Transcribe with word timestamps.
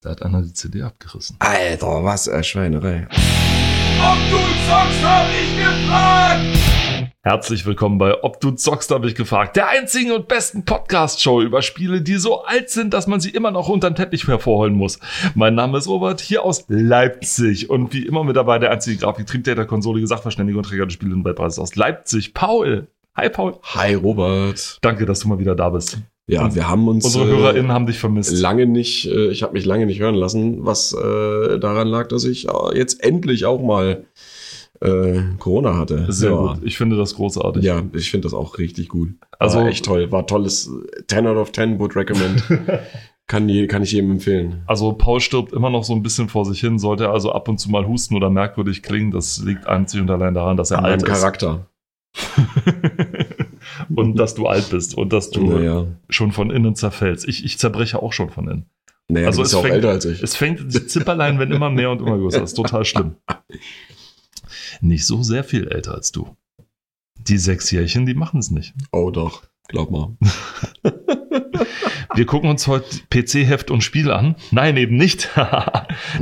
Da 0.00 0.10
hat 0.10 0.22
einer 0.22 0.42
die 0.42 0.52
CD 0.52 0.82
abgerissen. 0.82 1.34
Alter, 1.40 2.04
was 2.04 2.28
eine 2.28 2.44
Schweinerei. 2.44 3.08
Ob 4.00 4.18
du 4.30 4.36
zockst, 4.68 5.02
hab 5.02 5.26
ich 5.28 5.58
gefragt! 5.58 7.10
Herzlich 7.24 7.66
willkommen 7.66 7.98
bei 7.98 8.22
Ob 8.22 8.40
du 8.40 8.52
zockst, 8.52 8.92
habe 8.92 9.08
ich 9.08 9.16
gefragt. 9.16 9.56
Der 9.56 9.68
einzigen 9.70 10.12
und 10.12 10.28
besten 10.28 10.64
Podcast-Show 10.64 11.42
über 11.42 11.62
Spiele, 11.62 12.00
die 12.00 12.14
so 12.14 12.44
alt 12.44 12.70
sind, 12.70 12.94
dass 12.94 13.08
man 13.08 13.18
sie 13.18 13.30
immer 13.30 13.50
noch 13.50 13.68
unter 13.68 13.90
den 13.90 13.96
Teppich 13.96 14.28
hervorholen 14.28 14.74
muss. 14.74 15.00
Mein 15.34 15.56
Name 15.56 15.78
ist 15.78 15.88
Robert, 15.88 16.20
hier 16.20 16.44
aus 16.44 16.64
Leipzig. 16.68 17.68
Und 17.68 17.92
wie 17.92 18.06
immer 18.06 18.22
mit 18.22 18.36
dabei 18.36 18.60
der 18.60 18.70
einzige 18.70 18.98
Grafik, 18.98 19.26
Triebtäter, 19.26 19.66
Konsole, 19.66 20.06
Sachverständige 20.06 20.58
und 20.58 20.64
Träger 20.64 20.86
des 20.86 20.94
Spiele 20.94 21.16
und 21.16 21.24
Weltpreises 21.24 21.58
aus 21.58 21.74
Leipzig. 21.74 22.34
Paul. 22.34 22.86
Hi, 23.16 23.28
Paul. 23.30 23.58
Hi, 23.74 23.94
Robert. 23.94 24.78
Danke, 24.80 25.06
dass 25.06 25.18
du 25.18 25.28
mal 25.28 25.40
wieder 25.40 25.56
da 25.56 25.70
bist. 25.70 25.98
Ja, 26.28 26.44
Und 26.44 26.54
wir 26.54 26.68
haben 26.68 26.86
uns 26.88 27.06
Unsere 27.06 27.24
äh, 27.24 27.36
HörerInnen 27.36 27.72
haben 27.72 27.86
dich 27.86 27.98
vermisst. 27.98 28.38
lange 28.38 28.66
nicht, 28.66 29.06
äh, 29.06 29.28
ich 29.30 29.42
habe 29.42 29.54
mich 29.54 29.64
lange 29.64 29.86
nicht 29.86 29.98
hören 29.98 30.14
lassen, 30.14 30.64
was 30.66 30.92
äh, 30.92 31.58
daran 31.58 31.88
lag, 31.88 32.08
dass 32.08 32.24
ich 32.24 32.48
äh, 32.48 32.76
jetzt 32.76 33.02
endlich 33.02 33.46
auch 33.46 33.62
mal 33.62 34.04
äh, 34.80 35.20
Corona 35.38 35.76
hatte. 35.76 36.04
Sehr 36.12 36.30
ja. 36.32 36.36
gut. 36.36 36.58
Ich 36.62 36.76
finde 36.76 36.96
das 36.98 37.14
großartig. 37.14 37.64
Ja, 37.64 37.82
ich 37.94 38.10
finde 38.10 38.26
das 38.26 38.34
auch 38.34 38.58
richtig 38.58 38.88
gut. 38.88 39.14
Also- 39.38 39.58
War 39.60 39.68
echt 39.68 39.86
toll. 39.86 40.12
War 40.12 40.26
tolles 40.26 40.70
10 41.08 41.26
out 41.26 41.38
of 41.38 41.50
10, 41.52 41.78
would 41.78 41.96
recommend. 41.96 42.44
kann, 43.26 43.48
je, 43.48 43.66
kann 43.66 43.82
ich 43.82 43.92
jedem 43.92 44.10
empfehlen. 44.12 44.62
Also 44.66 44.92
Paul 44.92 45.20
stirbt 45.20 45.52
immer 45.54 45.70
noch 45.70 45.84
so 45.84 45.94
ein 45.94 46.02
bisschen 46.02 46.28
vor 46.28 46.44
sich 46.44 46.60
hin, 46.60 46.78
sollte 46.78 47.04
er 47.04 47.12
also 47.12 47.32
ab 47.32 47.48
und 47.48 47.58
zu 47.58 47.70
mal 47.70 47.86
husten 47.86 48.14
oder 48.14 48.28
merkwürdig 48.28 48.82
klingen. 48.82 49.12
Das 49.12 49.42
liegt 49.42 49.66
einzig 49.66 50.02
und 50.02 50.10
allein 50.10 50.34
daran, 50.34 50.58
dass 50.58 50.70
er 50.70 50.78
An 50.80 50.84
alt 50.84 51.02
ist. 51.02 51.08
Charakter. 51.08 51.66
und 53.94 54.16
dass 54.18 54.34
du 54.34 54.46
alt 54.46 54.70
bist 54.70 54.96
und 54.96 55.12
dass 55.12 55.30
du 55.30 55.46
Naja, 55.50 55.86
schon 56.08 56.32
von 56.32 56.50
innen 56.50 56.74
zerfällst. 56.74 57.26
Ich, 57.28 57.44
ich 57.44 57.58
zerbreche 57.58 58.02
auch 58.02 58.12
schon 58.12 58.30
von 58.30 58.48
innen. 58.48 58.66
naja 59.08 59.26
Also 59.28 59.42
es 59.42 59.54
fängt- 59.54 59.74
älter 59.74 59.90
als 59.90 60.04
ich. 60.04 60.22
Es 60.22 60.36
fängt 60.36 60.72
die 60.74 60.86
Zipperlein, 60.86 61.38
wenn 61.38 61.50
immer 61.52 61.70
mehr 61.70 61.90
und 61.90 62.00
immer 62.00 62.16
größer. 62.18 62.40
Das 62.40 62.50
ist 62.50 62.56
total 62.56 62.84
schlimm. 62.84 63.16
Nicht 64.80 65.06
so 65.06 65.22
sehr 65.22 65.44
viel 65.44 65.68
älter 65.68 65.94
als 65.94 66.12
du. 66.12 66.36
Die 67.16 67.38
Sechsjährchen, 67.38 68.06
die 68.06 68.14
machen 68.14 68.40
es 68.40 68.50
nicht. 68.50 68.74
Oh 68.92 69.10
doch, 69.10 69.42
glaub 69.68 69.90
mal. 69.90 70.16
Wir 72.14 72.24
gucken 72.26 72.48
uns 72.48 72.66
heute 72.66 72.86
PC-Heft 73.10 73.70
und 73.70 73.82
Spiel 73.82 74.10
an. 74.10 74.34
Nein, 74.50 74.76
eben 74.76 74.96
nicht. 74.96 75.28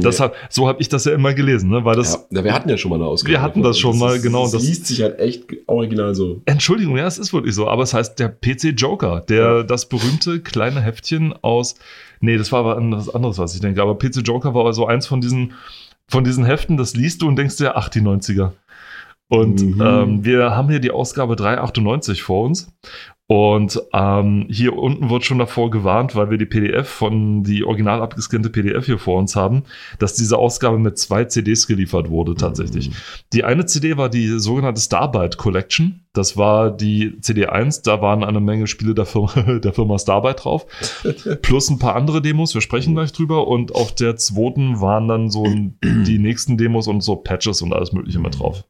das 0.00 0.18
Nee. 0.18 0.24
hat, 0.24 0.34
so 0.50 0.66
habe 0.68 0.80
ich 0.80 0.88
das 0.88 1.04
ja 1.04 1.12
immer 1.12 1.32
gelesen, 1.34 1.70
ne? 1.70 1.84
weil 1.84 1.96
das 1.96 2.26
ja, 2.30 2.42
wir 2.44 2.52
hatten 2.52 2.68
ja 2.68 2.76
schon 2.76 2.90
mal 2.90 2.96
eine 2.96 3.04
Ausgabe. 3.06 3.32
Wir 3.32 3.42
hatten 3.42 3.62
das 3.62 3.78
schon 3.78 3.98
mal, 3.98 4.16
ist- 4.16 4.22
genau, 4.22 4.42
Das, 4.42 4.52
das- 4.52 4.62
liest 4.64 4.86
sich 4.86 5.02
halt 5.02 5.18
echt 5.20 5.44
original 5.66 6.14
so. 6.14 6.42
Entschuldigung, 6.46 6.96
ja, 6.96 7.06
es 7.06 7.18
ist 7.18 7.32
wirklich 7.32 7.54
so, 7.54 7.68
aber 7.68 7.84
es 7.84 7.94
heißt 7.94 8.18
der 8.18 8.28
PC 8.28 8.70
Joker, 8.76 9.20
der 9.28 9.36
Ja. 9.58 9.62
das 9.62 9.88
berühmte 9.88 10.40
kleine 10.40 10.80
Heftchen 10.80 11.34
aus, 11.42 11.76
nee, 12.20 12.36
das 12.36 12.50
war 12.52 12.60
aber 12.66 12.76
was 12.92 13.08
anderes, 13.14 13.38
was 13.38 13.54
ich 13.54 13.60
denke, 13.60 13.80
aber 13.80 13.96
PC 13.96 14.22
Joker 14.24 14.54
war 14.54 14.66
also 14.66 14.86
eins 14.86 15.06
von 15.06 15.20
diesen, 15.20 15.52
von 16.08 16.24
diesen 16.24 16.44
Heften, 16.44 16.76
das 16.76 16.94
liest 16.94 17.22
du 17.22 17.28
und 17.28 17.36
denkst 17.36 17.56
dir, 17.58 17.76
ach, 17.76 17.88
die 17.88 18.00
90er. 18.00 18.52
Und 19.28 19.60
Mhm. 19.60 19.80
ähm, 19.82 20.24
wir 20.24 20.52
haben 20.54 20.68
hier 20.68 20.78
die 20.78 20.92
Ausgabe 20.92 21.34
398 21.34 22.22
vor 22.22 22.44
uns. 22.44 22.72
Und 23.28 23.82
ähm, 23.92 24.46
hier 24.48 24.76
unten 24.76 25.10
wird 25.10 25.24
schon 25.24 25.38
davor 25.38 25.68
gewarnt, 25.70 26.14
weil 26.14 26.30
wir 26.30 26.38
die 26.38 26.46
PDF 26.46 26.88
von 26.88 27.42
die 27.42 27.64
original 27.64 28.00
abgescannte 28.00 28.50
PDF 28.50 28.86
hier 28.86 28.98
vor 28.98 29.18
uns 29.18 29.34
haben, 29.34 29.64
dass 29.98 30.14
diese 30.14 30.38
Ausgabe 30.38 30.78
mit 30.78 30.96
zwei 30.96 31.24
CDs 31.24 31.66
geliefert 31.66 32.08
wurde 32.08 32.36
tatsächlich. 32.36 32.90
Mhm. 32.90 32.94
Die 33.32 33.42
eine 33.42 33.66
CD 33.66 33.96
war 33.96 34.08
die 34.10 34.38
sogenannte 34.38 34.80
Starbyte 34.80 35.38
Collection. 35.38 36.06
Das 36.12 36.36
war 36.36 36.70
die 36.70 37.20
CD 37.20 37.46
1, 37.46 37.82
da 37.82 38.00
waren 38.00 38.22
eine 38.22 38.40
Menge 38.40 38.68
Spiele 38.68 38.94
der 38.94 39.06
Firma, 39.06 39.58
der 39.58 39.72
Firma 39.72 39.98
Starbyte 39.98 40.44
drauf. 40.44 40.66
Plus 41.42 41.68
ein 41.68 41.80
paar 41.80 41.96
andere 41.96 42.22
Demos, 42.22 42.54
wir 42.54 42.60
sprechen 42.60 42.94
gleich 42.94 43.12
drüber. 43.12 43.48
Und 43.48 43.74
auf 43.74 43.92
der 43.92 44.14
zweiten 44.16 44.80
waren 44.80 45.08
dann 45.08 45.30
so 45.30 45.44
die 45.84 46.18
nächsten 46.20 46.58
Demos 46.58 46.86
und 46.86 47.00
so 47.00 47.16
Patches 47.16 47.60
und 47.60 47.72
alles 47.72 47.92
Mögliche 47.92 48.20
mit 48.20 48.38
drauf. 48.38 48.64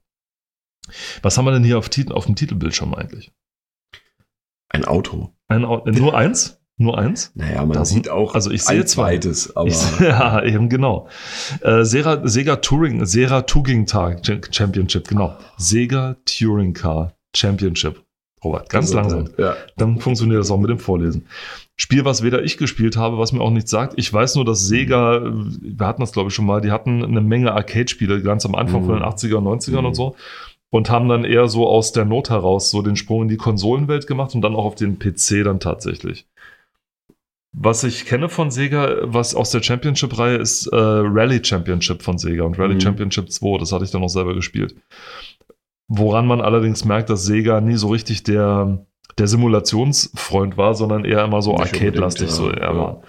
Was 1.21 1.37
haben 1.37 1.45
wir 1.45 1.53
denn 1.53 1.65
hier 1.65 1.77
auf, 1.77 1.91
auf 2.11 2.25
dem 2.25 2.37
Titelbildschirm 2.37 2.95
eigentlich? 2.95 3.33
Ein 4.77 4.85
Auto. 4.85 5.31
Ein, 5.49 5.65
Au- 5.65 5.85
äh, 5.87 5.91
nur 5.99 6.17
eins? 6.17 6.61
Nur 6.79 6.99
eins? 6.99 7.33
Naja, 7.35 7.65
man 7.65 7.73
Das- 7.73 7.89
sieht 7.89 8.09
auch 8.11 8.35
also 8.35 8.51
ich 8.51 8.63
sehe 8.63 8.81
ein 8.81 8.87
zwei. 8.87 9.13
zweites, 9.19 9.57
aber 9.57 9.69
Ich, 9.69 9.83
ja, 10.01 10.43
eben 10.45 10.69
genau. 10.69 11.09
Äh, 11.63 11.85
Sega, 11.85 12.21
Sega 12.29 12.57
Touring, 12.57 13.07
Sega 13.07 13.43
Touring 13.43 13.87
Car 13.87 14.17
Championship, 14.51 15.09
genau. 15.09 15.37
Sega 15.57 16.17
Touring 16.27 16.75
Car 16.75 17.15
Championship. 17.35 18.03
Robert, 18.45 18.69
ganz 18.69 18.93
langsam. 18.93 19.31
Ja. 19.39 19.57
Dann 19.79 19.99
funktioniert 19.99 20.39
das 20.39 20.51
auch 20.51 20.59
mit 20.59 20.69
dem 20.69 20.79
Vorlesen. 20.79 21.27
Spiel, 21.77 22.05
was 22.05 22.23
weder 22.23 22.43
ich 22.45 22.59
gespielt 22.59 22.97
habe, 22.97 23.19
was 23.19 23.33
mir 23.33 23.41
auch 23.41 23.51
nichts 23.51 23.71
sagt. 23.71 23.95
Ich 23.97 24.13
weiß 24.13 24.35
nur, 24.37 24.45
dass 24.45 24.67
Sega, 24.67 25.23
wir 25.25 25.87
hatten 25.87 26.03
das 26.03 26.13
glaube 26.13 26.29
ich 26.29 26.35
schon 26.35 26.45
mal, 26.47 26.61
die 26.61 26.71
hatten 26.71 27.03
eine 27.03 27.23
Menge 27.23 27.53
Arcade-Spiele 27.53 28.23
ganz 28.23 28.45
am 28.45 28.55
Anfang 28.55 28.83
Mhm. 28.83 28.87
von 28.87 28.95
den 28.97 29.03
80er 29.05 29.37
und 29.37 29.45
90ern 29.45 29.81
Mhm. 29.81 29.87
und 29.87 29.95
so. 29.95 30.15
Und 30.77 30.91
haben 30.91 31.09
dann 31.09 31.25
eher 31.25 31.49
so 31.49 31.67
aus 31.67 31.93
der 31.93 32.05
Not 32.05 32.29
heraus 32.29 32.71
so 32.71 32.83
den 32.83 32.97
Sprung 32.97 33.23
in 33.23 33.29
die 33.29 33.39
Konsolenwelt 33.39 34.07
gemacht 34.07 34.35
und 34.35 34.43
dann 34.43 34.55
auch 34.55 34.67
auf 34.67 34.75
den 34.75 34.99
PC 34.99 35.43
dann 35.43 35.59
tatsächlich. 35.59 36.27
Was 37.55 37.83
ich 37.83 38.05
kenne 38.05 38.29
von 38.29 38.51
Sega, 38.51 38.99
was 39.01 39.35
aus 39.35 39.51
der 39.53 39.63
Championship-Reihe 39.63 40.37
ist 40.37 40.67
äh, 40.67 40.77
Rally 40.77 41.43
Championship 41.43 42.03
von 42.03 42.19
Sega 42.19 42.45
und 42.45 42.59
Rally 42.59 42.75
Mhm. 42.75 42.81
Championship 42.83 43.33
2, 43.33 43.57
das 43.57 43.73
hatte 43.73 43.87
ich 43.87 43.91
dann 43.91 44.03
auch 44.03 44.11
selber 44.11 44.35
gespielt. 44.35 44.77
Woran 45.89 46.27
man 46.27 46.43
allerdings 46.43 46.85
merkt, 46.85 47.09
dass 47.09 47.25
Sega 47.25 47.63
nie 47.63 47.77
so 47.77 47.89
richtig 47.89 48.23
der, 48.25 48.85
der 49.17 49.29
Simulationsfreund 49.29 50.59
war, 50.59 50.75
sondern 50.75 51.07
eher 51.07 51.25
immer 51.25 51.41
so 51.41 51.57
arcade-lastig 51.57 52.31
so 52.31 52.43
unbedingt, 52.43 52.63
ja. 52.63 52.71
eher 52.71 52.79
war. 52.79 53.03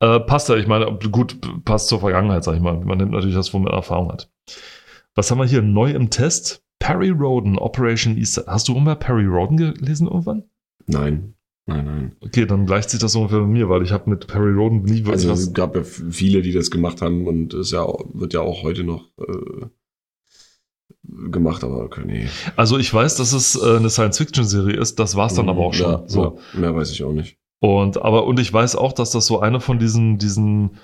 Äh, 0.00 0.20
passt 0.20 0.48
ja, 0.48 0.56
ich 0.56 0.66
meine, 0.66 0.86
gut, 1.10 1.36
passt 1.66 1.88
zur 1.88 2.00
Vergangenheit, 2.00 2.44
sag 2.44 2.54
ich 2.54 2.62
mal. 2.62 2.78
Man 2.78 2.96
nimmt 2.96 3.12
natürlich 3.12 3.36
das, 3.36 3.52
wo 3.52 3.58
man 3.58 3.70
Erfahrung 3.70 4.10
hat. 4.10 4.30
Was 5.14 5.30
haben 5.30 5.36
wir 5.36 5.44
hier 5.44 5.60
neu 5.60 5.90
im 5.90 6.08
Test? 6.08 6.61
Perry 6.82 7.10
Roden, 7.10 7.58
Operation 7.58 8.18
Easter. 8.18 8.42
Hast 8.48 8.66
du 8.66 8.76
immer 8.76 8.96
Perry 8.96 9.24
Roden 9.24 9.56
gelesen 9.56 10.08
irgendwann? 10.08 10.42
Nein. 10.86 11.34
Nein, 11.66 11.84
nein. 11.84 12.16
Okay, 12.20 12.44
dann 12.44 12.66
gleicht 12.66 12.90
sich 12.90 12.98
das 12.98 13.14
ungefähr 13.14 13.38
bei 13.38 13.46
mir, 13.46 13.68
weil 13.68 13.82
ich 13.82 13.92
habe 13.92 14.10
mit 14.10 14.26
Perry 14.26 14.52
Roden 14.52 14.82
nie 14.82 15.04
wirklich 15.04 15.12
Also 15.12 15.28
was. 15.28 15.40
es 15.42 15.52
gab 15.52 15.76
ja 15.76 15.84
viele, 15.84 16.42
die 16.42 16.50
das 16.52 16.72
gemacht 16.72 17.00
haben 17.00 17.28
und 17.28 17.54
es 17.54 17.70
ja, 17.70 17.86
wird 18.14 18.34
ja 18.34 18.40
auch 18.40 18.64
heute 18.64 18.82
noch 18.82 19.04
äh, 19.16 19.66
gemacht, 21.30 21.62
aber 21.62 21.84
okay, 21.84 22.02
nee. 22.04 22.26
Also 22.56 22.78
ich 22.78 22.92
weiß, 22.92 23.14
dass 23.14 23.32
es 23.32 23.54
äh, 23.54 23.76
eine 23.76 23.88
Science-Fiction-Serie 23.88 24.76
ist, 24.76 24.98
das 24.98 25.14
war 25.14 25.28
es 25.28 25.34
dann 25.34 25.48
aber 25.48 25.60
auch 25.60 25.74
schon. 25.74 25.88
Ja, 25.88 26.02
so. 26.08 26.40
ja, 26.52 26.60
mehr 26.60 26.74
weiß 26.74 26.90
ich 26.90 27.04
auch 27.04 27.12
nicht. 27.12 27.38
Und, 27.60 28.02
aber, 28.02 28.26
und 28.26 28.40
ich 28.40 28.52
weiß 28.52 28.74
auch, 28.74 28.92
dass 28.92 29.12
das 29.12 29.26
so 29.26 29.38
eine 29.38 29.60
von 29.60 29.78
diesen, 29.78 30.18
diesen 30.18 30.78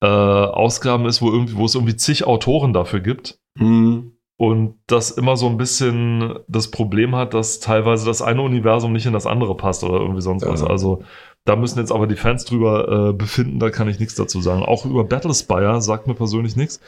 äh, 0.00 0.06
Ausgaben 0.06 1.04
ist, 1.04 1.20
wo, 1.20 1.30
irgendwie, 1.30 1.56
wo 1.56 1.66
es 1.66 1.74
irgendwie 1.74 1.96
zig 1.96 2.24
Autoren 2.26 2.72
dafür 2.72 3.00
gibt. 3.00 3.38
Hm. 3.58 4.11
Und 4.38 4.74
das 4.86 5.12
immer 5.12 5.36
so 5.36 5.46
ein 5.46 5.56
bisschen 5.56 6.38
das 6.48 6.70
Problem 6.70 7.14
hat, 7.14 7.32
dass 7.34 7.60
teilweise 7.60 8.06
das 8.06 8.22
eine 8.22 8.42
Universum 8.42 8.92
nicht 8.92 9.06
in 9.06 9.12
das 9.12 9.26
andere 9.26 9.56
passt 9.56 9.84
oder 9.84 10.00
irgendwie 10.00 10.22
sonst 10.22 10.42
Ja. 10.42 10.50
was. 10.50 10.64
Also 10.64 11.02
da 11.44 11.54
müssen 11.56 11.78
jetzt 11.78 11.92
aber 11.92 12.06
die 12.06 12.16
Fans 12.16 12.44
drüber 12.44 13.10
äh, 13.10 13.12
befinden, 13.12 13.58
da 13.58 13.70
kann 13.70 13.88
ich 13.88 13.98
nichts 13.98 14.14
dazu 14.14 14.40
sagen. 14.40 14.62
Auch 14.62 14.84
über 14.84 15.04
Battlespire 15.04 15.80
sagt 15.80 16.06
mir 16.06 16.14
persönlich 16.14 16.56
nichts. 16.56 16.80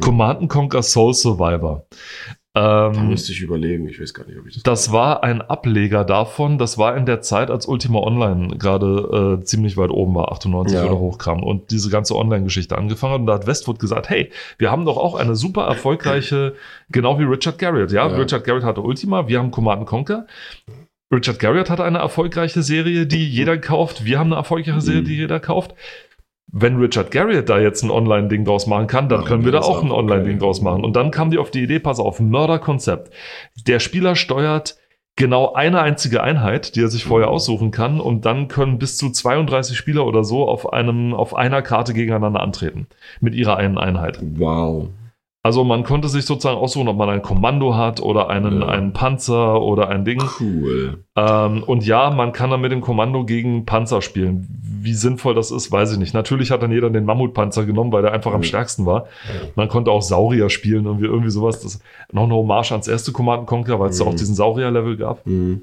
Command 0.00 0.40
and 0.40 0.50
Conquer 0.50 0.82
Soul 0.82 1.14
Survivor. 1.14 1.86
Da 2.52 2.90
Ähm, 2.92 3.08
müsste 3.08 3.30
ich 3.30 3.40
überlegen, 3.42 3.88
ich 3.88 4.00
weiß 4.00 4.12
gar 4.12 4.26
nicht, 4.26 4.36
ob 4.38 4.46
ich 4.48 4.54
das. 4.54 4.62
das 4.64 4.92
war 4.92 5.22
ein 5.22 5.40
Ableger 5.40 6.04
davon. 6.04 6.58
Das 6.58 6.78
war 6.78 6.96
in 6.96 7.06
der 7.06 7.20
Zeit, 7.20 7.48
als 7.48 7.66
Ultima 7.66 8.00
Online 8.00 8.56
gerade 8.58 9.38
äh, 9.40 9.44
ziemlich 9.44 9.76
weit 9.76 9.90
oben 9.90 10.16
war, 10.16 10.32
98 10.32 10.76
Ja. 10.76 10.84
oder 10.86 10.98
hochkam 10.98 11.44
und 11.44 11.70
diese 11.70 11.90
ganze 11.90 12.16
Online-Geschichte 12.16 12.76
angefangen 12.76 13.12
hat. 13.14 13.20
Und 13.20 13.26
da 13.26 13.34
hat 13.34 13.46
Westwood 13.46 13.78
gesagt, 13.78 14.10
hey, 14.10 14.30
wir 14.58 14.72
haben 14.72 14.84
doch 14.84 14.96
auch 14.96 15.14
eine 15.14 15.36
super 15.36 15.62
erfolgreiche, 15.66 16.54
genau 16.90 17.20
wie 17.20 17.24
Richard 17.24 17.58
Garriott. 17.60 17.92
Ja, 17.92 18.08
Ja. 18.08 18.16
Richard 18.16 18.42
Garriott 18.44 18.64
hatte 18.64 18.80
Ultima, 18.80 19.28
wir 19.28 19.38
haben 19.38 19.52
Command 19.52 19.86
Conquer. 19.86 20.26
Richard 21.12 21.38
Garriott 21.40 21.70
hatte 21.70 21.84
eine 21.84 21.98
erfolgreiche 21.98 22.62
Serie, 22.62 23.06
die 23.06 23.28
jeder 23.28 23.58
kauft. 23.58 24.04
Wir 24.04 24.18
haben 24.18 24.28
eine 24.28 24.36
erfolgreiche 24.36 24.80
Serie, 24.80 25.02
Mhm. 25.02 25.06
die 25.06 25.16
jeder 25.16 25.40
kauft. 25.40 25.74
Wenn 26.52 26.76
Richard 26.76 27.10
Garriott 27.10 27.48
da 27.48 27.60
jetzt 27.60 27.82
ein 27.82 27.90
Online-Ding 27.90 28.44
draus 28.44 28.66
machen 28.66 28.86
kann, 28.86 29.08
dann 29.08 29.20
Machen 29.20 29.28
können 29.28 29.44
wir 29.44 29.52
wir 29.52 29.60
da 29.60 29.66
auch 29.66 29.82
ein 29.82 29.92
Online-Ding 29.92 30.36
okay. 30.36 30.44
draus 30.44 30.60
machen. 30.60 30.84
Und 30.84 30.96
dann 30.96 31.10
kam 31.10 31.30
die 31.30 31.38
auf 31.38 31.50
die 31.50 31.62
Idee, 31.62 31.78
pass 31.78 32.00
auf, 32.00 32.18
Mörderkonzept. 32.18 33.12
Der 33.66 33.78
Spieler 33.78 34.16
steuert 34.16 34.76
genau 35.16 35.52
eine 35.52 35.80
einzige 35.80 36.22
Einheit, 36.22 36.74
die 36.76 36.82
er 36.82 36.88
sich 36.88 37.04
vorher 37.04 37.28
Mhm. 37.28 37.34
aussuchen 37.34 37.70
kann, 37.70 38.00
und 38.00 38.24
dann 38.24 38.48
können 38.48 38.78
bis 38.78 38.96
zu 38.96 39.10
32 39.10 39.76
Spieler 39.76 40.06
oder 40.06 40.24
so 40.24 40.48
auf 40.48 40.72
einem, 40.72 41.14
auf 41.14 41.36
einer 41.36 41.62
Karte 41.62 41.94
gegeneinander 41.94 42.40
antreten. 42.40 42.86
Mit 43.20 43.34
ihrer 43.34 43.56
einen 43.56 43.78
Einheit. 43.78 44.18
Wow. 44.22 44.88
Also 45.42 45.64
man 45.64 45.84
konnte 45.84 46.08
sich 46.10 46.26
sozusagen 46.26 46.58
aussuchen, 46.58 46.86
ob 46.88 46.98
man 46.98 47.08
ein 47.08 47.22
Kommando 47.22 47.74
hat 47.74 48.00
oder 48.00 48.28
einen, 48.28 48.60
Ja. 48.60 48.68
einen 48.68 48.92
Panzer 48.92 49.62
oder 49.62 49.88
ein 49.88 50.04
Ding. 50.04 50.22
Cool. 50.38 51.04
Ähm, 51.16 51.62
und 51.62 51.86
ja, 51.86 52.10
man 52.10 52.32
kann 52.32 52.50
dann 52.50 52.60
mit 52.60 52.72
dem 52.72 52.82
Kommando 52.82 53.24
gegen 53.24 53.64
Panzer 53.64 54.02
spielen. 54.02 54.46
Wie 54.82 54.92
sinnvoll 54.92 55.34
das 55.34 55.50
ist, 55.50 55.72
weiß 55.72 55.92
ich 55.92 55.98
nicht. 55.98 56.12
Natürlich 56.12 56.50
hat 56.50 56.62
dann 56.62 56.72
jeder 56.72 56.90
den 56.90 57.04
Mammutpanzer 57.06 57.64
genommen, 57.64 57.90
weil 57.90 58.02
der 58.02 58.12
einfach 58.12 58.32
am 58.34 58.40
Mhm. 58.40 58.44
stärksten 58.44 58.84
war. 58.84 59.06
Man 59.54 59.68
konnte 59.68 59.90
auch 59.90 60.02
Saurier 60.02 60.50
spielen, 60.50 60.84
irgendwie, 60.84 61.06
irgendwie 61.06 61.30
sowas. 61.30 61.60
Das 61.60 61.80
noch 62.12 62.24
eine 62.24 62.34
Hommage 62.34 62.72
ans 62.72 62.86
erste 62.88 63.12
Command 63.12 63.46
Conquer, 63.46 63.80
weil 63.80 63.90
es 63.90 63.98
da 63.98 64.04
Mhm. 64.04 64.10
auch 64.10 64.14
diesen 64.16 64.34
Saurier-Level 64.34 64.98
gab, 64.98 65.24
Hm. 65.24 65.62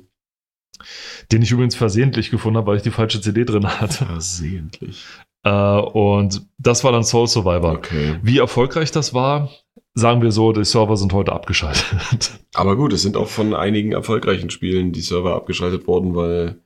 den 1.31 1.41
ich 1.43 1.51
übrigens 1.51 1.75
versehentlich 1.75 2.31
gefunden 2.31 2.57
habe, 2.57 2.67
weil 2.67 2.77
ich 2.77 2.83
die 2.83 2.91
falsche 2.91 3.21
CD 3.21 3.45
drin 3.45 3.67
hatte. 3.67 4.05
Versehentlich. 4.05 5.05
Äh, 5.43 5.49
und 5.51 6.47
das 6.57 6.83
war 6.83 6.91
dann 6.91 7.03
Soul 7.03 7.27
Survivor. 7.27 7.73
Okay. 7.73 8.15
Wie 8.23 8.39
erfolgreich 8.39 8.91
das 8.91 9.13
war, 9.13 9.49
sagen 9.97 10.21
wir 10.21 10.31
so, 10.31 10.51
die 10.51 10.65
Server 10.65 10.97
sind 10.97 11.13
heute 11.13 11.33
abgeschaltet. 11.33 12.39
Aber 12.53 12.75
gut, 12.75 12.93
es 12.93 13.01
sind 13.01 13.17
auch 13.17 13.27
von 13.27 13.53
einigen 13.53 13.91
erfolgreichen 13.91 14.49
Spielen 14.49 14.91
die 14.91 15.01
Server 15.01 15.35
abgeschaltet 15.35 15.87
worden, 15.87 16.15
weil 16.15 16.61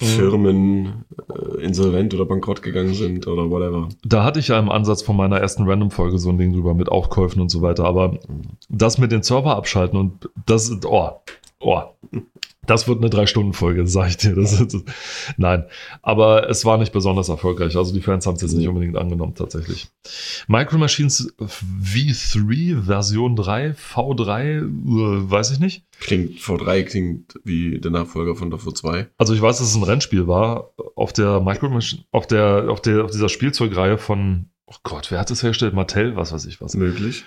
Mhm. 0.00 0.06
Firmen 0.06 1.04
äh, 1.28 1.62
insolvent 1.62 2.14
oder 2.14 2.24
bankrott 2.24 2.62
gegangen 2.62 2.94
sind 2.94 3.26
oder 3.26 3.50
whatever. 3.50 3.88
Da 4.04 4.24
hatte 4.24 4.40
ich 4.40 4.48
ja 4.48 4.58
im 4.58 4.70
Ansatz 4.70 5.02
von 5.02 5.16
meiner 5.16 5.38
ersten 5.38 5.68
Random-Folge 5.68 6.18
so 6.18 6.30
ein 6.30 6.38
Ding 6.38 6.52
drüber 6.52 6.74
mit 6.74 6.88
Aufkäufen 6.88 7.40
und 7.40 7.50
so 7.50 7.60
weiter. 7.60 7.84
Aber 7.84 8.18
das 8.68 8.98
mit 8.98 9.12
den 9.12 9.22
Server 9.22 9.56
abschalten 9.56 9.98
und 9.98 10.30
das, 10.46 10.72
oh, 10.84 11.10
oh, 11.60 11.82
das 12.66 12.86
wird 12.86 12.98
eine 12.98 13.10
Drei-Stunden-Folge, 13.10 13.86
sag 13.86 14.10
ich 14.10 14.16
dir. 14.18 14.34
Das 14.34 14.60
ist, 14.60 14.84
nein, 15.36 15.64
aber 16.02 16.48
es 16.48 16.64
war 16.64 16.78
nicht 16.78 16.92
besonders 16.92 17.28
erfolgreich. 17.28 17.76
Also 17.76 17.92
die 17.92 18.00
Fans 18.00 18.26
haben 18.26 18.36
es 18.36 18.42
jetzt 18.42 18.52
nicht 18.52 18.68
unbedingt 18.68 18.96
angenommen, 18.96 19.34
tatsächlich. 19.34 19.88
Micro 20.46 20.78
Machines 20.78 21.34
V3, 21.38 22.82
Version 22.82 23.36
3, 23.36 23.70
V3, 23.72 24.58
äh, 24.58 25.30
weiß 25.30 25.52
ich 25.52 25.60
nicht. 25.60 25.84
Klingt 26.00 26.38
V3 26.38 26.82
klingt 26.84 27.34
wie 27.44 27.80
der 27.80 27.90
Nachfolger 27.90 28.34
von 28.36 28.50
der 28.50 28.60
V2. 28.60 29.08
Also 29.18 29.34
ich 29.34 29.42
weiß, 29.42 29.58
dass 29.58 29.68
es 29.68 29.76
ein 29.76 29.82
Rennspiel 29.82 30.28
war 30.28 30.70
auf 30.94 31.12
der 31.12 31.40
Micro 31.40 31.68
Machine, 31.68 32.04
auf 32.12 32.26
der, 32.26 32.66
auf 32.68 32.80
der, 32.80 33.04
auf 33.04 33.10
dieser 33.10 33.28
Spielzeugreihe 33.28 33.98
von, 33.98 34.50
oh 34.66 34.76
Gott, 34.82 35.10
wer 35.10 35.18
hat 35.18 35.30
das 35.30 35.42
hergestellt? 35.42 35.74
Mattel, 35.74 36.16
was 36.16 36.32
weiß 36.32 36.44
ich 36.46 36.60
was. 36.60 36.74
Möglich. 36.74 37.24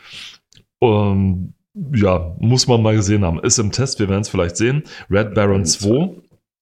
Ähm, 0.82 1.54
ja, 1.94 2.36
muss 2.40 2.68
man 2.68 2.82
mal 2.82 2.96
gesehen 2.96 3.24
haben. 3.26 3.40
Ist 3.40 3.58
im 3.60 3.72
Test, 3.72 4.00
wir 4.00 4.10
werden 4.10 4.22
es 4.22 4.30
vielleicht 4.30 4.58
sehen. 4.58 4.84
Red 5.10 5.34
Baron 5.34 5.66
2. 5.66 6.10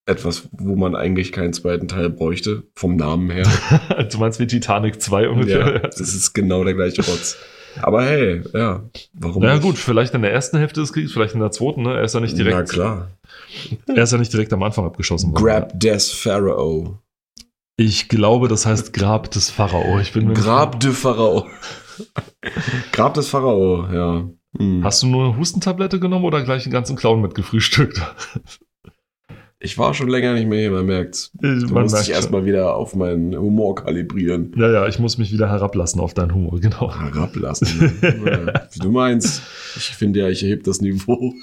Etwas, 0.07 0.49
wo 0.53 0.75
man 0.75 0.95
eigentlich 0.95 1.31
keinen 1.31 1.53
zweiten 1.53 1.87
Teil 1.87 2.09
bräuchte, 2.09 2.63
vom 2.75 2.95
Namen 2.95 3.29
her. 3.29 3.45
du 4.11 4.17
meinst 4.17 4.39
wie 4.39 4.47
Titanic 4.47 5.01
2 5.01 5.29
ungefähr? 5.29 5.73
ja, 5.73 5.79
das 5.79 5.99
ist 5.99 6.33
genau 6.33 6.63
der 6.63 6.73
gleiche 6.73 7.05
Rotz. 7.05 7.37
Aber 7.81 8.03
hey, 8.03 8.41
ja, 8.53 8.83
warum 9.13 9.43
Ja 9.43 9.53
nicht? 9.53 9.63
gut, 9.63 9.77
vielleicht 9.77 10.13
in 10.13 10.23
der 10.23 10.33
ersten 10.33 10.57
Hälfte 10.57 10.81
des 10.81 10.91
Kriegs, 10.91 11.13
vielleicht 11.13 11.35
in 11.35 11.39
der 11.39 11.51
zweiten, 11.51 11.83
ne? 11.83 11.93
Er 11.95 12.03
ist 12.03 12.13
ja 12.15 12.19
nicht 12.19 12.37
direkt, 12.37 12.57
Na 12.57 12.63
klar. 12.63 13.11
er 13.87 14.03
ist 14.03 14.11
ja 14.11 14.17
nicht 14.17 14.33
direkt 14.33 14.51
am 14.51 14.63
Anfang 14.63 14.85
abgeschossen 14.85 15.31
worden. 15.31 15.43
Grab 15.45 15.79
des 15.79 16.11
Pharaoh. 16.11 16.97
Ich 17.77 18.09
glaube, 18.09 18.47
das 18.49 18.65
heißt 18.65 18.91
Grab 18.93 19.31
des 19.31 19.49
Pharao. 19.49 19.99
Ich 19.99 20.11
bin 20.11 20.33
Grab 20.33 20.79
de 20.81 20.91
Pharao. 20.91 21.47
Grab 22.91 23.13
des 23.13 23.29
Pharao, 23.29 23.87
ja. 23.93 24.29
Hm. 24.57 24.83
Hast 24.83 25.03
du 25.03 25.07
nur 25.07 25.25
eine 25.25 25.37
Hustentablette 25.37 25.99
genommen 25.99 26.25
oder 26.25 26.43
gleich 26.43 26.63
den 26.63 26.71
ganzen 26.71 26.95
Clown 26.95 27.21
mitgefrühstückt? 27.21 28.01
Ich 29.63 29.77
war 29.77 29.93
schon 29.93 30.09
länger 30.09 30.33
nicht 30.33 30.47
mehr 30.47 30.59
hier, 30.59 30.71
man 30.71 30.87
merkt's. 30.87 31.31
Du 31.39 31.47
Man 31.47 31.83
musst 31.83 31.93
merkt 31.93 32.07
dich 32.07 32.15
erstmal 32.15 32.45
wieder 32.45 32.75
auf 32.75 32.95
meinen 32.95 33.37
Humor 33.37 33.75
kalibrieren. 33.75 34.51
Ja, 34.57 34.71
ja, 34.71 34.87
ich 34.87 34.97
muss 34.97 35.19
mich 35.19 35.31
wieder 35.31 35.49
herablassen 35.49 36.01
auf 36.01 36.15
deinen 36.15 36.33
Humor, 36.33 36.59
genau. 36.59 36.91
Herablassen. 36.91 37.67
wie 38.01 38.79
du 38.79 38.91
meinst. 38.91 39.43
Ich 39.77 39.91
finde 39.91 40.21
ja, 40.21 40.29
ich 40.29 40.41
erhebe 40.41 40.63
das 40.63 40.81
Niveau. 40.81 41.35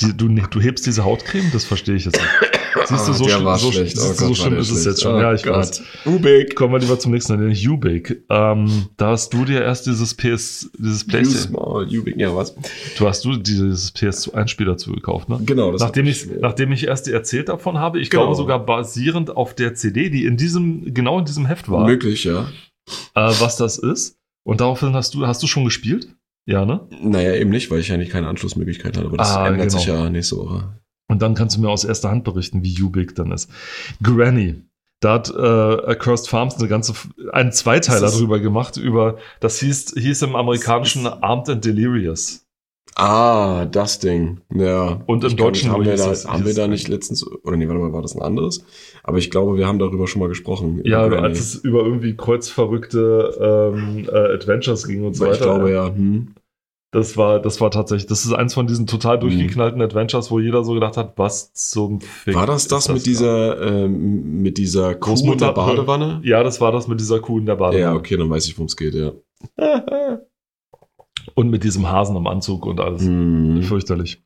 Die, 0.00 0.16
du, 0.16 0.28
du 0.28 0.60
hebst 0.60 0.86
diese 0.86 1.04
Hautcreme, 1.04 1.50
das 1.52 1.66
verstehe 1.66 1.96
ich 1.96 2.06
jetzt 2.06 2.18
nicht. 2.18 2.59
Siehst 2.86 3.08
du, 3.08 3.12
so, 3.12 3.24
der 3.24 3.32
schlimm- 3.34 3.44
war 3.44 3.58
so, 3.58 3.72
schlecht. 3.72 3.96
siehst 3.96 4.04
du, 4.06 4.10
Oh 4.10 4.14
so 4.14 4.20
Gott, 4.28 4.28
war 4.38 4.46
schlimm 4.46 4.58
ist 4.60 4.70
es 4.70 4.84
jetzt 4.84 5.02
schon. 5.02 5.14
Oh 5.14 5.20
ja, 5.20 5.34
ich 5.34 5.42
Gott. 5.42 5.54
weiß. 5.56 5.82
Ubik. 6.06 6.54
Kommen 6.56 6.72
wir 6.74 6.78
lieber 6.80 6.98
zum 6.98 7.12
nächsten, 7.12 7.38
nämlich 7.38 7.68
Ubik. 7.68 8.22
Ähm, 8.28 8.86
da 8.96 9.08
hast 9.08 9.32
du 9.32 9.44
dir 9.44 9.62
erst 9.62 9.86
dieses 9.86 10.14
PS, 10.14 10.70
dieses 10.78 11.06
PlayStation, 11.06 11.48
small, 11.54 11.86
Ubik. 11.86 12.16
Ja, 12.16 12.34
was? 12.34 12.54
du 12.96 13.08
hast 13.08 13.24
du 13.24 13.36
dieses 13.36 13.94
PS1-Spiel 13.94 14.66
dazu 14.66 14.92
gekauft, 14.92 15.28
ne? 15.28 15.40
Genau, 15.44 15.72
das 15.72 15.80
Nachdem 15.80 16.06
hab 16.06 16.12
ich, 16.12 16.26
nachdem 16.40 16.72
ich 16.72 16.86
erst 16.86 17.06
dir 17.06 17.12
erzählt 17.14 17.48
davon 17.48 17.78
habe, 17.78 18.00
ich 18.00 18.10
Genau. 18.10 18.22
glaube 18.24 18.36
sogar 18.36 18.64
basierend 18.64 19.36
auf 19.36 19.54
der 19.54 19.74
CD, 19.74 20.10
die 20.10 20.24
in 20.24 20.36
diesem, 20.36 20.94
genau 20.94 21.18
in 21.18 21.24
diesem 21.24 21.46
Heft 21.46 21.68
war, 21.70 21.86
Möglich, 21.86 22.24
ja. 22.24 22.42
äh, 23.14 23.32
was 23.40 23.56
das 23.56 23.78
ist. 23.78 24.16
Und 24.42 24.60
daraufhin 24.60 24.94
hast 24.94 25.14
du, 25.14 25.26
hast 25.26 25.42
du 25.42 25.46
schon 25.46 25.64
gespielt? 25.64 26.08
Ja, 26.46 26.64
ne? 26.64 26.80
Naja, 27.02 27.34
eben 27.34 27.50
nicht, 27.50 27.70
weil 27.70 27.80
ich 27.80 27.92
eigentlich 27.92 28.08
keine 28.10 28.26
Anschlussmöglichkeit 28.28 28.96
hatte. 28.96 29.06
Aber 29.06 29.16
das 29.18 29.36
Ah, 29.36 29.46
ändert 29.48 29.68
genau. 29.68 29.78
sich 29.78 29.86
ja 29.86 30.08
nächste 30.10 30.36
Woche. 30.38 30.79
Und 31.10 31.20
dann 31.22 31.34
kannst 31.34 31.56
du 31.56 31.60
mir 31.60 31.68
aus 31.68 31.84
erster 31.84 32.10
Hand 32.10 32.24
berichten, 32.24 32.62
wie 32.62 32.80
Ubik 32.82 33.14
dann 33.14 33.32
ist. 33.32 33.50
Granny. 34.02 34.62
Da 35.00 35.14
hat 35.14 35.30
äh, 35.34 35.36
Accursed 35.90 36.28
Farms 36.28 36.56
eine 36.58 36.68
ganze, 36.68 36.92
einen 37.32 37.52
Zweiteiler 37.52 38.10
drüber 38.10 38.38
gemacht, 38.38 38.76
über, 38.76 39.16
das 39.40 39.58
hieß, 39.60 39.94
hieß 39.96 40.22
im 40.22 40.36
amerikanischen 40.36 41.06
Armed 41.06 41.48
and 41.48 41.64
Delirious. 41.64 42.44
Ah, 42.96 43.64
das 43.66 43.98
Ding. 44.00 44.40
Ja. 44.52 45.00
Und 45.06 45.24
im 45.24 45.30
Ich 45.30 45.36
kann 45.36 45.46
Deutschen 45.46 45.68
nicht- 45.68 45.74
haben 45.74 45.84
wir, 45.86 45.96
da, 45.96 46.08
das- 46.08 46.26
haben 46.28 46.44
wir 46.44 46.54
da 46.54 46.66
nicht 46.68 46.88
letztens, 46.88 47.26
oder 47.26 47.56
nee, 47.56 47.66
warte 47.66 47.80
mal, 47.80 47.92
war 47.94 48.02
das 48.02 48.14
ein 48.14 48.20
anderes? 48.20 48.62
Aber 49.02 49.16
ich 49.18 49.30
glaube, 49.30 49.56
wir 49.56 49.66
haben 49.66 49.78
darüber 49.78 50.06
schon 50.06 50.20
mal 50.20 50.28
gesprochen. 50.28 50.82
Ja, 50.84 51.04
als 51.04 51.38
es 51.40 51.54
über 51.54 51.82
irgendwie 51.82 52.14
kreuzverrückte 52.16 53.72
ähm, 53.74 54.06
äh, 54.06 54.34
Adventures 54.34 54.86
ging 54.86 55.04
und 55.06 55.14
so 55.14 55.24
Weil 55.24 55.32
weiter. 55.32 55.38
ich 55.38 55.44
glaube, 55.46 55.72
ja. 55.72 55.86
Hm. 55.86 56.34
Das 56.92 57.16
war, 57.16 57.38
das 57.38 57.60
war 57.60 57.70
tatsächlich, 57.70 58.08
das 58.08 58.24
ist 58.24 58.32
eins 58.32 58.54
von 58.54 58.66
diesen 58.66 58.86
total 58.88 59.16
Mhm. 59.18 59.20
durchgeknallten 59.20 59.80
Adventures, 59.80 60.30
wo 60.32 60.40
jeder 60.40 60.64
so 60.64 60.72
gedacht 60.74 60.96
hat, 60.96 61.12
was 61.16 61.52
zum 61.52 62.00
Fick. 62.00 62.34
War 62.34 62.46
das 62.46 62.66
das, 62.66 62.88
mit 62.88 63.06
dieser, 63.06 63.60
ähm, 63.62 64.42
mit 64.42 64.58
dieser 64.58 64.96
Kuh 64.96 65.14
in 65.32 65.38
der 65.38 65.52
Badewanne? 65.52 66.20
Ja, 66.24 66.42
das 66.42 66.60
war 66.60 66.72
das 66.72 66.88
mit 66.88 66.98
dieser 66.98 67.20
Kuh 67.20 67.38
in 67.38 67.46
der 67.46 67.54
Badewanne. 67.56 67.80
Ja, 67.80 67.94
okay, 67.94 68.16
dann 68.16 68.28
weiß 68.28 68.46
ich, 68.46 68.56
worum 68.58 68.66
es 68.66 68.76
geht, 68.76 68.94
ja. 68.94 69.12
Und 71.34 71.50
mit 71.50 71.62
diesem 71.64 71.88
Hasen 71.88 72.16
am 72.16 72.26
Anzug 72.26 72.66
und 72.66 72.80
alles. 72.80 73.02
Hm. 73.02 73.62
Fürchterlich. 73.62 74.22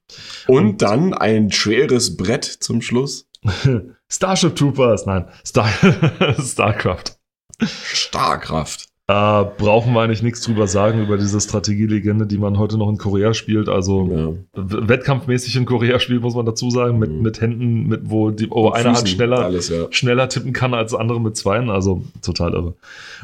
Und 0.46 0.80
dann 0.80 1.12
ein 1.12 1.50
schweres 1.50 2.16
Brett 2.16 2.44
zum 2.44 2.80
Schluss. 2.80 3.28
Starship 4.08 4.56
Troopers, 4.56 5.04
nein, 5.04 5.26
Star 5.44 5.68
StarCraft. 6.40 7.18
Starkraft. 7.62 8.88
Äh, 9.06 9.44
brauchen 9.58 9.92
wir 9.92 10.00
eigentlich 10.00 10.22
nichts 10.22 10.40
drüber 10.40 10.66
sagen, 10.66 11.02
über 11.02 11.18
diese 11.18 11.38
Strategielegende, 11.38 12.26
die 12.26 12.38
man 12.38 12.58
heute 12.58 12.78
noch 12.78 12.88
in 12.88 12.96
Korea 12.96 13.34
spielt. 13.34 13.68
Also 13.68 14.08
Ja. 14.10 14.32
wettkampfmäßig 14.54 15.56
in 15.56 15.66
Korea 15.66 15.98
spielt, 16.00 16.22
muss 16.22 16.34
man 16.34 16.46
dazu 16.46 16.70
sagen, 16.70 16.98
mit, 16.98 17.10
Mhm. 17.10 17.20
mit 17.20 17.38
Händen, 17.42 17.86
mit 17.86 18.00
wo 18.08 18.30
die, 18.30 18.48
oh, 18.48 18.70
eine 18.70 18.94
Hand 18.96 19.06
schneller, 19.10 19.40
Alles, 19.44 19.68
ja. 19.68 19.88
schneller 19.90 20.30
tippen 20.30 20.54
kann 20.54 20.72
als 20.72 20.94
andere 20.94 21.20
mit 21.20 21.36
zweien. 21.36 21.68
Also 21.68 22.02
total 22.22 22.54
irre. 22.54 22.76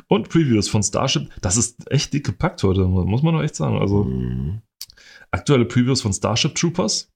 Und 0.06 0.28
Previews 0.28 0.68
von 0.68 0.82
Starship, 0.82 1.30
das 1.40 1.56
ist 1.56 1.90
echt 1.90 2.12
dick 2.12 2.26
gepackt 2.26 2.62
heute, 2.62 2.84
muss 2.84 3.22
man 3.22 3.32
doch 3.34 3.42
echt 3.42 3.56
sagen. 3.56 3.78
Also 3.78 4.04
Hm. 4.04 4.60
aktuelle 5.30 5.64
Previews 5.64 6.02
von 6.02 6.12
Starship 6.12 6.54
Troopers. 6.56 7.08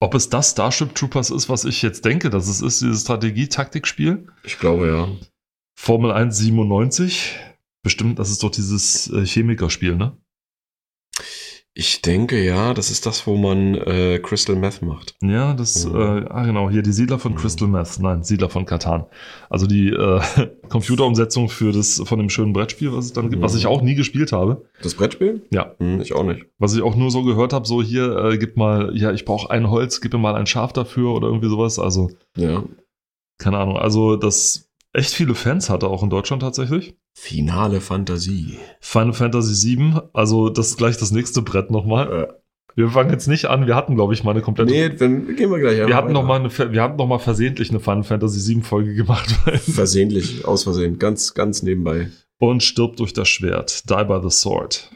Ob 0.00 0.14
es 0.14 0.30
das 0.30 0.52
Starship 0.52 0.94
Troopers 0.94 1.28
ist, 1.30 1.50
was 1.50 1.66
ich 1.66 1.82
jetzt 1.82 2.04
denke, 2.06 2.30
dass 2.30 2.48
es 2.48 2.62
ist, 2.62 2.80
dieses 2.80 3.02
Strategie-Taktikspiel. 3.02 4.26
Ich 4.42 4.58
glaube, 4.58 4.86
ja. 4.88 5.08
Formel 5.74 6.12
1 6.12 6.36
97. 6.36 7.38
Bestimmt, 7.82 8.18
das 8.18 8.30
ist 8.30 8.42
doch 8.42 8.50
dieses 8.50 9.10
äh, 9.10 9.24
Chemikerspiel, 9.26 9.96
ne? 9.96 10.16
Ich 11.74 12.02
denke, 12.02 12.44
ja, 12.44 12.74
das 12.74 12.90
ist 12.90 13.06
das, 13.06 13.26
wo 13.26 13.34
man 13.38 13.74
äh, 13.74 14.18
Crystal 14.22 14.54
Meth 14.54 14.82
macht. 14.82 15.16
Ja, 15.22 15.54
das, 15.54 15.86
Mhm. 15.86 15.96
äh, 15.96 16.24
ah 16.28 16.44
genau, 16.44 16.68
hier 16.68 16.82
die 16.82 16.92
Siedler 16.92 17.18
von 17.18 17.32
Mhm. 17.32 17.36
Crystal 17.36 17.66
Meth. 17.66 17.98
Nein, 17.98 18.22
Siedler 18.22 18.50
von 18.50 18.66
Katan. 18.66 19.06
Also 19.48 19.66
die 19.66 19.88
äh, 19.88 20.20
Computerumsetzung 20.68 21.48
für 21.48 21.72
das, 21.72 22.02
von 22.04 22.18
dem 22.18 22.28
schönen 22.28 22.52
Brettspiel, 22.52 22.92
was 22.92 23.06
es 23.06 23.12
dann 23.14 23.30
gibt, 23.30 23.40
was 23.42 23.54
Mhm. 23.54 23.58
ich 23.58 23.66
auch 23.66 23.80
nie 23.80 23.94
gespielt 23.94 24.32
habe. 24.32 24.66
Das 24.82 24.94
Brettspiel? 24.94 25.46
Ja. 25.50 25.74
Hm, 25.78 26.02
ich 26.02 26.12
auch 26.12 26.24
nicht. 26.24 26.44
Was 26.58 26.74
ich 26.76 26.82
auch 26.82 26.94
nur 26.94 27.10
so 27.10 27.22
gehört 27.24 27.54
habe, 27.54 27.66
so 27.66 27.82
hier, 27.82 28.16
äh, 28.18 28.36
gib 28.38 28.58
mal, 28.58 28.94
ja, 28.94 29.10
ich 29.10 29.24
brauche 29.24 29.50
ein 29.50 29.70
Holz, 29.70 30.02
gib 30.02 30.12
mir 30.12 30.18
mal 30.18 30.34
ein 30.34 30.46
Schaf 30.46 30.74
dafür 30.74 31.12
oder 31.14 31.28
irgendwie 31.28 31.48
sowas. 31.48 31.78
Also, 31.78 32.10
Ja. 32.36 32.64
keine 33.38 33.56
Ahnung. 33.58 33.78
Also, 33.78 34.16
das 34.16 34.68
echt 34.92 35.14
viele 35.14 35.34
Fans 35.34 35.70
hatte, 35.70 35.88
auch 35.88 36.02
in 36.02 36.10
Deutschland 36.10 36.42
tatsächlich. 36.42 36.96
Finale 37.14 37.80
Fantasie. 37.80 38.58
Final 38.80 39.12
Fantasy 39.12 39.76
VII, 39.76 40.00
also 40.12 40.48
das 40.48 40.68
ist 40.70 40.78
gleich 40.78 40.96
das 40.96 41.10
nächste 41.10 41.42
Brett 41.42 41.70
nochmal. 41.70 42.12
Äh, 42.12 42.32
Wir 42.74 42.88
fangen 42.88 43.10
jetzt 43.10 43.28
nicht 43.28 43.46
an, 43.46 43.66
wir 43.66 43.76
hatten, 43.76 43.94
glaube 43.94 44.14
ich, 44.14 44.24
mal 44.24 44.30
eine 44.30 44.40
komplette. 44.40 44.70
nee, 44.72 44.88
dann 44.88 45.36
gehen 45.36 45.50
wir 45.50 45.58
gleich 45.58 45.86
wir 45.86 45.94
hatten 45.96 46.12
noch 46.12 46.24
mal 46.24 46.40
eine, 46.40 46.50
wir 46.72 46.82
hatten 46.82 46.96
noch 46.96 47.06
mal 47.06 47.18
versehentlich 47.18 47.70
eine 47.70 47.80
Final 47.80 48.04
Fantasy 48.04 48.54
VII 48.54 48.62
Folge 48.62 48.94
gemacht. 48.94 49.30
Versehentlich, 49.60 50.44
aus 50.46 50.62
Versehen, 50.64 50.98
ganz, 50.98 51.34
ganz 51.34 51.62
nebenbei. 51.62 52.08
Und 52.38 52.62
stirbt 52.62 52.98
durch 52.98 53.12
das 53.12 53.28
Schwert. 53.28 53.88
Die 53.88 54.04
by 54.04 54.18
the 54.22 54.30
sword. 54.30 54.90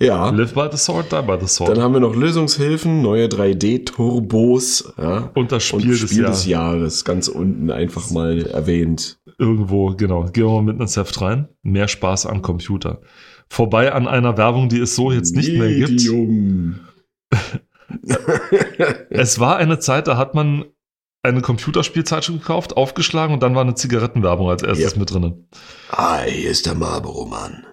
Ja. 0.00 0.30
Live 0.30 0.54
by 0.54 0.68
the 0.70 0.78
sword, 0.78 1.10
die 1.10 1.22
by 1.22 1.36
the 1.40 1.48
sword. 1.48 1.70
Dann 1.76 1.82
haben 1.82 1.92
wir 1.92 2.00
noch 2.00 2.14
Lösungshilfen, 2.14 3.02
neue 3.02 3.26
3D-Turbos, 3.26 4.92
ja. 4.96 5.30
und 5.34 5.50
das 5.50 5.72
Und 5.72 5.80
Spiel, 5.80 5.96
Spiel, 5.96 6.22
des, 6.22 6.42
des, 6.42 6.46
Jahres. 6.46 7.04
Ganz 7.04 7.26
unten 7.26 7.70
einfach 7.70 8.10
mal 8.10 8.46
erwähnt. 8.46 9.18
Irgendwo, 9.38 9.94
genau. 9.96 10.24
Gehen 10.26 10.44
wir 10.44 10.52
mal 10.52 10.62
mit 10.72 10.80
ins 10.80 10.96
Heft 10.96 11.20
rein. 11.20 11.48
Mehr 11.62 11.88
Spaß 11.88 12.26
am 12.26 12.42
Computer. 12.42 13.00
Vorbei 13.48 13.92
an 13.92 14.06
einer 14.06 14.36
Werbung, 14.36 14.68
die 14.68 14.78
es 14.78 14.94
so 14.94 15.10
jetzt 15.10 15.34
nicht 15.34 15.52
mehr 15.52 15.68
gibt. 15.72 15.90
Medium. 15.90 16.80
Es 19.10 19.40
war 19.40 19.56
eine 19.56 19.78
Zeit, 19.78 20.08
da 20.08 20.16
hat 20.18 20.34
man 20.34 20.66
eine 21.22 21.40
Computerspielzeitschrift 21.40 22.40
gekauft, 22.40 22.76
aufgeschlagen 22.76 23.32
und 23.34 23.42
dann 23.42 23.54
war 23.54 23.62
eine 23.62 23.74
Zigarettenwerbung 23.74 24.48
als 24.50 24.62
erstes 24.62 24.92
Ja. 24.92 24.98
mit 24.98 25.10
drinnen. 25.10 25.48
ah, 25.90 26.20
hier 26.22 26.50
ist 26.50 26.66
der 26.66 26.74
Marlboro-Mann. 26.74 27.64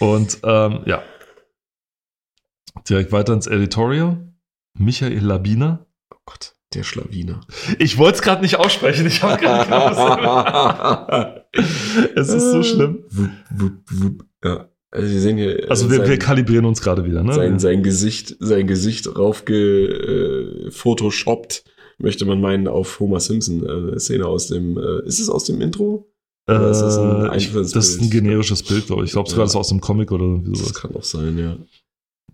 Und 0.00 0.38
ähm, 0.44 0.80
ja. 0.86 1.02
Direkt 2.88 3.12
weiter 3.12 3.32
ins 3.34 3.46
Editorial. 3.46 4.32
Michael 4.78 5.24
Labiner. 5.24 5.86
Oh 6.12 6.16
Gott. 6.26 6.54
Der 6.74 6.82
Schlawiner. 6.84 7.40
Ich 7.78 7.98
wollte 7.98 8.16
es 8.16 8.22
gerade 8.22 8.40
nicht 8.42 8.56
aussprechen. 8.56 9.06
Ich 9.06 9.22
habe 9.22 9.40
gerade 9.40 11.44
Es 12.16 12.28
ist 12.30 12.50
so 12.50 12.62
schlimm. 12.62 13.04
Ja. 14.42 14.68
Also 14.90 15.06
Sie 15.08 15.18
sehen 15.20 15.36
hier. 15.36 15.64
äh, 15.64 15.68
Also 15.68 15.90
wir, 15.90 15.98
sein, 15.98 16.08
wir 16.08 16.18
kalibrieren 16.18 16.64
uns 16.64 16.80
gerade 16.80 17.04
wieder, 17.04 17.22
ne? 17.22 17.34
sein, 17.34 17.58
sein 17.58 17.82
Gesicht, 17.82 18.36
sein 18.40 18.66
Gesicht 18.66 19.16
raufge 19.18 20.66
äh, 20.66 20.70
photoshoppt, 20.70 21.64
möchte 21.98 22.24
man 22.24 22.40
meinen, 22.40 22.68
auf 22.68 23.00
Homer 23.00 23.20
Simpson. 23.20 23.64
Äh, 23.64 23.70
eine 23.70 24.00
Szene 24.00 24.26
aus 24.26 24.48
dem. 24.48 24.76
Äh, 24.78 25.06
ist 25.06 25.20
es 25.20 25.28
aus 25.30 25.44
dem 25.44 25.60
Intro? 25.60 26.10
Äh, 26.48 26.70
ist 26.70 26.80
das 26.80 26.96
ein 26.98 27.30
ich, 27.36 27.52
das 27.52 27.74
ist 27.74 28.00
ein 28.02 28.10
generisches 28.10 28.62
Bild, 28.62 28.86
glaube 28.86 29.02
ich. 29.02 29.08
Ich 29.08 29.12
glaube 29.12 29.28
sogar, 29.28 29.42
Ja. 29.42 29.44
das 29.44 29.52
ist 29.52 29.56
aus 29.56 29.68
dem 29.68 29.80
Comic 29.80 30.10
oder 30.10 30.24
irgendwie 30.24 30.52
Das 30.52 30.60
sowas. 30.60 30.74
kann 30.74 30.94
auch 30.96 31.04
sein, 31.04 31.38
ja. 31.38 31.56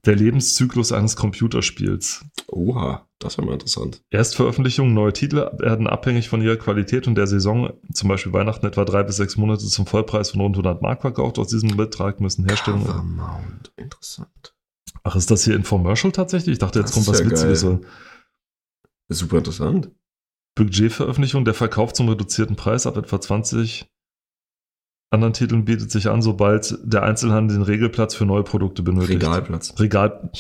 Der 0.05 0.15
Lebenszyklus 0.17 0.93
eines 0.93 1.17
Computerspiels. 1.17 2.25
Oha, 2.47 3.07
das 3.19 3.37
wäre 3.37 3.47
mal 3.47 3.55
interessant. 3.55 4.03
Erstveröffentlichung, 4.11 4.19
Erstveröffentlichungen, 4.19 4.95
neue 4.95 5.13
Titel 5.13 5.37
werden 5.59 5.87
abhängig 5.87 6.29
von 6.29 6.41
ihrer 6.41 6.57
Qualität 6.57 7.09
und 7.09 7.17
der 7.17 7.27
Saison, 7.27 7.73
zum 7.93 8.09
Beispiel 8.09 8.33
Weihnachten 8.33 8.67
etwa 8.67 8.85
drei 8.85 9.03
bis 9.03 9.17
sechs 9.17 9.37
Monate 9.37 9.67
zum 9.67 9.87
Vollpreis 9.87 10.31
von 10.31 10.41
rund 10.41 10.55
100 10.55 10.83
Mark 10.83 11.03
verkauft. 11.03 11.39
Aus 11.39 11.49
diesem 11.49 11.77
Betrag 11.77 12.21
müssen 12.21 12.47
Herstellungen. 12.47 12.87
Cover 12.87 13.03
Mount, 13.03 13.73
interessant. 13.77 14.55
Ach, 15.03 15.17
ist 15.17 15.31
das 15.31 15.45
hier 15.45 15.57
Infomercial 15.57 16.13
tatsächlich? 16.13 16.55
Ich 16.55 16.59
dachte, 16.59 16.79
jetzt 16.79 16.91
Das 16.91 16.95
kommt 16.95 17.09
was 17.09 17.21
ja 17.21 17.27
Witziges. 17.27 17.67
Super 19.09 19.39
interessant. 19.39 19.91
Budgetveröffentlichung, 20.55 21.45
der 21.45 21.55
Verkauf 21.55 21.93
zum 21.93 22.09
reduzierten 22.09 22.57
Preis 22.57 22.87
ab 22.87 22.97
etwa 22.97 23.21
20 23.21 23.89
anderen 25.11 25.33
Titeln 25.33 25.65
bietet 25.65 25.91
sich 25.91 26.09
an, 26.09 26.21
sobald 26.23 26.79
der 26.83 27.03
Einzelhandel 27.03 27.57
den 27.59 27.63
Regelplatz 27.63 28.15
für 28.15 28.27
neue 28.27 28.43
Produkte 28.43 28.83
benötigt. 28.83 29.23
Regalplatz. 29.23 29.75
Regal. 29.79 30.31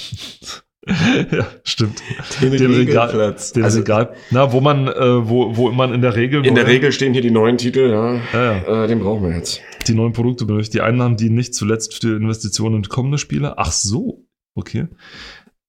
ja, 0.86 1.46
stimmt. 1.64 2.02
Den, 2.40 2.52
Den 2.52 2.72
Regal- 2.72 3.06
Regelplatz. 3.08 3.52
Den 3.52 3.64
also 3.64 3.78
Regal. 3.78 4.14
Na, 4.30 4.52
wo 4.52 4.60
man, 4.60 4.88
äh, 4.88 5.28
wo, 5.28 5.56
wo 5.56 5.70
man 5.72 5.92
in 5.94 6.02
der 6.02 6.16
Regel. 6.16 6.44
in 6.46 6.54
der 6.54 6.66
Regel 6.66 6.92
stehen 6.92 7.12
hier 7.12 7.22
die 7.22 7.30
neuen 7.30 7.58
Titel, 7.58 7.90
ja. 7.90 8.14
Ja, 8.32 8.56
ja. 8.56 8.84
Äh, 8.84 8.88
den 8.88 9.00
brauchen 9.00 9.22
wir 9.28 9.36
jetzt. 9.36 9.60
die 9.86 9.94
neuen 9.94 10.12
Produkte 10.12 10.44
benötigt. 10.44 10.74
Die 10.74 10.80
Einnahmen 10.82 11.16
dienen 11.16 11.34
nicht 11.34 11.54
zuletzt 11.54 11.94
für 12.00 12.16
Investitionen 12.16 12.76
in 12.76 12.82
kommende 12.84 13.18
Spiele. 13.18 13.58
Ach 13.58 13.72
so, 13.72 14.26
okay. 14.54 14.88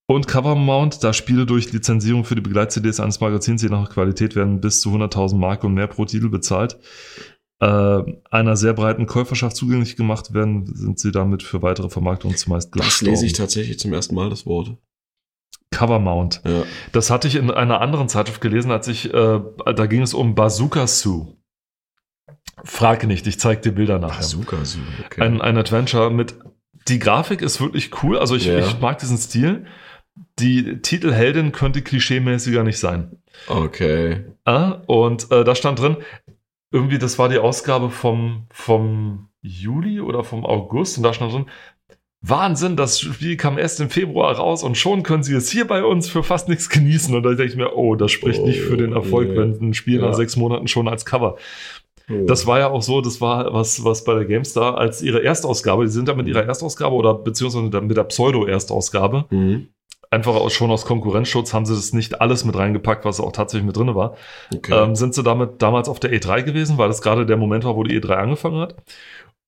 Und 0.08 0.28
Cover 0.28 0.56
Mount, 0.56 1.04
da 1.04 1.14
Spiele 1.14 1.46
durch 1.46 1.72
Lizenzierung 1.72 2.26
für 2.26 2.34
die 2.34 2.42
Begleit-CDs 2.42 3.00
eines 3.00 3.20
Magazins 3.20 3.62
je 3.62 3.70
nach 3.70 3.92
Qualität 3.92 4.36
werden 4.36 4.60
bis 4.60 4.82
zu 4.82 4.90
100.000 4.90 5.38
Mark 5.38 5.64
und 5.64 5.76
mehr 5.76 5.86
pro 5.86 6.06
Titel 6.06 6.30
bezahlt. 6.30 6.80
Äh, 7.62 8.04
einer 8.32 8.56
sehr 8.56 8.74
breiten 8.74 9.06
Käuferschaft 9.06 9.56
zugänglich 9.56 9.98
gemacht 9.98 10.34
werden, 10.34 10.66
sind 10.74 10.98
sie 11.00 11.12
damit 11.12 11.44
für 11.44 11.62
weitere 11.62 11.90
Vermarktungen 11.90 12.38
zumeist 12.38 12.72
Das 12.76 13.02
lese 13.02 13.26
ich 13.26 13.34
tatsächlich 13.34 13.80
zum 13.80 13.92
ersten 13.94 14.16
Mal, 14.16 14.30
das 14.30 14.46
Wort. 14.46 14.78
Cover 15.72 16.00
Mount. 16.00 16.42
Ja. 16.46 16.64
Das 16.94 17.10
hatte 17.10 17.28
ich 17.28 17.36
in 17.36 17.52
einer 17.52 17.82
anderen 17.82 18.08
Zeitschrift 18.10 18.42
gelesen, 18.42 18.72
als 18.72 18.88
ich, 18.88 19.14
äh, 19.14 19.42
da 19.76 19.86
ging 19.88 20.02
es 20.02 20.14
um 20.14 20.36
Bazooka 20.36 20.88
Sue. 20.88 21.36
Frage 22.64 23.08
nicht, 23.08 23.28
ich 23.28 23.40
zeig 23.40 23.62
dir 23.62 23.72
Bilder 23.74 24.00
nachher. 24.00 24.22
Bazooka, 24.22 24.64
so, 24.66 24.80
okay. 25.06 25.22
ein, 25.22 25.42
ein 25.42 25.58
Adventure 25.58 26.10
mit. 26.12 26.36
Die 26.88 27.00
Grafik 27.00 27.42
ist 27.42 27.62
wirklich 27.62 28.04
cool. 28.04 28.18
Also 28.18 28.36
ich, 28.36 28.46
Ja. 28.46 28.60
ich 28.60 28.80
mag 28.80 29.00
diesen 29.00 29.18
Stil. 29.18 29.66
Die 30.40 30.82
Titelheldin 30.82 31.52
könnte 31.52 31.82
klischeemäßiger 31.82 32.64
nicht 32.64 32.80
sein. 32.80 33.18
okay. 33.48 34.26
Äh, 34.46 34.72
und 34.88 35.32
äh, 35.32 35.44
da 35.44 35.56
stand 35.56 35.80
drin, 35.80 35.98
irgendwie, 36.72 37.00
das 37.00 37.18
war 37.20 37.30
die 37.30 37.40
Ausgabe 37.40 37.90
vom, 37.90 38.48
vom 38.52 39.30
Juli 39.42 40.02
oder 40.02 40.24
vom 40.24 40.46
August. 40.46 40.98
Und 40.98 41.04
da 41.04 41.14
stand 41.14 41.34
drin, 41.34 41.46
Wahnsinn, 42.22 42.76
das 42.76 43.00
Spiel 43.00 43.38
kam 43.38 43.58
erst 43.58 43.80
im 43.80 43.90
Februar 43.90 44.36
raus 44.36 44.62
und 44.64 44.76
schon 44.78 45.04
können 45.04 45.24
sie 45.24 45.34
es 45.36 45.50
hier 45.50 45.66
bei 45.66 45.84
uns 45.84 46.10
für 46.10 46.22
fast 46.22 46.50
nichts 46.50 46.70
genießen. 46.70 47.16
Und 47.16 47.24
da 47.24 47.30
denke 47.30 47.46
ich 47.46 47.56
mir, 47.56 47.76
oh, 47.76 47.96
das 47.96 48.12
spricht 48.12 48.42
Oh, 48.42 48.46
nicht 48.48 48.60
für 48.60 48.76
den 48.78 48.92
Erfolg, 48.94 49.30
nee. 49.30 49.38
wenn 49.38 49.70
ein 49.70 49.74
Spiel 49.74 50.00
Ja. 50.02 50.08
nach 50.08 50.14
sechs 50.14 50.36
Monaten 50.36 50.68
schon 50.68 50.88
als 50.88 51.06
Cover 51.06 51.38
das 52.26 52.48
war 52.48 52.58
ja 52.58 52.70
auch 52.72 52.82
so, 52.82 53.02
das 53.02 53.22
war 53.22 53.54
was, 53.54 53.84
was 53.84 54.04
bei 54.04 54.16
der 54.16 54.26
GameStar 54.26 54.80
als 54.80 55.04
ihre 55.04 55.24
Erstausgabe, 55.24 55.86
die 55.86 55.92
sind 55.92 56.08
da 56.08 56.16
mit 56.16 56.28
ihrer 56.28 56.44
Erstausgabe 56.44 56.96
oder 56.96 57.14
beziehungsweise 57.14 57.82
mit 57.82 57.96
der 57.96 58.04
Pseudo-Erstausgabe, 58.04 59.26
Mhm. 59.30 59.68
Einfach 60.12 60.36
aus, 60.36 60.54
schon 60.54 60.72
aus 60.72 60.86
Konkurrenzschutz 60.86 61.54
haben 61.54 61.66
sie 61.66 61.76
das 61.76 61.94
nicht 61.94 62.22
alles 62.22 62.46
mit 62.46 62.56
reingepackt, 62.56 63.06
was 63.06 63.20
auch 63.20 63.32
tatsächlich 63.32 63.66
mit 63.66 63.78
drin 63.78 63.94
war. 63.96 64.16
Okay. 64.54 64.74
Ähm, 64.74 64.96
sind 64.96 65.14
sie 65.14 65.24
damit 65.24 65.62
damals 65.62 65.90
auf 65.90 66.00
der 66.00 66.12
E3 66.12 66.44
gewesen, 66.44 66.78
weil 66.78 66.88
das 66.88 67.02
gerade 67.02 67.26
der 67.26 67.38
Moment 67.38 67.64
war, 67.64 67.76
wo 67.76 67.84
die 67.84 68.00
E3 68.00 68.14
angefangen 68.14 68.60
hat. 68.60 68.76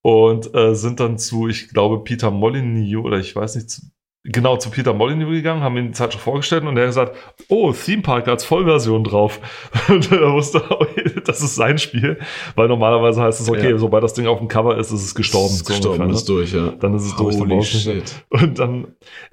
Und 0.04 0.54
äh, 0.56 0.74
sind 0.74 1.00
dann 1.00 1.18
zu, 1.18 1.48
ich 1.48 1.70
glaube, 1.70 2.04
Peter 2.04 2.32
Molyneux 2.32 3.04
oder 3.06 3.20
ich 3.20 3.36
weiß 3.36 3.56
nicht, 3.56 3.70
zu, 3.70 3.82
genau 4.24 4.56
zu 4.58 4.70
Peter 4.70 4.94
Molyneux 4.94 5.32
gegangen, 5.32 5.62
haben 5.64 5.76
ihm 5.78 5.88
die 5.88 5.92
Zeitschrift 5.94 6.24
vorgestellt 6.24 6.64
und 6.64 6.78
er 6.78 6.84
hat 6.84 6.90
gesagt, 6.90 7.16
oh, 7.50 7.72
Theme 7.74 8.04
Park 8.04 8.28
als 8.28 8.46
Vollversion 8.46 9.04
drauf. 9.04 9.40
Und 9.90 10.12
er 10.12 10.32
wusste, 10.34 10.62
oh, 10.70 10.86
das 11.26 11.42
ist 11.42 11.56
sein 11.56 11.78
Spiel, 11.80 12.20
weil 12.56 12.68
normalerweise 12.68 13.22
heißt 13.22 13.42
es, 13.42 13.50
okay, 13.50 13.72
Ja. 13.72 13.78
sobald 13.80 14.04
das 14.04 14.14
Ding 14.14 14.28
auf 14.28 14.38
dem 14.38 14.48
Cover 14.48 14.78
ist, 14.78 14.92
ist 14.92 15.04
es 15.04 15.16
gestorben. 15.16 15.54
ist 15.56 15.66
so 15.66 15.74
gestorben, 15.74 16.02
ungefähr, 16.04 16.16
ist 16.18 16.30
durch, 16.30 16.54
ja. 16.54 16.62
ne? 16.66 16.74
Dann 16.80 16.94
ist 16.94 17.06
es 17.06 17.16
durch, 17.16 17.36
dann 17.36 17.46
Holy 17.46 17.56
brauchst 17.56 17.74
du 17.74 17.78
nicht 17.78 17.88
mehr. 17.88 17.96
shit. 18.06 18.26
Und 18.30 18.60
dann, 18.60 18.88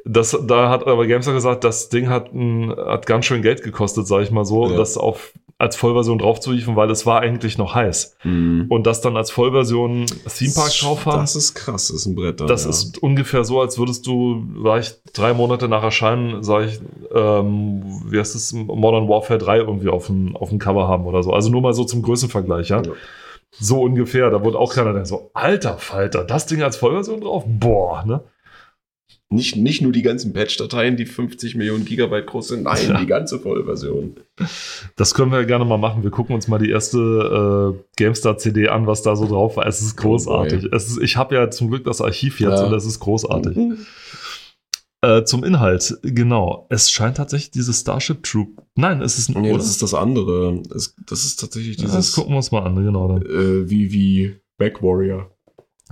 das, 0.06 0.38
da 0.46 0.70
hat 0.70 0.86
aber 0.86 1.06
GameStar 1.06 1.34
gesagt, 1.34 1.64
das 1.64 1.90
Ding 1.90 2.08
hat, 2.08 2.32
ein, 2.32 2.74
hat 2.74 3.04
ganz 3.06 3.26
schön 3.26 3.42
Geld 3.42 3.62
gekostet, 3.62 4.06
sag 4.06 4.22
ich 4.22 4.30
mal 4.30 4.44
so, 4.46 4.70
Ja. 4.70 4.76
das 4.78 4.96
auf, 4.96 5.32
als 5.60 5.74
Vollversion 5.74 6.18
drauf 6.18 6.38
zu 6.38 6.52
liefern, 6.52 6.76
weil 6.76 6.88
es 6.90 7.04
war 7.04 7.20
eigentlich 7.20 7.58
noch 7.58 7.74
heiß. 7.74 8.16
Mhm. 8.22 8.66
Und 8.68 8.86
das 8.86 9.00
dann 9.00 9.16
als 9.16 9.32
Vollversion 9.32 10.06
Theme 10.06 10.52
Park 10.54 10.70
drauf 10.80 11.04
haben, 11.04 11.20
Das 11.20 11.34
ist 11.34 11.54
krass, 11.54 11.88
das 11.88 11.96
ist 11.96 12.06
ein 12.06 12.14
Brett 12.14 12.40
da. 12.40 12.46
das 12.46 12.62
ja. 12.64 12.70
ist 12.70 13.02
ungefähr 13.02 13.42
so, 13.42 13.60
als 13.60 13.76
würdest 13.76 14.06
du, 14.06 14.44
sag 14.84 14.94
ich, 15.06 15.12
drei 15.12 15.32
Monate 15.34 15.68
nach 15.68 15.82
Erscheinen, 15.82 16.42
sag 16.42 16.66
ich, 16.66 16.80
ähm, 17.14 17.82
wie 18.10 18.18
heißt 18.18 18.34
es, 18.34 18.52
Modern 18.52 19.08
Warfare 19.08 19.38
3 19.38 19.58
irgendwie 19.58 19.88
auf 19.88 20.06
dem, 20.06 20.36
auf 20.36 20.48
dem 20.50 20.58
Cover 20.58 20.88
haben 20.88 21.04
oder 21.06 21.22
so. 21.22 21.32
Also 21.32 21.50
nur 21.50 21.60
mal 21.62 21.72
so 21.74 21.84
zum 21.84 22.02
Größenvergleich, 22.02 22.68
ja. 22.68 22.82
Ja. 22.82 22.92
So 23.58 23.80
ungefähr. 23.82 24.30
Da 24.30 24.44
wurde 24.44 24.58
auch 24.58 24.74
keiner 24.74 24.92
der 24.92 25.06
so, 25.06 25.30
alter 25.34 25.78
Falter, 25.78 26.24
das 26.24 26.46
Ding 26.46 26.62
als 26.62 26.76
Vollversion 26.76 27.20
drauf? 27.20 27.44
Boah, 27.46 28.04
ne? 28.06 28.20
Nicht, 29.30 29.56
nicht 29.56 29.82
nur 29.82 29.92
die 29.92 30.00
ganzen 30.00 30.32
Patch-Dateien, 30.32 30.96
die 30.96 31.04
50 31.04 31.54
Millionen 31.54 31.84
Gigabyte 31.84 32.26
groß 32.26 32.48
sind, 32.48 32.62
nein, 32.62 32.78
Ja. 32.88 32.98
die 32.98 33.04
ganze 33.06 33.38
Vollversion. 33.38 34.16
Das 34.96 35.12
können 35.12 35.30
wir 35.32 35.44
gerne 35.44 35.66
mal 35.66 35.76
machen. 35.76 36.02
Wir 36.02 36.10
gucken 36.10 36.34
uns 36.34 36.48
mal 36.48 36.58
die 36.58 36.70
erste 36.70 37.74
äh, 37.76 37.82
GameStar-CD 37.98 38.68
an, 38.68 38.86
was 38.86 39.02
da 39.02 39.16
so 39.16 39.26
drauf 39.26 39.58
war. 39.58 39.66
Es 39.66 39.82
ist 39.82 39.96
großartig. 39.96 40.64
es 40.72 40.88
ist, 40.88 41.02
ich 41.02 41.18
habe 41.18 41.34
ja 41.34 41.50
zum 41.50 41.68
Glück 41.68 41.84
das 41.84 42.00
Archiv 42.00 42.40
jetzt 42.40 42.60
Ja. 42.60 42.66
und 42.66 42.72
es 42.72 42.86
ist 42.86 43.00
großartig. 43.00 43.54
Äh, 45.00 45.22
zum 45.24 45.44
Inhalt, 45.44 45.96
genau. 46.02 46.66
Es 46.70 46.90
scheint 46.90 47.18
tatsächlich 47.18 47.52
dieses 47.52 47.80
Starship 47.80 48.22
Troop. 48.24 48.48
Nein, 48.74 49.00
es 49.00 49.16
ist 49.18 49.28
ein. 49.28 49.40
Nee, 49.40 49.50
oder? 49.50 49.58
das 49.58 49.68
ist 49.70 49.80
das 49.82 49.94
andere. 49.94 50.60
Das, 50.68 50.96
das 51.06 51.24
ist 51.24 51.38
tatsächlich 51.38 51.76
Ja, 51.76 51.84
das 51.84 51.92
dieses 51.92 52.14
gucken 52.14 52.32
wir 52.32 52.38
uns 52.38 52.50
mal 52.50 52.64
an, 52.64 52.74
genau. 52.84 53.06
Dann. 53.06 53.22
äh, 53.22 53.70
wie, 53.70 53.92
wie 53.92 54.36
Back 54.56 54.82
Warrior. 54.82 55.30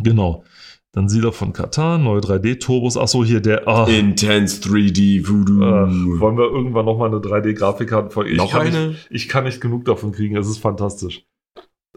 Genau. 0.02 0.42
Dann 0.90 1.08
Siedler 1.08 1.32
von 1.32 1.52
Katar, 1.52 1.98
neue 1.98 2.20
3D-Turbos. 2.20 2.96
Achso, 2.96 3.22
hier 3.22 3.40
der. 3.40 3.68
Ah, 3.68 3.86
Intense 3.86 4.60
3D 4.62 5.28
Voodoo. 5.28 5.62
äh, 5.62 6.20
wollen 6.20 6.38
wir 6.38 6.50
irgendwann 6.50 6.86
nochmal 6.86 7.08
eine 7.08 7.18
3D-Grafik 7.18 7.92
haben? 7.92 8.08
Ich 8.26 8.38
Noch 8.38 8.50
kann 8.50 8.66
eine? 8.66 8.88
Nicht, 8.88 9.06
ich 9.10 9.28
kann 9.28 9.44
nicht 9.44 9.60
genug 9.60 9.84
davon 9.84 10.10
kriegen. 10.12 10.36
Es 10.36 10.48
ist 10.48 10.58
fantastisch. 10.58 11.24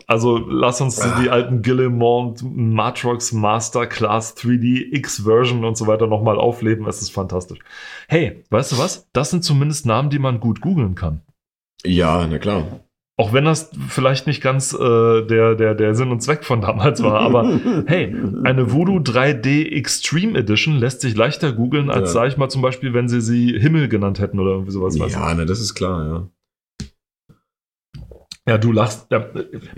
Also 0.10 0.38
lass 0.40 0.82
uns 0.82 1.00
Ah. 1.00 1.20
die 1.22 1.30
alten 1.30 1.62
Guillemont 1.62 2.42
Matrox 2.44 3.32
Masterclass 3.32 4.36
3D 4.36 4.92
X-Version 4.96 5.64
und 5.64 5.78
so 5.78 5.86
weiter 5.86 6.08
nochmal 6.08 6.38
aufleben. 6.40 6.88
Es 6.88 7.02
ist 7.04 7.12
fantastisch. 7.12 7.60
Hey, 8.08 8.44
weißt 8.50 8.72
du 8.72 8.78
was? 8.80 9.08
Das 9.14 9.30
sind 9.30 9.44
zumindest 9.44 9.86
Namen, 9.86 10.10
die 10.10 10.18
man 10.18 10.40
gut 10.40 10.62
googeln 10.62 10.96
kann. 10.96 11.22
Ja, 11.86 12.26
na 12.28 12.40
klar. 12.40 12.64
Auch 13.18 13.34
wenn 13.34 13.44
das 13.46 13.70
vielleicht 13.90 14.26
nicht 14.28 14.42
ganz 14.42 14.74
äh, 14.74 14.78
der, 15.28 15.54
der, 15.56 15.76
der 15.76 15.94
Sinn 15.94 16.10
und 16.10 16.22
Zweck 16.24 16.44
von 16.46 16.62
damals 16.62 17.04
war, 17.04 17.20
aber 17.20 17.44
hey, 17.86 18.16
eine 18.46 18.72
Voodoo 18.74 18.98
3D 19.00 19.72
Extreme 19.74 20.40
Edition 20.40 20.78
lässt 20.78 21.02
sich 21.02 21.16
leichter 21.16 21.52
googeln, 21.52 21.90
als 21.92 22.14
Ja. 22.14 22.22
sag 22.22 22.28
ich 22.30 22.38
mal 22.38 22.50
zum 22.50 22.62
Beispiel, 22.64 22.94
wenn 22.94 23.10
sie 23.10 23.22
sie 23.22 23.60
Himmel 23.60 23.90
genannt 23.90 24.20
hätten 24.20 24.40
oder 24.40 24.52
irgendwie 24.52 24.72
sowas. 24.72 24.98
Ja, 24.98 25.34
na, 25.36 25.46
das 25.46 25.60
ist 25.60 25.76
klar, 25.76 26.06
ja. 26.08 26.28
Ja, 28.50 28.58
du 28.58 28.72
lachst. 28.72 29.06
Ja, 29.12 29.26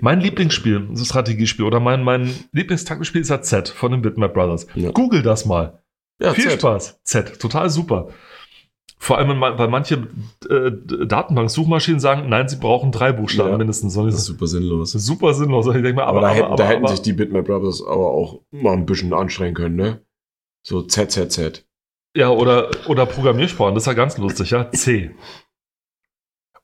mein 0.00 0.20
Lieblingsspiel, 0.20 0.88
so 0.94 1.04
Strategiespiel 1.04 1.64
oder 1.66 1.78
mein, 1.78 2.02
mein 2.02 2.32
Lieblingstaktikspiel 2.52 3.20
ist 3.20 3.28
ja 3.28 3.42
Z 3.42 3.68
von 3.68 3.92
den 3.92 4.00
Bitmap 4.00 4.32
Brothers. 4.32 4.66
Ja. 4.74 4.90
Google 4.92 5.22
das 5.22 5.44
mal. 5.44 5.82
Ja, 6.20 6.32
Viel 6.32 6.44
Z. 6.48 6.60
Spaß. 6.60 7.00
Z, 7.04 7.38
total 7.38 7.68
super. 7.68 8.08
Vor 8.98 9.18
allem, 9.18 9.40
weil 9.40 9.68
manche 9.68 10.06
äh, 10.48 10.70
Datenbank-Suchmaschinen 11.06 12.00
sagen, 12.00 12.28
nein, 12.28 12.48
sie 12.48 12.56
brauchen 12.56 12.92
drei 12.92 13.12
Buchstaben 13.12 13.50
Ja. 13.50 13.58
mindestens. 13.58 13.94
Das 13.94 14.14
ist 14.14 14.24
super 14.24 14.46
sinnlos. 14.46 14.92
super 14.92 15.34
sinnlos. 15.34 15.66
Ich 15.66 15.72
denke 15.72 15.94
mal, 15.94 16.04
Aber, 16.04 16.18
aber, 16.18 16.28
da, 16.28 16.32
hätten, 16.32 16.46
aber, 16.46 16.56
da 16.56 16.62
aber, 16.64 16.72
hätten 16.72 16.84
aber, 16.84 16.92
sich 16.94 17.02
die 17.02 17.12
Bitmap 17.12 17.44
Brothers 17.46 17.82
aber 17.84 18.10
auch 18.10 18.40
mal 18.52 18.72
ein 18.74 18.86
bisschen 18.86 19.12
anstrengen 19.12 19.54
können, 19.54 19.76
ne? 19.76 20.00
So 20.66 20.82
ZZZ. 20.82 21.66
Ja, 22.16 22.30
oder, 22.30 22.70
oder 22.86 23.04
Programmiersprachen, 23.04 23.74
das 23.74 23.82
ist 23.82 23.86
ja 23.88 23.94
ganz 23.94 24.16
lustig, 24.18 24.50
ja. 24.50 24.70
C. 24.70 25.10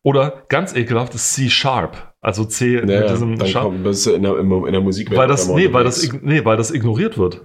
Oder 0.02 0.45
ganz 0.49 0.75
ekelhaft 0.75 1.14
ist 1.14 1.35
C-Sharp. 1.35 2.14
Also 2.21 2.45
C 2.45 2.76
mit 2.76 2.87
Naja, 2.87 3.12
diesem 3.12 3.38
dann 3.38 3.49
Sharp. 3.49 3.64
kommt 3.64 3.87
das 3.87 4.07
in 4.07 4.23
der, 4.23 4.38
in 4.38 4.73
der 4.73 4.81
Musikwelt. 4.81 5.19
Weil 5.19 5.28
das, 5.28 5.49
nee, 5.49 5.73
weil 5.73 5.85
das, 5.85 6.09
nee, 6.23 6.45
weil 6.45 6.57
das 6.57 6.71
ignoriert 6.71 7.19
wird. 7.19 7.43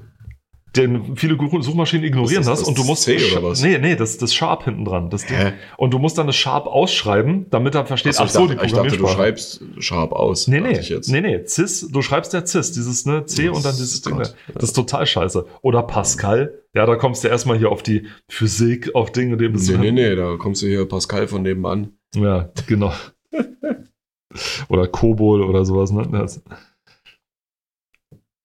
Denn 0.75 1.15
viele 1.15 1.37
Suchmaschinen 1.61 2.03
ignorieren 2.03 2.41
ist 2.41 2.49
das, 2.49 2.59
das? 2.59 2.67
und 2.67 2.75
du 2.79 2.83
musst 2.83 3.03
C 3.03 3.19
oder 3.31 3.43
was? 3.43 3.61
Nee, 3.61 3.77
nee, 3.77 3.95
das 3.95 4.17
das 4.17 4.33
Sharp 4.33 4.63
hinten 4.63 4.85
dran, 4.85 5.11
das 5.11 5.23
Ding. 5.27 5.37
Und 5.77 5.93
du 5.93 5.99
musst 5.99 6.17
dann 6.17 6.25
das 6.25 6.35
Sharp 6.35 6.65
ausschreiben, 6.65 7.45
damit 7.51 7.75
er 7.75 7.85
versteht, 7.85 8.19
Achso, 8.19 8.23
ach 8.23 8.29
so, 8.29 8.45
ich, 8.45 8.55
dachte, 8.55 8.65
ich 8.65 8.73
dachte, 8.73 8.97
du 8.97 9.07
schreibst 9.07 9.63
scharf 9.77 10.11
aus. 10.11 10.47
Nee, 10.47 10.61
nee, 10.61 10.79
nee, 11.07 11.21
nee, 11.21 11.45
CIS, 11.45 11.89
du 11.91 12.01
schreibst 12.01 12.33
ja 12.33 12.43
CIS, 12.43 12.71
dieses 12.71 13.05
ne, 13.05 13.23
C 13.27 13.49
und 13.49 13.63
dann 13.63 13.75
dieses 13.75 14.01
Ding. 14.01 14.17
Gott. 14.17 14.33
Das 14.55 14.63
ist 14.63 14.73
total 14.73 15.05
scheiße. 15.05 15.45
Oder 15.61 15.83
Pascal, 15.83 16.63
ja, 16.73 16.87
da 16.87 16.95
kommst 16.95 17.23
du 17.23 17.27
erstmal 17.27 17.59
hier 17.59 17.69
auf 17.69 17.83
die 17.83 18.07
Physik, 18.27 18.95
auf 18.95 19.11
Dinge, 19.11 19.37
die 19.37 19.49
bist 19.49 19.69
Nee, 19.69 19.77
nee, 19.77 19.91
nee, 19.91 20.15
da 20.15 20.37
kommst 20.37 20.63
du 20.63 20.65
hier 20.65 20.87
Pascal 20.87 21.27
von 21.27 21.43
nebenan. 21.43 21.91
Ja, 22.15 22.49
genau. 22.67 22.93
oder 24.69 24.87
Kobol 24.87 25.41
oder 25.41 25.65
sowas, 25.65 25.91
ne? 25.91 26.27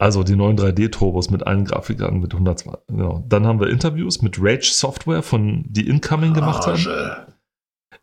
Also 0.01 0.23
die 0.23 0.37
neuen 0.37 0.57
3D-Turbos 0.57 1.31
mit 1.31 1.45
allen 1.47 1.65
Grafikkarten 1.65 2.21
mit 2.21 2.33
102. 2.33 2.79
Genau. 2.87 3.25
Dann 3.29 3.47
haben 3.47 3.59
wir 3.59 3.69
Interviews 3.69 4.23
mit 4.23 4.39
Rage 4.41 4.71
Software 4.73 5.23
von 5.23 5.65
die 5.69 5.89
Incoming 5.89 6.35
gemacht 6.35 6.67
haben. 6.67 6.87
Arsch. 6.87 7.27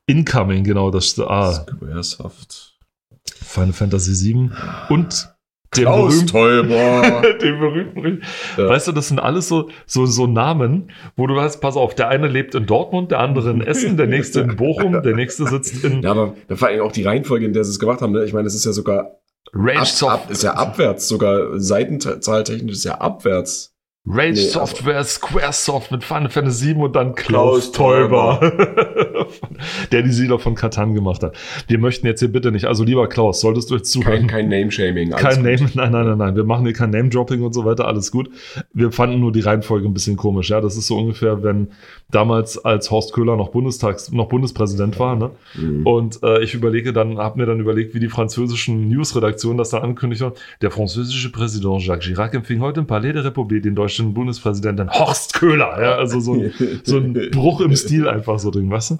Incoming, 0.07 0.63
genau, 0.63 0.91
das 0.91 1.17
ah, 1.19 1.53
Squaresoft. 1.53 2.77
Final 3.25 3.73
Fantasy 3.73 4.33
VII 4.33 4.51
und 4.89 5.34
Klaus 5.71 6.25
berühmten, 6.25 6.27
Teuber. 6.27 7.21
den 7.41 7.59
berühmten 7.59 8.21
Ja. 8.57 8.69
Weißt 8.69 8.87
du, 8.87 8.91
das 8.91 9.07
sind 9.07 9.19
alles 9.19 9.47
so, 9.47 9.69
so, 9.85 10.05
so 10.05 10.27
Namen, 10.27 10.91
wo 11.15 11.27
du 11.27 11.35
weißt, 11.35 11.61
pass 11.61 11.75
auf, 11.75 11.95
der 11.95 12.09
eine 12.09 12.27
lebt 12.27 12.55
in 12.55 12.65
Dortmund, 12.65 13.11
der 13.11 13.19
andere 13.19 13.51
in 13.51 13.61
Essen, 13.61 13.97
der 13.97 14.07
nächste 14.07 14.41
in 14.41 14.55
Bochum, 14.55 15.01
der 15.01 15.15
nächste 15.15 15.47
sitzt 15.47 15.83
in 15.83 16.01
Ja, 16.01 16.11
aber 16.11 16.35
vor 16.55 16.67
allem 16.67 16.81
auch 16.81 16.91
die 16.91 17.03
Reihenfolge, 17.03 17.45
in 17.45 17.53
der 17.53 17.63
sie 17.63 17.71
es 17.71 17.79
gemacht 17.79 18.01
haben. 18.01 18.13
Ne? 18.13 18.25
Ich 18.25 18.33
meine, 18.33 18.47
es 18.47 18.55
ist 18.55 18.65
ja 18.65 18.71
sogar 18.71 19.19
Rage, 19.53 19.79
ab, 19.79 19.87
Soft 19.87 20.13
ab, 20.13 20.31
ist 20.31 20.43
ja 20.43 20.53
abwärts, 20.53 21.07
sogar 21.07 21.59
seitenzahltechnisch 21.59 22.73
ist 22.73 22.85
ja 22.85 22.95
abwärts. 22.95 23.75
Rage 24.07 24.33
Nee, 24.33 24.49
Software, 24.49 25.03
Squaresoft 25.03 25.91
mit 25.91 26.03
Final 26.03 26.29
Fantasy 26.29 26.75
VII 26.75 26.83
und 26.83 26.95
dann 26.95 27.15
Klaus, 27.15 27.71
Klaus 27.71 27.71
Teuber, 27.71 28.39
der 29.91 30.01
die 30.01 30.11
Siedler 30.11 30.39
von 30.39 30.55
Katan 30.55 30.93
gemacht 30.93 31.23
hat. 31.23 31.35
Wir 31.67 31.77
möchten 31.77 32.07
jetzt 32.07 32.19
hier 32.19 32.31
bitte 32.31 32.51
nicht, 32.51 32.65
also 32.65 32.83
lieber 32.83 33.07
Klaus, 33.07 33.41
solltest 33.41 33.69
du 33.69 33.75
jetzt 33.75 33.91
zuhören. 33.91 34.27
Kein, 34.27 34.49
kein 34.49 34.49
Name-Shaming. 34.49 35.11
Kein 35.11 35.35
gut. 35.35 35.43
Name, 35.43 35.69
nein, 35.73 35.91
nein, 35.91 36.05
nein, 36.07 36.17
nein. 36.17 36.35
Wir 36.35 36.43
machen 36.43 36.65
hier 36.65 36.73
kein 36.73 36.89
Name-Dropping 36.89 37.41
und 37.41 37.53
so 37.53 37.65
weiter, 37.65 37.87
alles 37.87 38.11
gut. 38.11 38.29
Wir 38.73 38.91
fanden 38.91 39.19
nur 39.19 39.31
die 39.31 39.41
Reihenfolge 39.41 39.87
ein 39.87 39.93
bisschen 39.93 40.17
komisch. 40.17 40.49
Ja, 40.49 40.61
das 40.61 40.77
ist 40.77 40.87
so 40.87 40.97
ungefähr, 40.97 41.43
wenn 41.43 41.69
damals 42.11 42.63
als 42.63 42.91
Horst 42.91 43.13
Köhler 43.13 43.35
noch 43.35 43.49
Bundestags, 43.49 44.11
noch 44.11 44.27
Bundespräsident 44.27 44.99
war, 44.99 45.15
ne? 45.15 45.31
Mhm. 45.55 45.85
Und 45.85 46.23
äh, 46.23 46.43
ich 46.43 46.53
überlege 46.53 46.93
dann, 46.93 47.17
habe 47.17 47.39
mir 47.39 47.45
dann 47.45 47.59
überlegt, 47.59 47.93
wie 47.93 47.99
die 47.99 48.09
französischen 48.09 48.87
Newsredaktionen 48.89 49.57
das 49.57 49.71
dann 49.71 49.83
ankündigen. 49.83 50.31
Der 50.61 50.71
französische 50.71 51.31
Präsident 51.31 51.83
Jacques 51.83 52.05
Chirac 52.05 52.33
empfing 52.33 52.61
heute 52.61 52.79
im 52.79 52.87
Palais 52.87 53.13
der 53.13 53.23
Republik 53.23 53.63
den 53.63 53.75
deutschen 53.75 54.13
Bundespräsidenten 54.13 54.89
Horst 54.89 55.33
Köhler. 55.33 55.81
Ja, 55.81 55.95
also 55.95 56.19
so 56.19 56.33
ein, 56.33 56.53
so 56.83 56.97
ein 56.97 57.13
Bruch 57.31 57.61
im 57.61 57.75
Stil 57.75 58.07
einfach 58.07 58.39
so 58.39 58.51
drin, 58.51 58.69
weißt 58.69 58.91
du? 58.91 58.97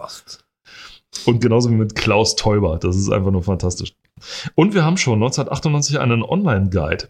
Und 1.26 1.42
genauso 1.42 1.70
wie 1.70 1.76
mit 1.76 1.96
Klaus 1.96 2.36
Teuber. 2.36 2.78
Das 2.78 2.96
ist 2.96 3.10
einfach 3.10 3.32
nur 3.32 3.44
fantastisch. 3.44 3.94
Und 4.56 4.74
wir 4.74 4.84
haben 4.84 4.98
schon 4.98 5.16
1998 5.16 6.00
einen 6.00 6.24
Online-Guide 6.24 7.10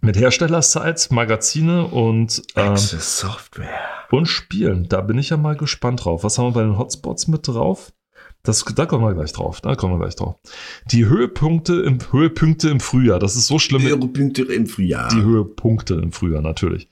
mit 0.00 0.16
Herstellersites, 0.16 1.10
Magazine 1.10 1.86
und, 1.86 2.42
ähm, 2.54 2.72
Access 2.72 3.20
Software. 3.20 4.06
und 4.10 4.26
Spielen. 4.26 4.88
Da 4.88 5.00
bin 5.00 5.18
ich 5.18 5.30
ja 5.30 5.36
mal 5.36 5.56
gespannt 5.56 6.04
drauf. 6.04 6.24
Was 6.24 6.38
haben 6.38 6.46
wir 6.46 6.52
bei 6.52 6.62
den 6.62 6.78
Hotspots 6.78 7.28
mit 7.28 7.48
drauf? 7.48 7.92
Das, 8.44 8.64
da 8.64 8.86
kommen 8.86 9.04
wir 9.04 9.14
gleich 9.14 9.32
drauf. 9.32 9.60
Da 9.60 9.74
kommen 9.74 9.94
wir 9.94 9.98
gleich 9.98 10.14
drauf. 10.14 10.36
Die 10.86 11.06
Höhepunkte 11.06 11.80
im, 11.82 11.98
Höhepunkte 12.12 12.70
im 12.70 12.80
Frühjahr. 12.80 13.18
Das 13.18 13.34
ist 13.34 13.46
so 13.46 13.58
schlimm. 13.58 13.82
Punkte 14.12 14.42
im 14.42 14.66
Frühjahr. 14.66 15.08
Die 15.08 15.22
Höhepunkte 15.22 15.94
im 15.94 16.12
Frühjahr, 16.12 16.40
natürlich. 16.40 16.88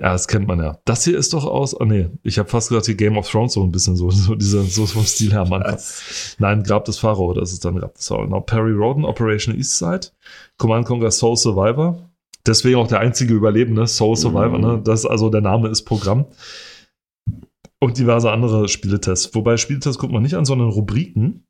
Ja, 0.00 0.12
das 0.12 0.26
kennt 0.26 0.46
man 0.48 0.58
ja. 0.58 0.78
Das 0.86 1.04
hier 1.04 1.18
ist 1.18 1.34
doch 1.34 1.44
aus. 1.44 1.78
Oh 1.78 1.84
nee, 1.84 2.08
ich 2.22 2.38
habe 2.38 2.48
fast 2.48 2.70
gesagt, 2.70 2.86
die 2.86 2.96
Game 2.96 3.18
of 3.18 3.28
Thrones 3.30 3.52
so 3.52 3.62
ein 3.62 3.70
bisschen 3.70 3.94
so, 3.94 4.10
so, 4.10 4.34
diese, 4.34 4.62
so 4.62 4.86
vom 4.86 5.04
Stil 5.04 5.32
her 5.32 5.42
am 5.42 5.52
Anfang. 5.52 5.74
Was? 5.74 6.36
Nein, 6.38 6.62
Grab 6.62 6.86
des 6.86 6.98
Pharao, 6.98 7.34
das 7.34 7.52
ist 7.52 7.64
dann 7.64 7.76
Grab 7.76 7.94
des 7.94 8.08
Pharao. 8.08 8.24
Genau, 8.24 8.40
Perry 8.40 8.72
Roden, 8.72 9.04
Operation 9.04 9.54
Eastside, 9.54 10.08
Command 10.56 10.86
Conquer 10.86 11.10
Soul 11.10 11.36
Survivor. 11.36 12.08
Deswegen 12.46 12.76
auch 12.76 12.88
der 12.88 13.00
einzige 13.00 13.34
Überlebende, 13.34 13.86
Soul 13.86 14.16
Survivor, 14.16 14.58
Mhm. 14.58 14.64
ne? 14.64 14.80
Das, 14.82 15.04
also 15.06 15.28
der 15.30 15.42
Name 15.42 15.68
ist 15.68 15.82
Programm. 15.82 16.26
Und 17.78 17.98
diverse 17.98 18.30
andere 18.30 18.68
Spieletests. 18.68 19.34
Wobei 19.34 19.56
Spieletests 19.56 19.98
guckt 19.98 20.12
man 20.12 20.22
nicht 20.22 20.34
an, 20.34 20.44
sondern 20.44 20.68
Rubriken. 20.70 21.44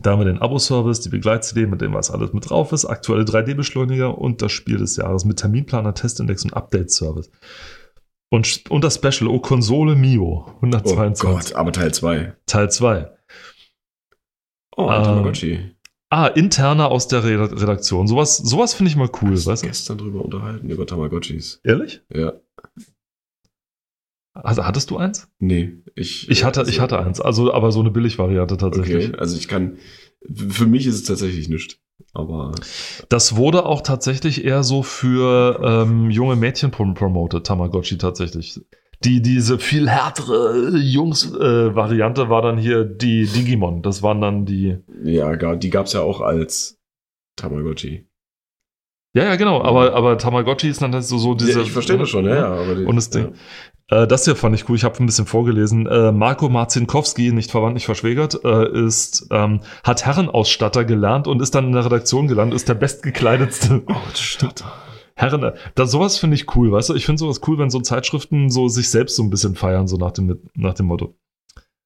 Da 0.00 0.12
haben 0.12 0.20
wir 0.20 0.26
den 0.26 0.38
Abo-Service, 0.40 1.00
die 1.00 1.08
Begleit-CD, 1.08 1.66
mit 1.66 1.80
dem 1.80 1.94
was 1.94 2.10
alles 2.10 2.32
mit 2.32 2.48
drauf 2.48 2.72
ist, 2.72 2.84
aktuelle 2.84 3.24
3D-Beschleuniger 3.24 4.16
und 4.16 4.42
das 4.42 4.52
Spiel 4.52 4.78
des 4.78 4.96
Jahres 4.96 5.24
mit 5.24 5.38
Terminplaner, 5.38 5.94
Testindex 5.94 6.44
und 6.44 6.54
Update-Service. 6.54 7.30
Und, 8.30 8.64
und 8.70 8.84
das 8.84 8.96
Special, 8.96 9.28
oh, 9.28 9.40
Konsole 9.40 9.96
Mio, 9.96 10.44
Oh 10.46 10.54
122. 10.62 11.20
Gott, 11.20 11.54
aber 11.54 11.72
Teil 11.72 11.92
2. 11.92 12.34
Teil 12.46 12.70
2. 12.70 13.10
Oh, 14.76 14.82
Ähm, 14.82 15.02
Tamagotchi. 15.02 15.74
Ah, 16.10 16.26
interner 16.28 16.90
aus 16.90 17.08
der 17.08 17.24
Re 17.24 17.50
Redaktion. 17.60 18.06
Sowas, 18.06 18.36
sowas 18.38 18.74
finde 18.74 18.90
ich 18.90 18.96
mal 18.96 19.10
cool, 19.20 19.32
weißt 19.32 19.62
du? 19.62 19.66
gestern 19.66 19.98
drüber 19.98 20.24
unterhalten, 20.24 20.70
über 20.70 20.86
Tamagotchis. 20.86 21.60
Ehrlich? 21.64 22.02
Ja. 22.14 22.32
Also, 24.42 24.64
hattest 24.64 24.90
du 24.90 24.96
eins? 24.96 25.28
Nee, 25.38 25.78
ich. 25.94 26.28
Ich 26.30 26.44
hatte, 26.44 26.60
also, 26.60 26.70
ich 26.70 26.80
hatte 26.80 26.98
eins. 26.98 27.20
Also, 27.20 27.52
aber 27.52 27.72
so 27.72 27.80
eine 27.80 27.90
Billigvariante 27.90 28.56
tatsächlich. 28.56 29.08
Okay, 29.08 29.18
also 29.18 29.36
ich 29.36 29.48
kann. 29.48 29.78
Für 30.34 30.66
mich 30.66 30.86
ist 30.86 30.96
es 30.96 31.04
tatsächlich 31.04 31.48
nichts. 31.48 31.78
Aber. 32.12 32.52
Das 33.08 33.36
wurde 33.36 33.66
auch 33.66 33.82
tatsächlich 33.82 34.44
eher 34.44 34.62
so 34.62 34.82
für 34.82 35.60
ähm, 35.62 36.10
junge 36.10 36.36
Mädchen 36.36 36.70
prom 36.70 36.94
promoted, 36.94 37.46
Tamagotchi 37.46 37.98
tatsächlich. 37.98 38.60
Die, 39.04 39.22
diese 39.22 39.58
viel 39.60 39.88
härtere 39.88 40.76
Jungs-Variante 40.76 42.28
war 42.28 42.42
dann 42.42 42.58
hier 42.58 42.84
die 42.84 43.26
Digimon. 43.26 43.82
Das 43.82 44.02
waren 44.02 44.20
dann 44.20 44.44
die. 44.44 44.78
Ja, 45.04 45.36
die 45.54 45.70
gab 45.70 45.86
es 45.86 45.92
ja 45.92 46.00
auch 46.00 46.20
als 46.20 46.78
Tamagotchi. 47.36 48.08
Ja, 49.14 49.24
ja, 49.24 49.36
genau. 49.36 49.62
Aber, 49.62 49.94
aber 49.94 50.18
Tamagotchi 50.18 50.68
ist 50.68 50.82
dann 50.82 50.92
halt 50.92 51.04
so, 51.04 51.16
so 51.18 51.34
diese. 51.34 51.52
ja, 51.52 51.60
ich 51.60 51.72
verstehe 51.72 51.96
das 51.96 52.08
schon, 52.08 52.26
ja, 52.26 52.34
ja. 52.34 52.46
Aber 52.46 52.74
die, 52.74 52.84
Und 52.84 52.96
das 52.96 53.10
Ding. 53.10 53.34
Äh, 53.90 54.06
das 54.06 54.24
hier 54.24 54.36
fand 54.36 54.54
ich 54.54 54.68
cool. 54.68 54.76
Ich 54.76 54.84
habe 54.84 55.02
ein 55.02 55.06
bisschen 55.06 55.26
vorgelesen. 55.26 55.86
Äh, 55.86 56.12
Marco 56.12 56.48
Marzinkowski, 56.48 57.32
nicht 57.32 57.50
verwandt, 57.50 57.74
nicht 57.74 57.86
verschwägert, 57.86 58.44
äh, 58.44 58.86
ist, 58.86 59.26
ähm, 59.30 59.60
hat 59.82 60.04
Herrenausstatter 60.04 60.84
gelernt 60.84 61.26
und 61.26 61.42
ist 61.42 61.54
dann 61.54 61.66
in 61.66 61.72
der 61.72 61.84
Redaktion 61.84 62.28
gelandet, 62.28 62.56
ist 62.56 62.68
der 62.68 62.74
bestgekleidetste 62.74 63.82
Ausstatter. 63.86 64.72
Herren. 65.16 65.42
äh, 65.42 65.54
Das, 65.74 65.90
sowas 65.90 66.18
finde 66.18 66.36
ich 66.36 66.54
cool, 66.54 66.70
weißt 66.70 66.90
du? 66.90 66.94
Ich 66.94 67.06
finde 67.06 67.20
sowas 67.20 67.40
cool, 67.46 67.58
wenn 67.58 67.70
so 67.70 67.80
Zeitschriften 67.80 68.50
so 68.50 68.68
sich 68.68 68.90
selbst 68.90 69.16
so 69.16 69.22
ein 69.22 69.30
bisschen 69.30 69.54
feiern, 69.56 69.88
so 69.88 69.96
nach 69.96 70.12
dem, 70.12 70.38
nach 70.54 70.74
dem 70.74 70.86
Motto. 70.86 71.16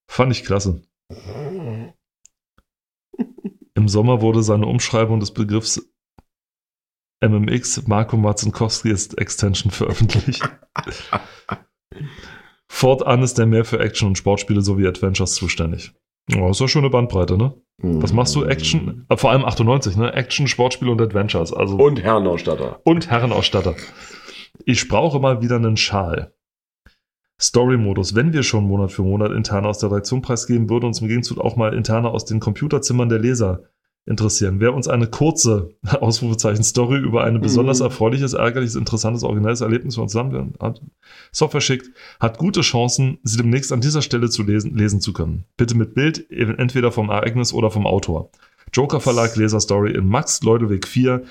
Fand 0.06 0.32
ich 0.32 0.44
klasse. 0.44 0.82
Im 3.74 3.88
Sommer 3.88 4.20
wurde 4.20 4.42
seine 4.42 4.66
Umschreibung 4.66 5.18
des 5.20 5.30
Begriffs 5.32 5.88
MMX 7.24 7.86
Marco 7.86 8.16
Marzinkowski 8.16 8.90
ist 8.90 9.16
Extension 9.18 9.70
veröffentlicht. 9.70 10.42
Fortan 12.74 13.22
ist 13.22 13.38
er 13.38 13.44
mehr 13.44 13.66
für 13.66 13.78
Action- 13.80 14.08
und 14.08 14.16
Sportspiele 14.18 14.62
sowie 14.62 14.86
Adventures 14.88 15.34
zuständig. 15.34 15.92
Oh, 16.36 16.48
ist 16.50 16.60
ja 16.60 16.66
schon 16.68 16.80
eine 16.82 16.90
Bandbreite, 16.90 17.36
ne? 17.36 17.52
Was 17.78 18.14
machst 18.14 18.34
du? 18.34 18.44
Action? 18.44 19.04
Äh, 19.10 19.16
Vor 19.18 19.30
allem 19.30 19.44
98, 19.44 19.94
ne? 19.96 20.12
Action, 20.14 20.48
Sportspiele 20.48 20.90
und 20.90 21.00
Adventures. 21.00 21.52
Also 21.52 21.76
Und 21.76 22.02
Herrenausstatter. 22.02 22.80
und 22.84 23.10
Herrenausstatter. 23.10 23.76
Ich 24.64 24.88
brauche 24.88 25.20
mal 25.20 25.42
wieder 25.42 25.56
einen 25.56 25.76
Schal. 25.76 26.32
Story-Modus. 27.38 28.14
Wenn 28.14 28.32
wir 28.32 28.42
schon 28.42 28.64
Monat 28.64 28.90
für 28.90 29.02
Monat 29.02 29.32
interne 29.32 29.68
aus 29.68 29.78
der 29.78 29.90
Redaktion 29.90 30.22
preisgeben, 30.22 30.70
würde 30.70 30.86
uns 30.86 31.00
im 31.02 31.08
Gegenzug 31.08 31.38
auch 31.38 31.56
mal 31.56 31.74
interne 31.74 32.08
aus 32.08 32.24
den 32.24 32.40
Computerzimmern 32.40 33.10
der 33.10 33.18
Leser 33.18 33.64
interessieren. 34.06 34.60
Wer 34.60 34.74
uns 34.74 34.88
eine 34.88 35.06
kurze 35.06 35.74
Ausrufezeichen 36.00 36.64
Story 36.64 36.98
über 36.98 37.24
ein 37.24 37.40
besonders 37.40 37.78
Mhm. 37.78 37.86
erfreuliches, 37.86 38.32
ärgerliches, 38.32 38.74
interessantes, 38.74 39.22
originelles 39.22 39.60
Erlebnis 39.60 39.94
von 39.94 40.02
uns 40.02 40.12
zusammen 40.12 40.54
hat, 40.60 40.82
Software 41.30 41.60
schickt, 41.60 41.90
hat 42.20 42.38
gute 42.38 42.62
Chancen, 42.62 43.18
sie 43.22 43.36
demnächst 43.36 43.72
an 43.72 43.80
dieser 43.80 44.02
Stelle 44.02 44.28
zu 44.28 44.42
lesen, 44.42 44.76
lesen 44.76 45.00
zu 45.00 45.12
können. 45.12 45.44
Bitte 45.56 45.76
mit 45.76 45.94
Bild, 45.94 46.30
entweder 46.30 46.90
vom 46.90 47.10
Ereignis 47.10 47.52
oder 47.52 47.70
vom 47.70 47.86
Autor. 47.86 48.30
Joker 48.72 49.00
Verlag 49.00 49.36
Leserstory 49.36 49.92
in 49.92 50.06
Max 50.06 50.42
Leudeweg 50.42 50.88
4 50.88 51.22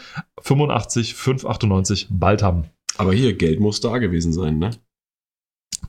85 0.41 1.15
598 1.15 2.07
bald 2.12 2.43
haben. 2.43 2.65
Aber 2.97 3.13
hier, 3.13 3.34
Geld 3.36 3.60
muss 3.60 3.81
da 3.81 3.97
gewesen 3.97 4.31
sein, 4.31 4.60
ne? 4.60 4.71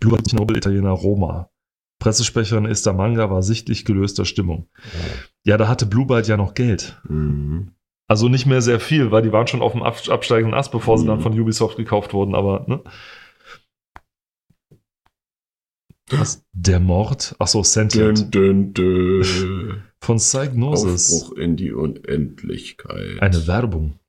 Blue 0.01 0.19
Nobel 0.33 0.57
Italiener 0.57 0.91
Roma. 0.91 1.51
Pressesprecherin 2.03 2.67
Esther 2.67 2.93
Manga 2.95 3.31
war 3.31 3.45
sichtlich 3.45 3.85
gelöster 3.85 4.25
Stimmung. 4.25 4.67
Ja, 5.45 5.57
da 5.57 5.69
hatte 5.69 5.87
Blue 5.87 6.05
Byte 6.07 6.27
ja 6.27 6.37
noch 6.37 6.55
Geld. 6.55 7.01
Mhm. 7.09 7.71
Also 8.09 8.29
nicht 8.29 8.45
mehr 8.45 8.61
sehr 8.61 8.81
viel, 8.81 9.13
weil 9.13 9.23
die 9.23 9.31
waren 9.33 9.47
schon 9.47 9.63
auf 9.63 9.71
dem 9.73 9.85
ab- 9.85 10.09
absteigenden 10.09 10.53
Ast, 10.59 10.73
bevor 10.73 10.99
sie 10.99 11.05
Mhm. 11.05 11.09
dann 11.09 11.21
von 11.21 11.39
Ubisoft 11.39 11.77
gekauft 11.77 12.13
wurden, 12.13 12.35
aber 12.35 12.65
ne? 12.67 12.81
Was? 16.11 16.45
Der 16.53 16.81
Mord? 16.81 17.35
Achso, 17.39 17.63
Sentient. 17.63 18.35
Dün, 18.35 18.73
dün, 18.75 19.25
dün. 19.25 19.83
Von 20.01 20.17
Psygnosis. 20.17 21.23
Aufbruch 21.23 21.39
in 21.39 21.57
die 21.57 21.73
Unendlichkeit. 21.73 23.23
Eine 23.23 23.47
Werbung. 23.47 24.01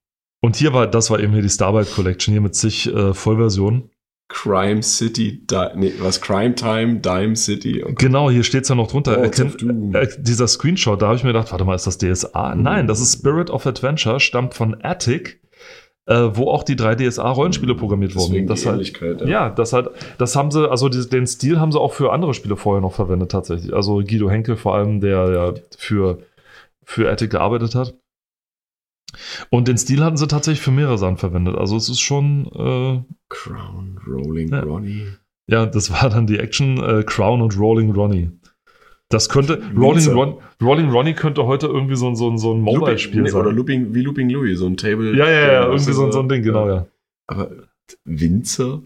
Und 0.42 0.56
hier 0.56 0.74
war, 0.74 0.88
das 0.88 1.12
war 1.12 1.20
eben 1.20 1.32
hier 1.34 1.44
die 1.44 1.50
Starlight 1.50 1.92
Collection, 1.94 2.34
hier 2.34 2.42
mit 2.42 2.56
zig 2.56 2.88
äh, 2.88 3.14
Vollversionen. 3.14 3.92
Crime 4.30 4.82
City, 4.82 5.46
Di 5.46 5.68
nee, 5.76 5.94
was? 6.00 6.20
Crime 6.22 6.56
Time, 6.56 7.00
Dime 7.00 7.36
City. 7.36 7.84
Und 7.84 8.00
Genau, 8.00 8.30
hier 8.32 8.44
steht's 8.44 8.70
ja 8.70 8.76
noch 8.76 8.88
drunter. 8.88 9.18
Erkennt- 9.18 9.56
of 9.56 9.58
Doom. 9.58 9.94
äh, 9.96 10.08
dieser 10.18 10.48
Screenshot, 10.48 11.02
da 11.02 11.08
habe 11.08 11.18
ich 11.18 11.24
mir 11.24 11.34
gedacht, 11.34 11.52
warte 11.52 11.66
mal, 11.66 11.76
ist 11.76 11.86
das 11.86 11.98
DSA? 12.00 12.56
Mhm. 12.56 12.64
Nein, 12.64 12.88
das 12.88 13.00
ist 13.00 13.14
Spirit 13.20 13.50
of 13.52 13.68
Adventure, 13.68 14.20
stammt 14.20 14.54
von 14.56 14.76
Attic, 14.82 15.40
äh, 16.08 16.30
wo 16.34 16.50
auch 16.50 16.64
die 16.64 16.76
drei 16.76 16.96
DSA-Rollenspiele 16.96 17.76
programmiert 17.76 18.16
wurden. 18.16 18.32
Deswegen 18.32 18.48
Das 18.48 18.62
die 18.62 18.66
halt, 18.68 18.76
Ähnlichkeit. 18.78 19.22
ja, 19.28 19.50
das 19.50 19.72
halt, 19.74 19.90
das 20.18 20.36
haben 20.36 20.50
sie, 20.52 20.70
also 20.70 20.90
die, 20.90 21.08
den 21.08 21.28
Stil 21.28 21.60
haben 21.60 21.72
sie 21.72 21.80
auch 21.80 21.94
für 21.94 22.12
andere 22.12 22.34
Spiele 22.34 22.56
vorher 22.58 22.82
noch 22.82 22.94
verwendet 22.94 23.32
tatsächlich. 23.32 23.74
Also 23.74 23.98
Guido 24.00 24.30
Henkel 24.30 24.56
vor 24.56 24.76
allem, 24.76 25.00
der 25.00 25.32
ja 25.32 25.54
für, 25.78 26.20
für 26.84 27.10
Attic 27.12 27.30
gearbeitet 27.32 27.76
hat. 27.76 27.94
Und 29.50 29.68
den 29.68 29.78
Stil 29.78 30.04
hatten 30.04 30.18
sie 30.18 30.28
tatsächlich 30.28 30.62
für 30.62 30.72
mehrere 30.72 30.98
Sachen 30.98 31.18
verwendet. 31.18 31.56
Also 31.56 31.76
es 31.78 31.90
ist 31.90 32.00
schon, 32.00 32.46
äh, 32.48 33.04
Crown, 33.30 34.00
Rolling 34.08 34.50
Ja. 34.50 34.62
Ronnie. 34.62 35.06
ja, 35.48 35.66
das 35.66 35.92
war 35.92 36.10
dann 36.10 36.28
die 36.28 36.40
Action 36.40 36.78
äh, 36.84 37.04
Crown 37.04 37.42
und 37.42 37.58
Rolling 37.58 37.92
Ronnie. 37.92 38.32
Das 39.10 39.30
könnte, 39.30 39.62
Rolling. 39.78 40.08
Ron, 40.12 40.38
Rolling 40.62 40.90
Ronnie 40.90 41.14
könnte 41.14 41.46
heute 41.46 41.68
irgendwie 41.68 41.96
so, 41.96 42.08
ein- 42.08 42.16
so, 42.16 42.36
so 42.38 42.54
ein 42.54 42.62
Mobile-Spiel 42.62 43.28
sein. 43.28 43.42
Oder 43.42 43.52
Looping, 43.52 43.94
wie 43.94 44.02
Looping 44.02 44.30
Louis, 44.30 44.58
so 44.58 44.66
ein 44.66 44.76
Table. 44.78 45.16
ja, 45.16 45.30
ja, 45.30 45.32
ja, 45.52 45.62
Game, 45.62 45.72
irgendwie 45.74 45.94
so, 45.94 46.12
so 46.12 46.20
ein 46.22 46.30
Ding, 46.30 46.42
genau, 46.42 46.68
ja. 46.68 46.88
Aber 47.28 47.52
Winzer? 48.06 48.82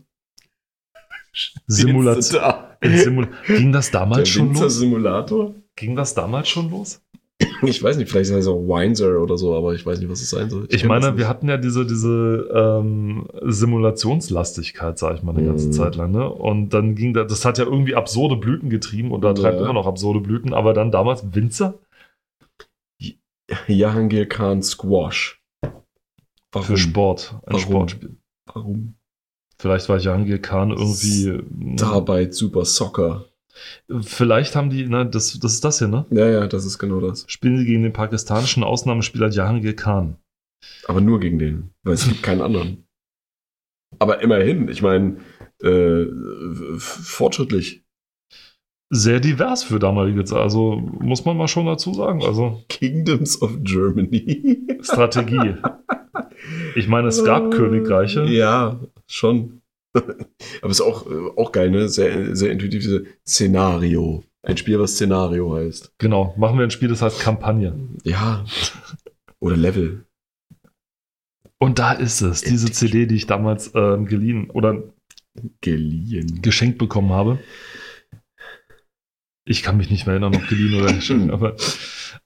Simulation. 1.67 2.41
Da. 2.41 2.77
Simul 2.83 3.27
ging 3.47 3.71
das 3.71 3.91
Der 3.91 4.01
damals 4.01 4.29
schon 4.29 4.47
los? 4.49 4.55
Winzer-Simulator? 4.61 5.55
Ging 5.75 5.95
das 5.95 6.13
damals 6.15 6.49
schon 6.49 6.69
los? 6.71 7.01
Ich 7.63 7.81
weiß 7.83 7.97
nicht, 7.97 8.09
vielleicht 8.09 8.31
heißt 8.31 8.41
es 8.41 8.47
auch 8.47 8.59
Windsor 8.67 9.21
oder 9.21 9.37
so, 9.37 9.55
aber 9.55 9.73
ich 9.73 9.85
weiß 9.85 9.99
nicht, 9.99 10.09
was 10.09 10.21
es 10.21 10.29
sein 10.31 10.49
soll. 10.49 10.65
Ich, 10.69 10.81
das 10.81 10.87
meine, 10.87 11.17
wir 11.17 11.27
hatten 11.27 11.47
ja 11.47 11.57
diese, 11.57 11.85
diese 11.85 12.49
ähm, 12.53 13.27
Simulationslastigkeit, 13.43 14.97
sag 14.97 15.17
ich 15.17 15.23
mal, 15.23 15.35
eine 15.35 15.45
ganze 15.45 15.67
Mhm. 15.67 15.71
Zeit 15.71 15.95
lang. 15.95 16.11
Ne? 16.11 16.27
Und 16.29 16.69
dann 16.69 16.95
ging 16.95 17.13
da, 17.13 17.23
das 17.23 17.45
hat 17.45 17.57
ja 17.59 17.65
irgendwie 17.65 17.95
absurde 17.95 18.35
Blüten 18.37 18.69
getrieben 18.69 19.11
und 19.11 19.21
da 19.21 19.33
treibt 19.33 19.57
Ja. 19.59 19.63
immer 19.65 19.73
noch 19.73 19.85
absurde 19.87 20.19
Blüten, 20.19 20.53
aber 20.53 20.73
dann 20.73 20.91
damals 20.91 21.33
Winzer 21.35 21.75
Jahangir 23.67 24.27
Khan 24.27 24.61
Squash. 24.61 25.41
Warum? 26.51 26.65
für 26.67 26.77
Sport. 26.77 27.33
Ein 27.45 27.53
Warum? 27.53 27.59
Sportspiel. 27.59 28.17
Warum? 28.53 28.95
Vielleicht 29.59 29.89
war 29.89 29.97
Jahangir 29.97 30.39
Khan 30.41 30.71
irgendwie. 30.71 31.39
Arbeit 31.81 32.33
Super 32.33 32.65
Soccer. 32.65 33.25
Vielleicht 34.01 34.55
haben 34.55 34.69
die, 34.69 34.87
ne, 34.87 35.05
das, 35.05 35.39
das 35.39 35.53
ist 35.53 35.63
das 35.63 35.79
hier, 35.79 35.87
ne? 35.87 36.05
Ja, 36.11 36.27
ja, 36.27 36.47
das 36.47 36.65
ist 36.65 36.79
genau 36.79 36.99
das. 36.99 37.25
Spielen 37.27 37.57
sie 37.57 37.65
gegen 37.65 37.83
den 37.83 37.93
pakistanischen 37.93 38.63
Ausnahmespieler 38.63 39.29
Jahangir 39.29 39.75
Khan. 39.75 40.17
Aber 40.87 41.01
nur 41.01 41.19
gegen 41.19 41.39
den, 41.39 41.71
weil 41.83 41.93
es 41.93 42.07
gibt 42.07 42.23
keinen 42.23 42.41
anderen. 42.41 42.87
Aber 43.99 44.21
immerhin, 44.21 44.67
ich 44.69 44.81
meine, 44.81 45.17
äh, 45.61 46.05
fortschrittlich. 46.77 47.83
Sehr 48.89 49.19
divers 49.19 49.63
für 49.63 49.79
damalige 49.79 50.23
Zeit. 50.23 50.39
Also 50.39 50.77
muss 50.77 51.25
man 51.25 51.35
mal 51.35 51.49
schon 51.49 51.65
dazu 51.65 51.93
sagen. 51.93 52.23
Also 52.23 52.63
Kingdoms 52.69 53.41
of 53.41 53.57
Germany. 53.63 54.65
Strategie. 54.81 55.55
Ich 56.75 56.87
meine, 56.87 57.09
es 57.09 57.23
gab 57.25 57.51
Königreiche. 57.53 58.23
Ja, 58.25 58.79
schon. 59.07 59.56
Aber 60.61 60.71
ist 60.71 60.81
auch, 60.81 61.05
äh, 61.09 61.29
auch 61.35 61.51
geil, 61.51 61.71
ne? 61.71 61.89
Sehr, 61.89 62.35
sehr 62.35 62.51
intuitiv, 62.51 62.81
diese 62.81 63.05
Szenario. 63.27 64.23
Ein 64.43 64.57
Spiel, 64.57 64.79
was 64.79 64.93
Szenario 64.93 65.55
heißt. 65.55 65.93
Genau. 65.97 66.33
Machen 66.37 66.57
wir 66.57 66.63
ein 66.63 66.71
Spiel, 66.71 66.89
das 66.89 67.01
heißt 67.01 67.19
Kampagne. 67.19 67.77
Ja. 68.03 68.45
Oder 69.39 69.57
Level. 69.57 70.05
Und 71.59 71.79
da 71.79 71.91
ist 71.91 72.21
es, 72.21 72.41
diese 72.41 72.71
CD, 72.71 73.07
die 73.07 73.15
ich 73.15 73.27
damals 73.27 73.71
ähm, 73.73 74.05
geliehen 74.05 74.49
oder 74.51 74.83
Geliehen. 75.61 76.41
geschenkt 76.41 76.77
bekommen 76.77 77.11
habe. 77.11 77.39
Ich 79.45 79.63
kann 79.63 79.77
mich 79.77 79.89
nicht 79.89 80.05
mehr 80.05 80.13
erinnern, 80.13 80.35
ob 80.35 80.47
geliehen 80.47 80.79
oder 80.81 80.93
geschenkt, 80.93 81.31
aber 81.31 81.55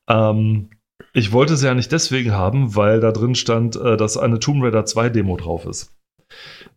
ähm, 0.09 0.69
ich 1.13 1.31
wollte 1.31 1.57
sie 1.57 1.67
ja 1.67 1.73
nicht 1.73 1.91
deswegen 1.91 2.31
haben, 2.31 2.75
weil 2.75 2.99
da 2.99 3.11
drin 3.11 3.35
stand, 3.35 3.75
äh, 3.75 3.97
dass 3.97 4.17
eine 4.17 4.39
Tomb 4.39 4.63
Raider 4.63 4.85
2 4.85 5.09
Demo 5.09 5.37
drauf 5.37 5.65
ist. 5.65 5.93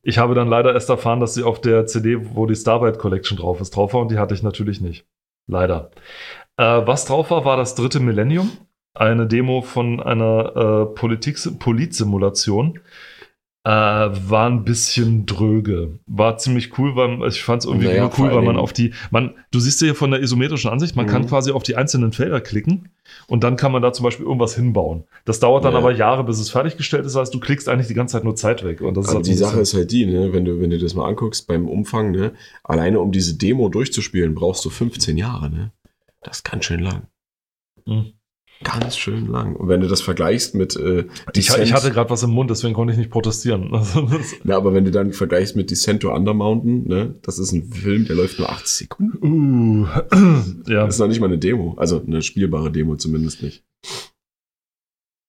Ich 0.03 0.19
habe 0.19 0.35
dann 0.35 0.49
leider 0.49 0.75
erst 0.75 0.91
erfahren, 0.91 1.21
dass 1.21 1.35
sie 1.35 1.43
auf 1.43 1.61
der 1.61 1.87
CD, 1.87 2.19
wo 2.35 2.47
die 2.47 2.57
Starlight 2.57 2.99
Collection 2.99 3.39
drauf 3.39 3.61
ist, 3.61 3.75
drauf 3.77 3.95
war 3.95 4.03
und 4.03 4.11
die 4.11 4.19
hatte 4.19 4.35
ich 4.35 4.43
natürlich 4.43 4.81
nicht. 4.81 5.07
Leider. 5.47 5.91
Äh, 6.57 6.83
was 6.85 7.05
drauf 7.05 7.31
war, 7.31 7.45
war 7.45 7.57
das 7.57 7.75
dritte 7.75 8.01
Millennium. 8.01 8.51
Eine 8.95 9.27
Demo 9.27 9.63
von 9.63 10.01
einer 10.01 10.57
äh, 10.57 10.95
Politik 10.95 11.39
Politsimulation. 11.59 12.81
Äh, 13.67 13.71
war 13.71 14.47
ein 14.51 14.63
bisschen 14.65 15.25
dröge. 15.25 15.99
War 16.07 16.37
ziemlich 16.37 16.79
cool, 16.79 16.97
weil 16.97 17.27
ich 17.29 17.43
fand 17.43 17.63
es 17.63 17.67
irgendwie 17.67 17.87
Naja, 17.87 18.11
cool, 18.19 18.31
weil 18.31 18.43
man 18.43 18.59
auf 18.59 18.75
die, 18.75 18.93
man, 19.11 19.33
du 19.53 19.59
siehst 19.59 19.81
ja 19.81 19.87
hier 19.87 19.95
von 19.95 20.11
der 20.11 20.21
isometrischen 20.21 20.71
Ansicht, 20.71 20.97
man 20.97 21.07
kann 21.07 21.23
Mhm. 21.23 21.29
quasi 21.29 21.51
auf 21.51 21.63
die 21.63 21.75
einzelnen 21.75 22.13
Felder 22.13 22.43
klicken 22.43 22.91
und 23.27 23.43
dann 23.43 23.57
kann 23.57 23.73
man 23.73 23.81
da 23.81 23.95
zum 23.95 24.05
Beispiel 24.05 24.27
irgendwas 24.27 24.55
hinbauen. 24.55 25.05
Das 25.25 25.41
dauert 25.41 25.65
dann 25.65 25.73
Ja. 25.73 25.79
aber 25.79 25.93
Jahre, 25.93 26.25
bis 26.25 26.41
es 26.41 26.51
fertiggestellt 26.51 27.07
ist. 27.07 27.15
Das 27.15 27.21
heißt, 27.23 27.35
du 27.35 27.41
klickst 27.41 27.67
eigentlich 27.71 27.87
die 27.89 27.95
ganze 27.95 28.13
Zeit 28.13 28.25
nur 28.25 28.37
Zeit 28.37 28.63
weg. 28.65 28.83
Und 28.83 28.99
das 28.99 29.07
ist 29.07 29.11
Aber 29.13 29.17
halt 29.21 29.27
die 29.29 29.33
Sache 29.35 29.61
ist 29.61 29.73
halt 29.73 29.91
die, 29.91 30.05
ne, 30.05 30.35
wenn 30.35 30.45
du, 30.45 30.61
wenn 30.61 30.69
du 30.69 30.79
das 30.79 30.95
mal 30.95 31.09
anguckst 31.09 31.47
beim 31.47 31.67
Umfang, 31.67 32.11
ne, 32.11 32.33
alleine 32.65 33.01
um 33.01 33.13
diese 33.13 33.39
Demo 33.39 33.71
durchzuspielen, 33.71 34.35
brauchst 34.35 34.63
du 34.67 34.69
15 34.69 35.17
Jahre, 35.17 35.49
ne? 35.49 35.73
Das 36.23 36.37
ist 36.39 36.45
ganz 36.45 36.67
schön 36.67 36.81
lang. 36.81 37.07
Mhm. 37.87 38.13
Ganz 38.63 38.97
schön 38.97 39.27
lang. 39.27 39.57
Und 39.57 39.69
wenn 39.69 39.81
du 39.83 39.89
das 39.89 40.01
vergleichst 40.01 40.55
mit 40.55 40.75
äh, 40.77 41.01
ich, 41.01 41.33
Descent- 41.35 41.65
ich 41.65 41.73
hatte 41.75 41.91
gerade 41.91 42.09
was 42.09 42.23
im 42.23 42.31
Mund, 42.31 42.49
deswegen 42.51 42.73
konnte 42.73 42.93
ich 42.93 42.99
nicht 42.99 43.11
protestieren. 43.11 43.71
Also 43.75 44.03
das, 44.03 44.35
Na, 44.45 44.57
aber 44.57 44.73
wenn 44.73 44.85
du 44.85 44.91
dann 44.91 45.13
vergleichst 45.13 45.55
mit 45.57 45.71
Descent 45.71 46.01
to 46.03 46.15
Undermountain, 46.15 46.85
ne, 46.87 47.15
das 47.23 47.39
ist 47.39 47.53
ein 47.53 47.65
Film, 47.65 48.07
der 48.07 48.17
läuft 48.17 48.39
nur 48.39 48.49
80 48.49 48.77
Sekunden. 48.89 49.83
uh, 49.83 49.87
ja. 50.71 50.87
Das 50.87 50.95
ist 50.95 51.01
noch 51.01 51.09
nicht 51.09 51.21
mal 51.21 51.27
eine 51.27 51.39
Demo. 51.39 51.75
Also 51.77 52.01
eine 52.07 52.23
spielbare 52.23 52.71
Demo 52.71 52.97
zumindest 52.97 53.43
nicht. 53.43 53.65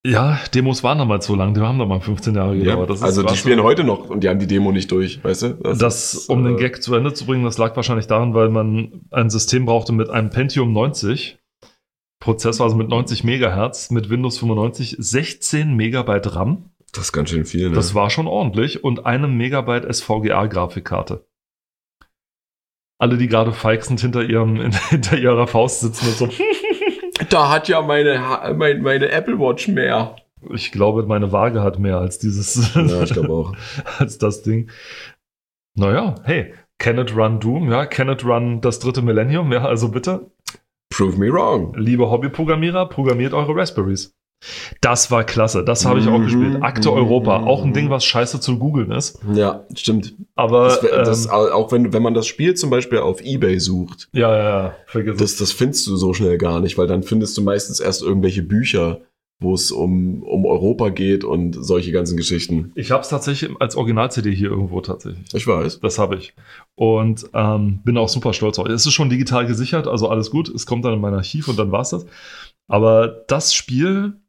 ja, 0.06 0.40
Demos 0.54 0.84
waren 0.84 1.00
damals 1.00 1.26
so 1.26 1.36
lang, 1.36 1.54
die 1.56 1.62
haben 1.62 1.80
da 1.80 1.86
mal 1.86 2.00
15 2.00 2.36
Jahre 2.36 2.56
Ja, 2.56 2.64
gedauert. 2.64 2.90
Das 2.92 2.98
ist- 3.00 3.04
also 3.04 3.24
die 3.24 3.36
spielen 3.36 3.62
heute 3.64 3.84
noch 3.84 4.10
und 4.10 4.24
die 4.24 4.30
haben 4.30 4.40
die 4.40 4.48
Demo 4.48 4.72
nicht 4.72 4.92
durch, 4.92 5.22
weißt 5.24 5.42
du? 5.44 5.50
Das, 5.78 6.14
ist, 6.14 6.30
um 6.30 6.44
den 6.44 6.56
äh, 6.56 6.60
Gag 6.60 6.84
zu 6.84 6.94
Ende 6.96 7.14
zu 7.14 7.26
bringen, 7.26 7.44
das 7.44 7.58
lag 7.58 7.76
wahrscheinlich 7.76 8.06
daran, 8.08 8.34
weil 8.36 8.50
man 8.50 9.02
ein 9.12 9.30
System 9.32 9.66
brauchte 9.66 9.92
mit 9.94 10.10
einem 10.10 10.30
Pentium 10.30 10.72
90 10.74 11.40
Prozessor, 12.20 12.66
also 12.66 12.76
mit 12.78 12.90
90 12.90 13.24
Megahertz, 13.24 13.92
mit 13.92 14.10
Windows 14.10 14.38
95, 14.40 14.96
16 15.00 15.76
Megabyte 15.76 16.36
RAM. 16.36 16.70
Das 16.94 17.06
ist 17.06 17.12
ganz 17.14 17.30
schön 17.30 17.46
viel, 17.46 17.70
ne? 17.70 17.76
Das 17.76 17.94
war 17.94 18.10
schon 18.10 18.26
ordentlich 18.28 18.84
und 18.84 19.06
einem 19.06 19.36
Megabyte 19.38 19.86
SVGA-Grafikkarte. 19.94 21.26
Alle, 22.98 23.18
die 23.18 23.28
gerade 23.28 23.52
feixend 23.52 24.00
hinter, 24.00 24.24
ihrem, 24.24 24.72
hinter 24.90 25.18
ihrer 25.18 25.48
Faust 25.48 25.82
sitzen 25.82 26.08
und 26.08 26.16
so. 26.16 26.30
da 27.30 27.50
hat 27.52 27.68
ja 27.68 27.82
meine, 27.82 28.20
Ha- 28.28 28.54
mein, 28.54 28.82
meine 28.82 29.10
Apple 29.10 29.38
Watch 29.40 29.68
mehr. 29.68 30.16
Ich 30.54 30.72
glaube, 30.72 31.04
meine 31.04 31.32
Waage 31.32 31.62
hat 31.62 31.80
mehr 31.80 31.98
als 31.98 32.20
dieses, 32.20 32.74
Ja, 32.76 33.04
ich 33.04 33.12
glaube 33.14 33.34
auch. 33.34 33.54
als 34.00 34.18
das 34.18 34.44
Ding. 34.44 34.70
Naja, 35.78 36.16
hey, 36.24 36.54
can 36.78 36.98
it 36.98 37.14
run 37.16 37.40
Doom? 37.42 37.70
Ja, 37.72 37.86
can 37.86 38.08
it 38.10 38.24
run 38.24 38.62
das 38.62 38.80
dritte 38.80 39.02
Millennium? 39.02 39.52
Ja, 39.52 39.66
also 39.66 39.90
bitte. 39.90 40.32
Prove 40.90 41.18
me 41.18 41.32
wrong. 41.32 41.74
Liebe 41.78 42.10
Hobbyprogrammierer, 42.10 42.88
programmiert 42.88 43.34
eure 43.34 43.56
Raspberries. 43.56 44.14
Das 44.82 45.10
war 45.12 45.24
klasse, 45.24 45.64
das 45.64 45.86
habe 45.86 46.00
ich 46.00 46.08
auch 46.08 46.20
Mhm, 46.20 46.24
gespielt. 46.26 46.58
Akte 46.62 46.90
mhm, 46.92 46.98
Europa, 46.98 47.44
auch 47.44 47.64
ein 47.64 47.70
mhm. 47.70 47.74
Ding, 47.74 47.90
was 47.90 48.06
scheiße 48.06 48.40
zu 48.42 48.60
googeln 48.60 48.92
ist. 48.92 49.20
Ja, 49.34 49.66
stimmt. 49.76 50.14
Aber 50.36 50.66
Das, 50.66 50.82
das, 50.82 51.26
ähm, 51.26 51.32
auch 51.32 51.72
wenn, 51.72 51.94
wenn 51.94 52.04
man 52.04 52.14
das 52.14 52.28
Spiel 52.28 52.54
zum 52.54 52.70
Beispiel 52.70 53.00
auf 53.00 53.22
Ebay 53.24 53.60
sucht, 53.60 54.10
ja, 54.14 54.36
ja, 54.38 54.44
ja, 54.66 54.76
vergiss 54.88 55.18
das, 55.18 55.38
das 55.38 55.52
findest 55.52 55.88
du 55.88 55.96
so 55.96 56.14
schnell 56.14 56.38
gar 56.38 56.60
nicht, 56.60 56.78
weil 56.78 56.86
dann 56.88 57.02
findest 57.02 57.38
du 57.38 57.42
meistens 57.42 57.80
erst 57.80 58.04
irgendwelche 58.04 58.44
Bücher, 58.44 59.02
wo 59.40 59.54
es 59.54 59.72
um, 59.72 60.24
um 60.24 60.46
Europa 60.46 60.90
geht 60.90 61.24
und 61.24 61.54
solche 61.54 61.92
ganzen 61.92 62.16
Geschichten. 62.16 62.72
Ich 62.76 62.92
habe 62.92 63.02
es 63.02 63.10
tatsächlich 63.10 63.52
als 63.60 63.76
Original-CD 63.76 64.34
hier 64.34 64.50
irgendwo 64.50 64.80
tatsächlich. 64.82 65.34
Ich 65.34 65.46
weiß. 65.46 65.82
Das 65.82 66.00
habe 66.00 66.16
ich. 66.16 66.34
Und 66.76 67.30
ähm, 67.34 67.82
bin 67.84 67.98
auch 67.98 68.10
super 68.10 68.34
stolz 68.34 68.58
auf. 68.60 68.68
Es 68.68 68.86
ist 68.86 68.94
schon 68.94 69.10
digital 69.10 69.46
gesichert, 69.46 69.88
also 69.88 70.10
alles 70.10 70.32
gut. 70.32 70.48
Es 70.50 70.66
kommt 70.66 70.86
dann 70.86 70.94
in 70.94 71.02
mein 71.02 71.14
Archiv 71.14 71.48
und 71.48 71.60
dann 71.60 71.72
war's 71.72 71.90
das. 71.90 72.06
Aber 72.68 73.08
das 73.28 73.54
Spiel 73.54 74.22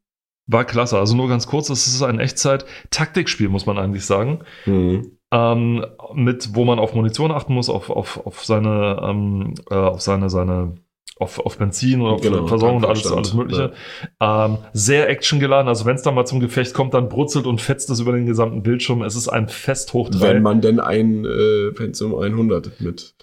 war 0.47 0.65
klasse. 0.65 0.97
Also 0.97 1.15
nur 1.15 1.29
ganz 1.29 1.47
kurz, 1.47 1.69
es 1.69 1.87
ist 1.87 2.01
ein 2.01 2.19
Echtzeit-Taktikspiel, 2.19 3.49
muss 3.49 3.65
man 3.65 3.77
eigentlich 3.77 4.05
sagen. 4.05 4.39
Mhm. 4.65 5.11
ähm, 5.31 5.85
mit, 6.13 6.55
wo 6.55 6.63
man 6.63 6.79
auf 6.79 6.93
Munition 6.93 7.31
achten 7.31 7.53
muss, 7.53 7.69
auf, 7.69 7.89
auf, 7.89 8.25
auf 8.25 8.45
seine, 8.45 9.01
ähm, 9.03 9.53
äh, 9.69 9.75
auf 9.75 10.01
seine, 10.01 10.29
seine, 10.29 10.75
auf, 11.19 11.39
auf 11.39 11.57
Benzin 11.57 12.01
oder 12.01 12.13
auf 12.13 12.21
Genau, 12.21 12.47
Versorgung 12.47 12.77
und 12.77 12.85
alles, 12.85 13.11
alles 13.11 13.33
Mögliche. 13.33 13.71
Ähm, 14.19 14.57
sehr 14.73 15.09
actiongeladen, 15.09 15.67
also 15.67 15.85
wenn 15.85 15.95
es 15.95 16.01
da 16.01 16.11
mal 16.11 16.25
zum 16.25 16.39
Gefecht 16.39 16.73
kommt, 16.73 16.93
dann 16.93 17.09
brutzelt 17.09 17.45
und 17.45 17.61
fetzt 17.61 17.89
es 17.89 17.99
über 17.99 18.11
den 18.11 18.25
gesamten 18.25 18.63
Bildschirm. 18.63 19.01
Es 19.01 19.15
ist 19.15 19.27
ein 19.27 19.47
Fest 19.47 19.93
hoch 19.93 20.09
drei. 20.09 20.35
Wenn 20.35 20.41
man 20.43 20.61
denn 20.61 20.79
ein 20.79 21.25
äh, 21.25 21.71
Pentium 21.73 22.15
100 22.17 22.81
mit 22.81 23.13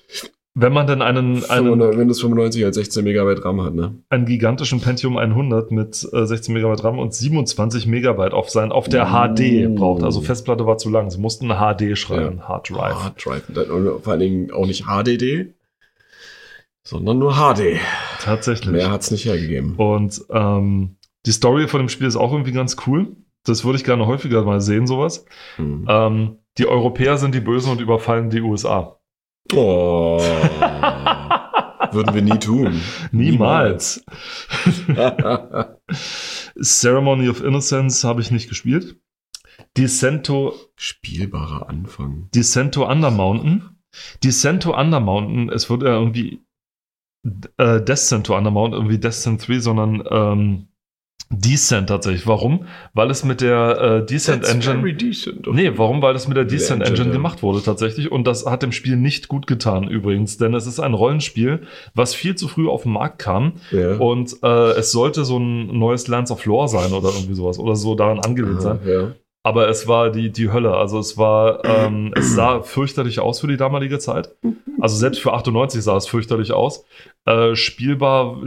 Wenn 0.57 0.73
man 0.73 0.87
denn 0.87 1.03
einen, 1.03 1.45
einen, 1.47 1.65
95 1.67 1.99
Windows 1.99 2.21
95 2.21 2.65
als 2.65 2.77
16 2.77 3.03
Megabyte 3.05 3.45
RAM 3.45 3.61
hat, 3.63 3.75
ne? 3.75 3.95
einen 4.09 4.25
gigantischen 4.25 4.81
Pentium 4.81 5.17
100 5.17 5.73
mit 5.73 6.09
äh, 6.13 6.27
16 6.27 6.55
Megabyte 6.55 6.85
RAM 6.85 6.99
und 7.01 7.13
27 7.13 7.87
Megabyte 7.87 8.33
auf 8.33 8.51
sein, 8.51 8.71
auf 8.71 8.89
der 8.89 9.07
HD 9.07 9.69
Mm. 9.69 9.75
braucht. 9.75 10.05
Also 10.05 10.21
Festplatte 10.21 10.65
war 10.67 10.79
zu 10.79 10.91
lang. 10.91 11.11
Sie 11.11 11.19
mussten 11.19 11.49
HD 11.49 11.99
schreiben, 11.99 12.47
Hard 12.49 12.71
Drive. 12.71 12.95
Hard 13.03 13.25
Drive. 13.25 13.43
Dann- 13.53 13.71
und 13.71 14.03
vor 14.05 14.13
allen 14.13 14.21
Dingen 14.21 14.51
auch 14.53 14.67
nicht 14.67 14.85
HDD, 14.87 15.55
sondern 16.85 17.19
nur 17.19 17.35
HD. 17.35 17.81
Tatsächlich. 18.21 18.71
Mehr 18.71 18.91
hat's 18.91 19.11
nicht 19.11 19.25
hergegeben. 19.25 19.77
Und 19.77 20.25
ähm, 20.31 20.97
die 21.27 21.33
Story 21.33 21.67
von 21.67 21.81
dem 21.81 21.89
Spiel 21.89 22.07
ist 22.07 22.17
auch 22.17 22.33
irgendwie 22.33 22.53
ganz 22.53 22.77
cool. 22.87 23.17
Das 23.45 23.65
würde 23.65 23.79
ich 23.79 23.85
gerne 23.85 24.07
häufiger 24.07 24.45
mal 24.45 24.61
sehen, 24.61 24.87
sowas. 24.87 25.25
Hm. 25.57 25.87
Ähm, 25.89 26.39
die 26.59 26.67
Europäer 26.67 27.19
sind 27.19 27.35
die 27.35 27.41
Bösen 27.41 27.73
und 27.73 27.81
überfallen 27.81 28.31
die 28.31 28.41
USA. 28.41 29.01
Oh. 29.53 30.19
Würden 31.93 32.15
wir 32.15 32.23
nie 32.23 32.39
tun. 32.39 32.81
Niemals. 33.13 34.05
Ceremony 36.61 37.29
of 37.29 37.43
Innocence 37.43 38.05
habe 38.05 38.21
ich 38.21 38.31
nicht 38.31 38.49
gespielt. 38.49 38.97
Descento, 39.77 40.55
Spielbarer 40.77 41.69
Anfang. 41.69 42.29
Descento 42.35 42.91
Under 42.91 43.11
Mountain. 43.11 43.77
Descento 44.23 44.79
Under 44.79 45.01
Mountain, 45.01 45.51
es 45.51 45.71
wird 45.71 45.83
ja 45.83 45.91
irgendwie 45.91 46.44
äh, 47.59 47.81
Descento 47.81 48.37
Under 48.37 48.51
Mountain, 48.51 48.81
irgendwie 48.81 48.99
Descent 48.99 49.47
3, 49.47 49.59
sondern 49.59 50.03
ähm, 50.11 50.69
Descent 51.31 51.89
tatsächlich. 51.89 52.27
Warum? 52.27 52.67
Weil 52.93 53.11
es 53.11 53.25
mit 53.25 53.41
der 53.41 54.03
äh, 54.03 54.07
Descent 54.07 54.47
Engine. 54.47 54.95
decent. 54.95 55.47
Nee, 55.53 55.73
warum? 55.77 56.03
Weil 56.03 56.13
das 56.13 56.29
mit 56.29 56.37
der 56.37 56.45
Descent 56.45 56.83
Engine, 56.83 56.97
Engine 56.97 57.09
ja. 57.09 57.13
gemacht 57.15 57.43
wurde 57.43 57.63
tatsächlich. 57.63 58.13
Und 58.13 58.27
das 58.27 58.47
hat 58.47 58.63
dem 58.63 58.73
Spiel 58.73 58.97
nicht 58.97 59.29
gut 59.29 59.47
getan 59.47 59.89
übrigens, 59.89 60.37
denn 60.37 60.55
es 60.55 60.67
ist 60.67 60.81
ein 60.81 60.95
Rollenspiel, 60.95 61.63
was 61.95 62.15
viel 62.15 62.35
zu 62.37 62.47
früh 62.47 62.69
auf 62.69 62.83
den 62.83 62.93
Markt 62.93 63.19
kam. 63.19 63.55
Ja. 63.71 63.97
Und 63.97 64.37
äh, 64.43 64.73
es 64.73 64.93
sollte 64.93 65.25
so 65.25 65.39
ein 65.39 65.79
neues 65.79 66.09
Lands 66.09 66.31
of 66.31 66.45
Lore 66.45 66.69
sein 66.69 66.93
oder 66.93 67.09
irgendwie 67.09 67.35
sowas. 67.35 67.59
Oder 67.59 67.75
so 67.75 67.95
daran 67.95 68.21
angelehnt 68.21 68.63
sein. 68.63 68.79
Aha, 68.83 68.91
ja. 68.91 69.13
Aber 69.47 69.69
es 69.69 69.87
war 69.87 70.11
die, 70.11 70.33
die 70.33 70.51
Hölle. 70.51 70.75
Also 70.75 70.99
es 70.99 71.19
war, 71.19 71.63
ähm, 71.67 72.13
es 72.17 72.35
sah 72.35 72.63
fürchterlich 72.63 73.21
aus 73.21 73.41
für 73.41 73.47
die 73.47 73.59
damalige 73.59 73.99
Zeit. 73.99 74.35
Also 74.81 74.97
selbst 74.97 75.21
für 75.21 75.35
98 75.35 75.83
sah 75.83 75.97
es 75.97 76.07
fürchterlich 76.09 76.53
aus. 76.53 76.85
Äh, 77.27 77.55
spielbar 77.55 78.39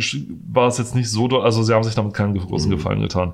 war 0.52 0.68
es 0.68 0.80
jetzt 0.80 0.96
nicht 0.96 1.10
so, 1.10 1.28
also 1.40 1.62
sie 1.64 1.74
haben 1.74 1.84
sich 1.84 1.94
damit 1.96 2.14
keinen 2.16 2.36
großen 2.36 2.70
Mhm. 2.72 2.76
Gefallen 2.76 3.02
getan. 3.02 3.34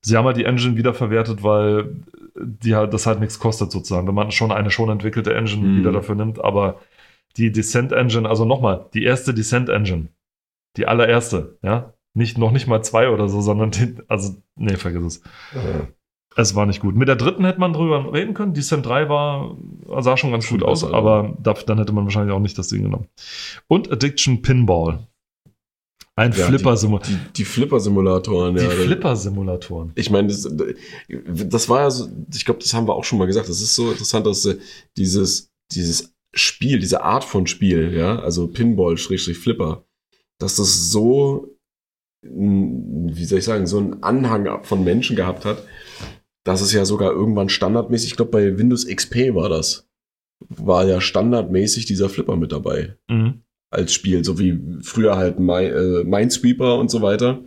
Sie 0.00 0.16
haben 0.16 0.24
halt 0.24 0.38
die 0.38 0.44
Engine 0.46 0.76
wiederverwertet, 0.76 1.42
weil 1.44 1.96
die 2.34 2.74
halt, 2.74 2.94
das 2.94 3.06
halt 3.06 3.20
nichts 3.20 3.38
kostet 3.38 3.70
sozusagen, 3.70 4.08
wenn 4.08 4.14
man 4.14 4.30
schon 4.30 4.50
eine 4.50 4.70
schon 4.70 4.88
entwickelte 4.88 5.34
Engine 5.34 5.66
Mhm. 5.66 5.78
wieder 5.78 5.92
dafür 5.92 6.14
nimmt. 6.14 6.42
Aber 6.42 6.80
die 7.36 7.52
Descent 7.52 7.92
Engine, 7.92 8.26
also 8.28 8.46
nochmal, 8.46 8.86
die 8.94 9.04
erste 9.04 9.34
Descent 9.34 9.68
Engine, 9.68 10.08
die 10.78 10.86
allererste, 10.86 11.58
ja, 11.62 11.92
nicht, 12.14 12.38
noch 12.38 12.52
nicht 12.52 12.66
mal 12.66 12.82
zwei 12.82 13.10
oder 13.10 13.28
so, 13.28 13.42
sondern 13.42 13.70
die, 13.70 13.96
also, 14.08 14.34
nee, 14.56 14.76
vergiss 14.76 15.02
es. 15.04 15.22
Es 16.36 16.54
war 16.54 16.66
nicht 16.66 16.80
gut. 16.80 16.96
Mit 16.96 17.08
der 17.08 17.16
dritten 17.16 17.44
hätte 17.44 17.60
man 17.60 17.72
drüber 17.72 18.12
reden 18.12 18.34
können. 18.34 18.54
Descent 18.54 18.86
3 18.86 19.08
war, 19.08 19.56
sah 20.00 20.16
schon 20.16 20.30
ganz 20.30 20.44
Schon 20.44 20.58
gut 20.58 20.68
aus, 20.68 20.82
besser, 20.82 20.94
aber 20.94 21.36
da, 21.42 21.52
dann 21.52 21.78
hätte 21.78 21.92
man 21.92 22.04
wahrscheinlich 22.04 22.34
auch 22.34 22.40
nicht 22.40 22.58
das 22.58 22.68
Ding 22.68 22.82
genommen. 22.82 23.06
Und 23.68 23.90
Addiction 23.90 24.42
Pinball. 24.42 25.06
Ein 26.14 26.32
Ja, 26.32 26.46
Flipper-Simulator. 26.46 27.08
Die, 27.08 27.32
die 27.36 27.44
Flipper-Simulatoren, 27.44 28.56
Die 28.56 28.62
ja. 28.62 28.70
Flipper-Simulatoren. 28.70 29.92
Ich 29.94 30.10
meine, 30.10 30.28
das, 30.28 30.46
das 31.08 31.68
war 31.68 31.80
ja 31.80 31.90
so, 31.90 32.08
ich 32.34 32.44
glaube, 32.44 32.60
das 32.60 32.74
haben 32.74 32.86
wir 32.86 32.94
auch 32.94 33.04
schon 33.04 33.18
mal 33.18 33.26
gesagt. 33.26 33.48
Das 33.48 33.62
ist 33.62 33.74
so 33.74 33.90
interessant, 33.90 34.26
dass 34.26 34.44
äh, 34.44 34.58
dieses, 34.96 35.50
dieses 35.72 36.12
Spiel, 36.34 36.78
diese 36.78 37.02
Art 37.02 37.24
von 37.24 37.46
Spiel, 37.46 37.94
ja, 37.94 38.18
also 38.18 38.46
Pinball, 38.46 38.98
Schrägstrich 38.98 39.38
Flipper, 39.38 39.84
dass 40.38 40.56
das 40.56 40.90
so, 40.90 41.48
wie 42.22 43.24
soll 43.24 43.38
ich 43.38 43.44
sagen, 43.44 43.66
so 43.66 43.78
einen 43.78 44.02
Anhang 44.02 44.64
von 44.64 44.84
Menschen 44.84 45.16
gehabt 45.16 45.44
hat, 45.44 45.62
dass 46.44 46.60
es 46.60 46.72
ja 46.72 46.84
sogar 46.84 47.12
irgendwann 47.12 47.48
standardmäßig, 47.48 48.10
ich 48.10 48.16
glaube, 48.16 48.32
bei 48.32 48.58
Windows 48.58 48.86
XP 48.86 49.34
war 49.34 49.48
das, 49.48 49.88
war 50.48 50.84
ja 50.86 51.00
standardmäßig 51.00 51.86
dieser 51.86 52.08
Flipper 52.08 52.36
mit 52.36 52.52
dabei 52.52 52.96
Mhm. 53.08 53.42
als 53.70 53.92
Spiel, 53.92 54.24
so 54.24 54.38
wie 54.38 54.58
früher 54.82 55.16
halt 55.16 55.38
Mi 55.38 55.64
äh, 55.66 56.04
Minesweeper 56.04 56.78
und 56.78 56.90
so 56.90 57.00
weiter. 57.02 57.40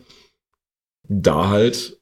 Da 1.07 1.49
halt 1.49 1.99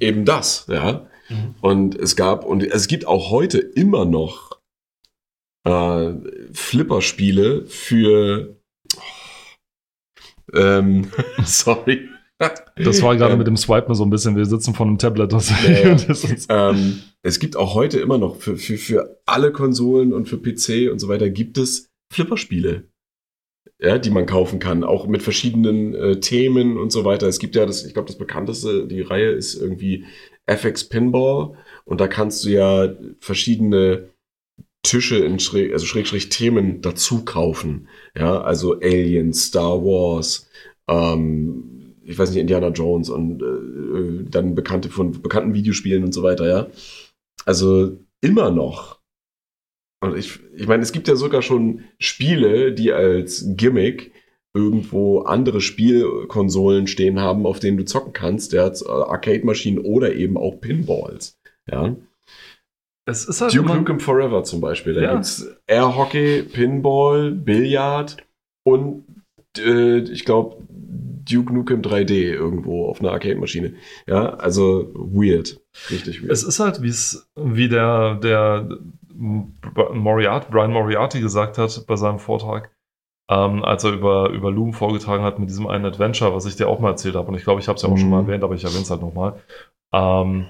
eben 0.00 0.24
das, 0.24 0.66
ja. 0.68 1.08
Mhm. 1.28 1.54
Und 1.60 1.94
es 1.98 2.16
gab, 2.16 2.44
und 2.44 2.62
es 2.62 2.86
gibt 2.88 3.06
auch 3.06 3.30
heute 3.30 3.58
immer 3.58 4.04
noch 4.04 4.60
äh, 5.66 6.12
Flipper-Spiele 6.52 7.64
für 7.66 8.56
ähm, 10.52 11.10
sorry. 11.44 12.08
Das 12.76 13.02
war 13.02 13.16
gerade 13.16 13.32
Ähm, 13.32 13.38
mit 13.38 13.46
dem 13.46 13.56
Swipen 13.56 13.94
so 13.94 14.04
ein 14.04 14.10
bisschen. 14.10 14.36
Wir 14.36 14.46
sitzen 14.46 14.74
vor 14.74 14.86
einem 14.86 14.98
Tablet. 14.98 15.32
Das, 15.32 15.50
Ja, 15.66 15.94
ja. 15.94 15.96
ähm, 16.70 17.00
es 17.22 17.38
gibt 17.38 17.56
auch 17.56 17.74
heute 17.74 18.00
immer 18.00 18.18
noch 18.18 18.36
für, 18.36 18.56
für, 18.56 18.76
für 18.76 19.20
alle 19.26 19.52
Konsolen 19.52 20.12
und 20.12 20.28
für 20.28 20.38
PC 20.38 20.90
und 20.90 20.98
so 20.98 21.08
weiter 21.08 21.30
gibt 21.30 21.58
es 21.58 21.90
Flipperspiele. 22.12 22.84
Ja, 23.80 23.98
die 23.98 24.10
man 24.10 24.26
kaufen 24.26 24.60
kann, 24.60 24.84
auch 24.84 25.06
mit 25.06 25.22
verschiedenen 25.22 25.94
äh, 25.94 26.20
Themen 26.20 26.78
und 26.78 26.90
so 26.90 27.04
weiter. 27.04 27.26
Es 27.26 27.38
gibt 27.38 27.56
ja 27.56 27.66
das, 27.66 27.84
ich 27.84 27.92
glaube, 27.92 28.06
das 28.06 28.16
bekannteste, 28.16 28.86
die 28.86 29.00
Reihe 29.00 29.30
ist 29.30 29.54
irgendwie 29.54 30.04
FX 30.46 30.88
Pinball 30.88 31.56
und 31.84 32.00
da 32.00 32.06
kannst 32.06 32.44
du 32.44 32.50
ja 32.50 32.94
verschiedene 33.20 34.10
Tische 34.84 35.16
in 35.16 35.40
Schräg, 35.40 35.72
also 35.72 35.86
Schrägstrich 35.86 36.28
Themen 36.28 36.82
dazu 36.82 37.24
kaufen. 37.24 37.88
Ja, 38.16 38.40
also 38.42 38.74
Aliens, 38.74 39.46
Star 39.46 39.82
Wars, 39.82 40.48
ähm, 40.88 41.83
ich 42.04 42.18
weiß 42.18 42.30
nicht, 42.30 42.40
Indiana 42.40 42.68
Jones 42.68 43.08
und 43.10 43.42
äh, 43.42 44.30
dann 44.30 44.54
bekannte 44.54 44.88
von 44.90 45.20
bekannten 45.22 45.54
Videospielen 45.54 46.04
und 46.04 46.12
so 46.12 46.22
weiter, 46.22 46.46
ja. 46.48 46.66
Also 47.46 47.98
immer 48.20 48.50
noch. 48.50 49.00
Und 50.00 50.16
ich, 50.16 50.38
ich 50.54 50.66
meine, 50.66 50.82
es 50.82 50.92
gibt 50.92 51.08
ja 51.08 51.16
sogar 51.16 51.40
schon 51.42 51.84
Spiele, 51.98 52.72
die 52.72 52.92
als 52.92 53.44
Gimmick 53.56 54.12
irgendwo 54.54 55.20
andere 55.22 55.60
Spielkonsolen 55.60 56.86
stehen 56.86 57.18
haben, 57.20 57.46
auf 57.46 57.58
denen 57.58 57.76
du 57.76 57.84
zocken 57.84 58.12
kannst, 58.12 58.52
ja, 58.52 58.68
äh, 58.68 58.84
Arcade-Maschinen 58.88 59.78
oder 59.78 60.14
eben 60.14 60.36
auch 60.36 60.60
Pinballs. 60.60 61.38
Ja. 61.70 61.96
es 63.06 63.24
ist 63.24 63.40
halt 63.40 63.54
Duke 63.54 63.64
immer, 63.66 63.76
Nukem 63.76 63.98
Forever 64.00 64.44
zum 64.44 64.60
Beispiel. 64.60 64.94
Da 64.94 65.02
Ja. 65.02 65.12
gibt's 65.14 65.46
Air 65.66 65.96
Hockey, 65.96 66.42
Pinball, 66.42 67.32
Billard 67.32 68.18
und 68.66 69.03
äh, 69.58 69.98
ich 69.98 70.24
glaube 70.24 70.56
Duke 70.68 71.52
Nukem 71.54 71.80
3D 71.80 72.12
irgendwo 72.32 72.86
auf 72.86 73.00
einer 73.00 73.12
Arcade-Maschine. 73.12 73.74
Ja, 74.06 74.34
also 74.34 74.90
weird. 74.94 75.58
Richtig 75.90 76.20
weird. 76.22 76.30
es 76.32 76.42
ist 76.42 76.60
halt, 76.60 76.82
wie 76.82 76.88
es, 76.88 77.30
wie 77.34 77.68
der, 77.68 78.16
der 78.16 78.68
Moriarty, 79.14 80.46
Brian 80.50 80.72
Moriarty 80.72 81.20
gesagt 81.20 81.58
hat 81.58 81.84
bei 81.86 81.96
seinem 81.96 82.18
Vortrag, 82.18 82.70
ähm, 83.30 83.64
als 83.64 83.84
er 83.84 83.92
über, 83.92 84.30
über 84.30 84.50
Loom 84.50 84.72
vorgetragen 84.74 85.24
hat 85.24 85.38
mit 85.38 85.48
diesem 85.48 85.66
einen 85.66 85.86
Adventure, 85.86 86.34
was 86.34 86.44
ich 86.46 86.56
dir 86.56 86.68
auch 86.68 86.80
mal 86.80 86.90
erzählt 86.90 87.14
habe. 87.14 87.28
Und 87.28 87.34
ich 87.36 87.44
glaube, 87.44 87.60
ich 87.60 87.68
habe 87.68 87.76
es 87.76 87.82
ja 87.82 87.88
auch 87.88 87.96
schon 87.96 88.10
mal 88.10 88.22
Mhm. 88.22 88.28
erwähnt, 88.28 88.44
aber 88.44 88.54
ich 88.54 88.64
erwähne 88.64 88.82
es 88.82 88.90
halt 88.90 89.00
nochmal. 89.00 89.40
Ähm, 89.94 90.46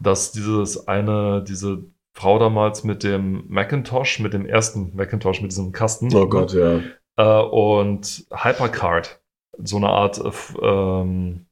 dass 0.00 0.32
dieses 0.32 0.86
eine, 0.86 1.42
diese 1.46 1.84
Frau 2.16 2.38
damals 2.38 2.84
mit 2.84 3.02
dem 3.02 3.44
Macintosh, 3.48 4.20
mit 4.20 4.32
dem 4.34 4.46
ersten 4.46 4.92
Macintosh, 4.94 5.40
mit 5.42 5.50
diesem 5.50 5.72
Kasten. 5.72 6.14
oh 6.14 6.26
Gott, 6.28 6.52
ja. 6.52 6.80
Äh, 7.16 7.22
und 7.42 8.26
Hypercard, 8.32 9.20
so 9.62 9.76
eine 9.76 9.88
Art, 9.88 10.18
äh, 10.18 10.30
ähm, 10.66 11.46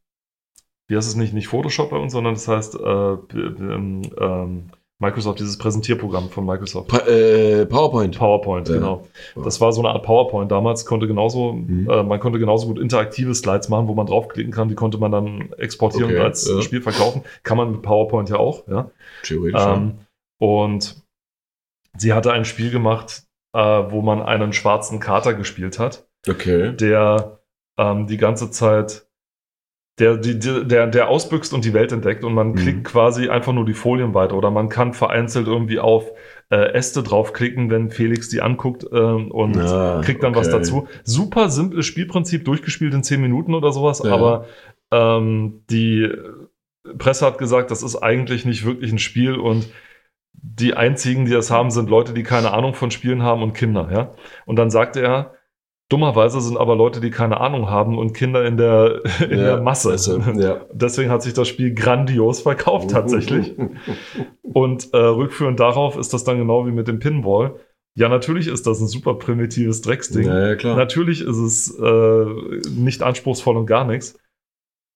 wie 0.88 0.96
heißt 0.96 1.08
es 1.08 1.16
nicht, 1.16 1.32
nicht 1.34 1.48
Photoshop 1.48 1.90
bei 1.90 1.96
uns, 1.98 2.12
sondern 2.12 2.34
das 2.34 2.48
heißt 2.48 2.74
äh, 2.74 3.12
ähm, 3.34 4.02
ähm, 4.20 4.70
Microsoft, 4.98 5.40
dieses 5.40 5.58
Präsentierprogramm 5.58 6.30
von 6.30 6.46
Microsoft. 6.46 6.86
Pa 6.88 6.98
äh, 6.98 7.66
PowerPoint. 7.66 8.16
PowerPoint, 8.16 8.68
Ja. 8.68 8.74
genau. 8.76 9.08
Das 9.42 9.60
war 9.60 9.72
so 9.72 9.80
eine 9.80 9.90
Art 9.90 10.04
PowerPoint 10.04 10.50
damals, 10.52 10.86
konnte 10.86 11.08
genauso, 11.08 11.54
Mhm. 11.54 11.90
äh, 11.90 12.02
man 12.04 12.20
konnte 12.20 12.38
genauso 12.38 12.68
gut 12.68 12.78
interaktive 12.78 13.34
Slides 13.34 13.68
machen, 13.68 13.88
wo 13.88 13.94
man 13.94 14.06
draufklicken 14.06 14.52
kann, 14.52 14.68
die 14.68 14.76
konnte 14.76 14.98
man 14.98 15.10
dann 15.10 15.52
exportieren 15.58 16.04
Okay, 16.10 16.18
und 16.20 16.24
als 16.24 16.48
ja. 16.48 16.62
Spiel 16.62 16.82
verkaufen. 16.82 17.22
Kann 17.42 17.56
man 17.56 17.72
mit 17.72 17.82
PowerPoint 17.82 18.28
ja 18.30 18.36
auch, 18.36 18.66
ja. 18.68 18.90
Theoretisch. 19.24 19.60
Ähm, 19.64 19.94
und 20.38 21.02
sie 21.96 22.12
hatte 22.12 22.32
ein 22.32 22.44
Spiel 22.44 22.70
gemacht, 22.70 23.24
äh, 23.54 23.58
wo 23.58 24.02
man 24.02 24.22
einen 24.22 24.52
schwarzen 24.52 24.98
Kater 25.00 25.34
gespielt 25.34 25.78
hat 25.78 26.06
okay. 26.28 26.72
der 26.76 27.40
ähm, 27.78 28.06
die 28.06 28.16
ganze 28.18 28.50
Zeit 28.50 29.06
der, 29.98 30.16
die, 30.16 30.38
der, 30.38 30.86
der 30.86 31.08
ausbüchst 31.08 31.52
und 31.52 31.66
die 31.66 31.74
Welt 31.74 31.92
entdeckt 31.92 32.24
und 32.24 32.32
man 32.32 32.52
Mhm. 32.52 32.54
klickt 32.56 32.84
quasi 32.84 33.28
einfach 33.28 33.52
nur 33.52 33.66
die 33.66 33.74
Folien 33.74 34.14
weiter 34.14 34.34
oder 34.36 34.50
man 34.50 34.70
kann 34.70 34.94
vereinzelt 34.94 35.46
irgendwie 35.46 35.78
auf 35.78 36.10
äh, 36.50 36.72
Äste 36.72 37.02
draufklicken, 37.02 37.70
wenn 37.70 37.90
Felix 37.90 38.30
die 38.30 38.40
anguckt 38.40 38.86
ähm, 38.90 39.30
und 39.30 39.58
Ah, 39.58 40.00
kriegt 40.02 40.22
dann 40.22 40.34
was 40.34 40.48
okay. 40.48 40.56
dazu. 40.58 40.88
Super 41.04 41.50
simples 41.50 41.84
Spielprinzip, 41.86 42.44
durchgespielt 42.46 42.94
in 42.94 43.02
10 43.02 43.20
Minuten 43.20 43.52
oder 43.54 43.70
sowas, 43.70 44.02
Ja. 44.04 44.12
aber 44.14 44.46
ähm, 44.90 45.62
die 45.70 46.08
Presse 46.98 47.26
hat 47.26 47.36
gesagt, 47.38 47.70
das 47.70 47.82
ist 47.82 47.96
eigentlich 47.96 48.44
nicht 48.46 48.64
wirklich 48.64 48.92
ein 48.92 48.98
Spiel 48.98 49.34
und 49.36 49.66
die 50.32 50.74
einzigen, 50.74 51.24
die 51.24 51.32
das 51.32 51.50
haben, 51.50 51.70
sind 51.70 51.88
Leute, 51.90 52.12
die 52.14 52.22
keine 52.22 52.52
Ahnung 52.52 52.74
von 52.74 52.90
Spielen 52.90 53.22
haben 53.22 53.42
und 53.42 53.52
Kinder, 53.52 53.88
ja. 53.92 54.10
Und 54.46 54.56
dann 54.56 54.70
sagte 54.70 55.00
er, 55.00 55.34
dummerweise 55.88 56.40
sind 56.40 56.56
aber 56.56 56.74
Leute, 56.74 57.00
die 57.00 57.10
keine 57.10 57.40
Ahnung 57.40 57.68
haben 57.68 57.98
und 57.98 58.14
Kinder 58.14 58.44
in 58.44 58.56
der, 58.56 59.02
in 59.20 59.38
Ja, 59.38 59.44
der 59.44 59.60
Masse. 59.60 59.90
also, 59.90 60.18
ja. 60.18 60.62
Deswegen 60.72 61.10
hat 61.10 61.22
sich 61.22 61.34
das 61.34 61.48
Spiel 61.48 61.74
grandios 61.74 62.40
verkauft 62.40 62.90
tatsächlich. 62.90 63.54
Und 64.42 64.92
äh, 64.92 64.98
rückführend 64.98 65.58
darauf 65.60 65.96
ist 65.96 66.12
das 66.12 66.24
dann 66.24 66.36
genau 66.36 66.66
wie 66.66 66.72
mit 66.72 66.86
dem 66.86 66.98
Pinball. 66.98 67.56
Ja, 67.94 68.08
natürlich 68.10 68.48
ist 68.48 68.66
das 68.66 68.80
ein 68.80 68.86
super 68.86 69.14
primitives 69.14 69.80
Drecksding. 69.80 70.26
Ja, 70.26 70.48
ja, 70.48 70.54
klar. 70.56 70.76
Natürlich 70.76 71.22
ist 71.22 71.36
es 71.38 71.78
äh, 71.78 72.24
nicht 72.70 73.02
anspruchsvoll 73.02 73.56
und 73.56 73.66
gar 73.66 73.86
nichts. 73.86 74.18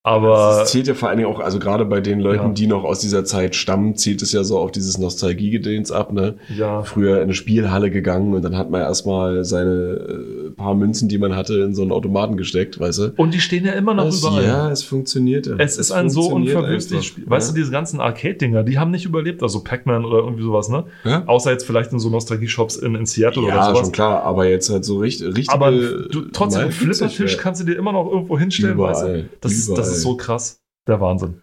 Aber 0.07 0.61
Es 0.63 0.71
zählt 0.71 0.87
ja 0.87 0.93
vor 0.93 1.09
allen 1.09 1.17
Dingen 1.17 1.29
auch, 1.29 1.39
also 1.41 1.59
gerade 1.59 1.83
bei 1.83 1.99
den 1.99 2.19
Leuten, 2.21 2.43
Ja. 2.47 2.49
die 2.53 2.67
noch 2.67 2.83
aus 2.85 2.99
dieser 2.99 3.25
Zeit 3.25 3.55
stammen, 3.55 3.95
zählt 3.97 4.21
es 4.21 4.31
ja 4.31 4.43
so 4.45 4.57
auf 4.57 4.71
dieses 4.71 4.97
Nostalgiegedöns 4.97 5.91
ab, 5.91 6.13
ne? 6.13 6.35
ja, 6.55 6.81
Früher 6.83 7.17
in 7.17 7.23
eine 7.23 7.33
Spielhalle 7.33 7.91
gegangen 7.91 8.33
und 8.33 8.41
dann 8.41 8.57
hat 8.57 8.69
man 8.69 8.81
erstmal 8.81 9.43
seine 9.43 9.69
äh, 9.69 10.49
paar 10.51 10.75
Münzen, 10.75 11.09
die 11.09 11.17
man 11.17 11.35
hatte, 11.35 11.55
in 11.55 11.75
so 11.75 11.81
einen 11.81 11.91
Automaten 11.91 12.37
gesteckt, 12.37 12.79
weißt 12.79 12.99
du? 12.99 13.13
und 13.17 13.33
die 13.33 13.39
stehen 13.41 13.65
ja 13.65 13.73
immer 13.73 13.93
noch 13.93 14.05
Das- 14.05 14.19
überall. 14.21 14.45
Ja, 14.45 14.71
es 14.71 14.83
funktioniert. 14.83 15.45
ja. 15.47 15.55
Es 15.57 15.77
ist 15.77 15.91
ein 15.91 16.09
so 16.09 16.29
unverwüstliches. 16.29 17.05
Spiel. 17.05 17.23
Weißt 17.29 17.49
du, 17.51 17.55
diese 17.55 17.71
ganzen 17.71 17.99
Arcade-Dinger, 17.99 18.63
die 18.63 18.79
haben 18.79 18.91
nicht 18.91 19.05
überlebt, 19.05 19.43
also 19.43 19.59
Pac-Man 19.61 20.05
oder 20.05 20.19
irgendwie 20.19 20.43
sowas, 20.43 20.69
ne? 20.69 20.85
ja? 21.03 21.23
Außer 21.25 21.51
jetzt 21.51 21.65
vielleicht 21.65 21.91
in 21.91 21.99
so 21.99 22.09
Nostalgie-Shops 22.09 22.77
in, 22.77 22.95
in 22.95 23.05
Seattle 23.05 23.43
oder 23.43 23.55
ja, 23.55 23.65
sowas. 23.65 23.79
schon 23.81 23.91
klar, 23.91 24.23
aber 24.23 24.47
jetzt 24.47 24.69
halt 24.69 24.85
so 24.85 24.99
richtig. 24.99 25.49
Aber 25.49 25.71
du, 25.71 26.21
trotzdem, 26.31 26.71
Flippertisch 26.71 27.37
kannst 27.37 27.61
du 27.61 27.65
dir 27.65 27.75
immer 27.75 27.91
noch 27.91 28.09
irgendwo 28.09 28.37
hinstellen, 28.39 28.77
weißt 28.77 29.01
du? 29.01 29.05
überall. 29.07 29.25
Das, 29.41 29.51
ist, 29.51 29.69
das 29.69 29.75
überall. 29.77 29.96
Ist 29.97 30.03
so 30.03 30.17
krass. 30.17 30.63
Der 30.87 31.01
Wahnsinn. 31.01 31.41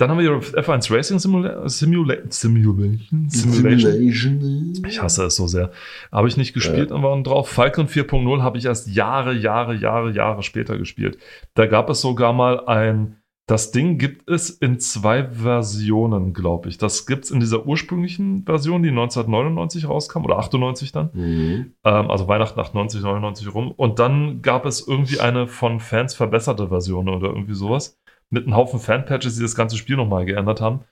Dann 0.00 0.08
haben 0.08 0.18
wir 0.18 0.40
hier 0.40 0.62
F1 0.62 0.90
Racing 0.90 1.18
Simula 1.18 1.68
Simula 1.68 2.16
Simulation. 2.30 3.28
Simulation. 3.28 4.72
Ich 4.88 5.02
hasse 5.02 5.24
es 5.24 5.36
so 5.36 5.46
sehr. 5.46 5.72
Habe 6.10 6.26
ich 6.26 6.38
nicht 6.38 6.54
gespielt 6.54 6.90
und 6.90 7.02
waren 7.02 7.22
drauf. 7.22 7.50
Falcon 7.50 7.86
4.0 7.86 8.40
habe 8.40 8.56
ich 8.56 8.64
erst 8.64 8.88
Jahre, 8.88 9.34
Jahre, 9.34 9.74
Jahre, 9.74 10.10
Jahre 10.10 10.42
später 10.42 10.78
gespielt. 10.78 11.18
Da 11.52 11.66
gab 11.66 11.90
es 11.90 12.00
sogar 12.00 12.32
mal 12.32 12.66
ein. 12.66 13.19
Das 13.50 13.72
Ding 13.72 13.98
gibt 13.98 14.30
es 14.30 14.50
in 14.50 14.78
zwei 14.78 15.24
Versionen, 15.24 16.32
glaube 16.34 16.68
ich. 16.68 16.78
Das 16.78 17.04
gibt 17.04 17.24
es 17.24 17.32
in 17.32 17.40
dieser 17.40 17.66
ursprünglichen 17.66 18.44
Version, 18.44 18.84
die 18.84 18.90
1999 18.90 19.88
rauskam, 19.88 20.24
oder 20.24 20.38
98 20.38 20.92
dann. 20.92 21.10
Mhm. 21.12 21.74
Ähm, 21.82 22.10
also 22.10 22.28
Weihnachten 22.28 22.60
98, 22.60 23.02
99 23.02 23.52
rum. 23.52 23.72
Und 23.72 23.98
dann 23.98 24.40
gab 24.42 24.66
es 24.66 24.86
irgendwie 24.86 25.18
eine 25.18 25.48
von 25.48 25.80
Fans 25.80 26.14
verbesserte 26.14 26.68
Version 26.68 27.08
oder 27.08 27.28
irgendwie 27.30 27.54
sowas. 27.54 27.98
Mit 28.28 28.44
einem 28.44 28.54
Haufen 28.54 28.78
Fanpatches, 28.78 29.34
die 29.34 29.42
das 29.42 29.56
ganze 29.56 29.76
Spiel 29.76 29.96
nochmal 29.96 30.26
geändert 30.26 30.60
haben. 30.60 30.84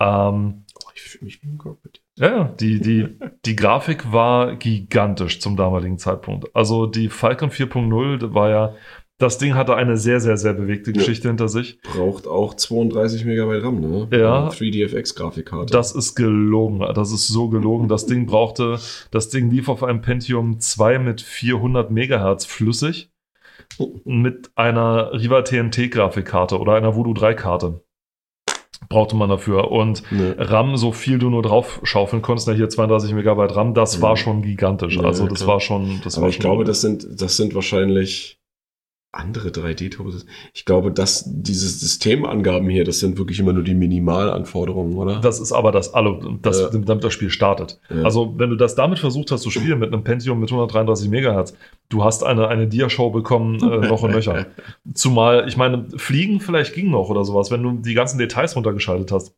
Ähm, 0.00 0.64
Oh, 0.84 0.90
ich 0.94 1.02
fühle 1.02 1.24
mich 1.26 1.42
wie 1.42 1.46
ein 1.46 1.58
Cockpit. 1.58 2.02
ja, 2.16 2.36
ja, 2.36 2.44
die, 2.44 2.80
die, 2.80 3.06
die 3.44 3.56
Grafik 3.56 4.12
war 4.12 4.56
gigantisch 4.56 5.40
zum 5.40 5.56
damaligen 5.56 5.98
Zeitpunkt. 5.98 6.54
Also 6.54 6.86
die 6.86 7.08
Falcon 7.08 7.50
4.0 7.50 8.18
das 8.18 8.34
war 8.34 8.50
ja, 8.50 8.74
das 9.18 9.38
Ding 9.38 9.54
hatte 9.54 9.76
eine 9.76 9.96
sehr, 9.96 10.20
sehr, 10.20 10.36
sehr 10.36 10.54
bewegte 10.54 10.90
Ja. 10.90 10.98
Geschichte 10.98 11.28
hinter 11.28 11.48
sich. 11.48 11.80
Braucht 11.82 12.26
auch 12.26 12.54
32 12.54 13.24
Megabyte 13.24 13.62
RAM, 13.62 13.80
ne? 13.80 14.08
Ja. 14.12 14.48
3DFX-Grafikkarte. 14.48 15.72
Das 15.72 15.92
ist 15.92 16.14
gelogen. 16.14 16.80
Das 16.94 17.12
ist 17.12 17.28
so 17.28 17.48
gelogen. 17.48 17.88
Das 17.88 18.06
Ding 18.06 18.26
brauchte, 18.26 18.78
das 19.10 19.28
Ding 19.28 19.50
lief 19.50 19.68
auf 19.68 19.82
einem 19.84 20.00
Pentium 20.00 20.58
2 20.58 20.98
mit 20.98 21.20
400 21.20 21.90
Megahertz 21.90 22.44
flüssig 22.44 23.10
mit 24.04 24.50
einer 24.56 25.12
Riva 25.12 25.42
TNT 25.42 25.90
Grafikkarte 25.90 26.58
oder 26.58 26.74
einer 26.74 26.96
Voodoo 26.96 27.14
3 27.14 27.34
Karte. 27.34 27.80
Brauchte 28.88 29.16
man 29.16 29.30
dafür. 29.30 29.70
Und 29.70 30.02
Ne. 30.12 30.34
RAM, 30.38 30.76
so 30.76 30.92
viel 30.92 31.18
du 31.18 31.30
nur 31.30 31.42
drauf 31.42 31.80
schaufeln 31.84 32.20
konntest, 32.20 32.50
hier 32.50 32.68
32 32.68 33.14
Megabyte 33.14 33.54
RAM, 33.56 33.72
das 33.74 34.02
war 34.02 34.16
schon 34.16 34.42
gigantisch. 34.42 34.96
Ja, 34.96 35.02
also 35.04 35.26
das 35.26 35.46
war 35.46 35.60
schon, 35.60 36.00
das 36.04 36.16
Aber 36.16 36.22
war 36.24 36.28
ich 36.28 36.34
schon 36.36 36.42
glaube, 36.42 36.64
das 36.64 36.80
sind, 36.82 37.06
das 37.20 37.36
sind 37.36 37.54
wahrscheinlich 37.54 38.38
andere 39.16 39.48
3D-Turbos. 39.48 40.26
Ich 40.52 40.64
glaube, 40.64 40.90
dass 40.90 41.24
diese 41.26 41.68
Systemangaben 41.68 42.68
hier, 42.68 42.84
das 42.84 42.98
sind 43.00 43.18
wirklich 43.18 43.38
immer 43.40 43.52
nur 43.52 43.62
die 43.62 43.74
Minimalanforderungen, 43.74 44.94
oder? 44.94 45.20
Das 45.20 45.40
ist 45.40 45.52
aber 45.52 45.72
das 45.72 45.94
alle, 45.94 46.18
das, 46.42 46.60
Ja. 46.60 46.68
damit 46.70 47.04
das 47.04 47.12
Spiel 47.12 47.30
startet. 47.30 47.80
Ja. 47.90 48.02
Also, 48.02 48.34
wenn 48.38 48.50
du 48.50 48.56
das 48.56 48.74
damit 48.74 48.98
versucht 48.98 49.30
hast 49.30 49.42
zu 49.42 49.50
spielen, 49.50 49.78
mit 49.78 49.92
einem 49.92 50.04
Pentium 50.04 50.40
mit 50.40 50.50
133 50.50 51.08
Megahertz, 51.08 51.54
du 51.88 52.04
hast 52.04 52.24
eine, 52.24 52.48
eine 52.48 52.66
Dia-Show 52.66 53.10
bekommen, 53.10 53.56
äh, 53.56 53.88
noch 53.88 54.02
und 54.02 54.10
nöcher. 54.12 54.46
Zumal, 54.94 55.46
ich 55.48 55.56
meine, 55.56 55.86
Fliegen 55.96 56.40
vielleicht 56.40 56.74
ging 56.74 56.90
noch 56.90 57.08
oder 57.08 57.24
sowas, 57.24 57.50
wenn 57.50 57.62
du 57.62 57.72
die 57.72 57.94
ganzen 57.94 58.18
Details 58.18 58.56
runtergeschaltet 58.56 59.12
hast. 59.12 59.34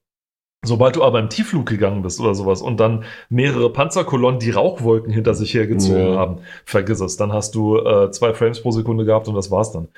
Sobald 0.65 0.97
du 0.97 1.05
aber 1.05 1.21
im 1.21 1.29
Tiefflug 1.31 1.67
gegangen 1.67 2.03
bist 2.03 2.19
oder 2.21 2.35
sowas 2.35 2.61
und 2.61 2.79
dann 2.81 3.05
mehrere 3.29 3.71
Panzerkolonnen 3.71 4.41
die 4.41 4.51
Rauchwolken 4.51 5.13
hinter 5.13 5.35
sich 5.35 5.55
hergezogen 5.55 6.15
Ja. 6.15 6.17
haben, 6.17 6.39
vergiss 6.65 7.01
es. 7.01 7.17
Dann 7.17 7.33
hast 7.33 7.55
du 7.55 7.79
äh, 7.79 8.11
zwei 8.11 8.35
Frames 8.35 8.63
pro 8.63 8.73
Sekunde 8.73 9.05
gehabt 9.05 9.29
und 9.29 9.35
das 9.37 9.51
war's 9.53 9.71
dann. 9.71 9.89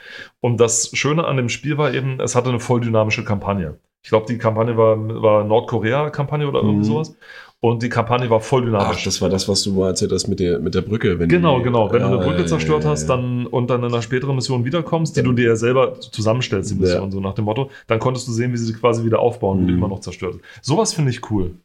Und 0.40 0.60
das 0.60 0.90
Schöne 0.92 1.24
an 1.24 1.36
dem 1.38 1.48
Spiel 1.48 1.78
war 1.78 1.94
eben, 1.94 2.20
es 2.20 2.34
hatte 2.34 2.50
eine 2.50 2.60
voll 2.60 2.80
dynamische 2.80 3.24
Kampagne. 3.24 3.78
Ich 4.02 4.10
glaube, 4.10 4.26
die 4.26 4.38
Kampagne 4.38 4.76
war, 4.76 4.96
war 5.22 5.44
Nordkorea-Kampagne 5.44 6.46
oder 6.46 6.58
irgendwie 6.60 6.78
Mhm. 6.88 6.92
sowas. 6.92 7.16
Und 7.60 7.82
die 7.82 7.88
Kampagne 7.88 8.30
war 8.30 8.40
voll 8.40 8.62
Ach, 8.62 8.66
dynamisch. 8.66 9.02
das 9.04 9.20
war 9.20 9.28
das, 9.28 9.48
was 9.48 9.64
du 9.64 9.72
mal 9.72 9.88
erzählt 9.88 10.12
hast 10.12 10.28
mit 10.28 10.38
der, 10.38 10.60
mit 10.60 10.76
der 10.76 10.82
Brücke. 10.82 11.18
Wenn 11.18 11.28
Genau, 11.28 11.58
die, 11.58 11.64
genau. 11.64 11.90
Wenn 11.92 12.02
du 12.02 12.06
eine 12.06 12.16
Ja, 12.18 12.22
Brücke 12.24 12.42
ja, 12.42 12.46
zerstört 12.46 12.84
ja, 12.84 12.90
hast 12.90 13.08
ja. 13.08 13.16
dann, 13.16 13.46
und 13.46 13.68
dann 13.68 13.82
in 13.82 13.86
einer 13.92 14.00
späteren 14.00 14.36
Mission 14.36 14.64
wiederkommst, 14.64 15.16
die 15.16 15.22
du 15.24 15.32
dir 15.32 15.46
ja 15.48 15.56
selber 15.56 15.98
zusammenstellst, 16.00 16.70
die 16.70 16.74
Ja. 16.76 16.80
Mission, 16.82 17.10
so 17.10 17.18
nach 17.20 17.34
dem 17.34 17.46
Motto, 17.46 17.70
dann 17.88 17.98
konntest 17.98 18.28
du 18.28 18.32
sehen, 18.32 18.52
wie 18.52 18.56
sie 18.58 18.72
quasi 18.74 19.04
wieder 19.04 19.18
aufbauen, 19.18 19.62
wie 19.62 19.66
die 19.66 19.72
Mhm. 19.72 19.78
immer 19.78 19.88
noch 19.88 20.00
zerstört 20.00 20.36
ist. 20.36 20.42
Sowas 20.64 20.94
finde 20.94 21.10
ich 21.10 21.30
cool. 21.32 21.56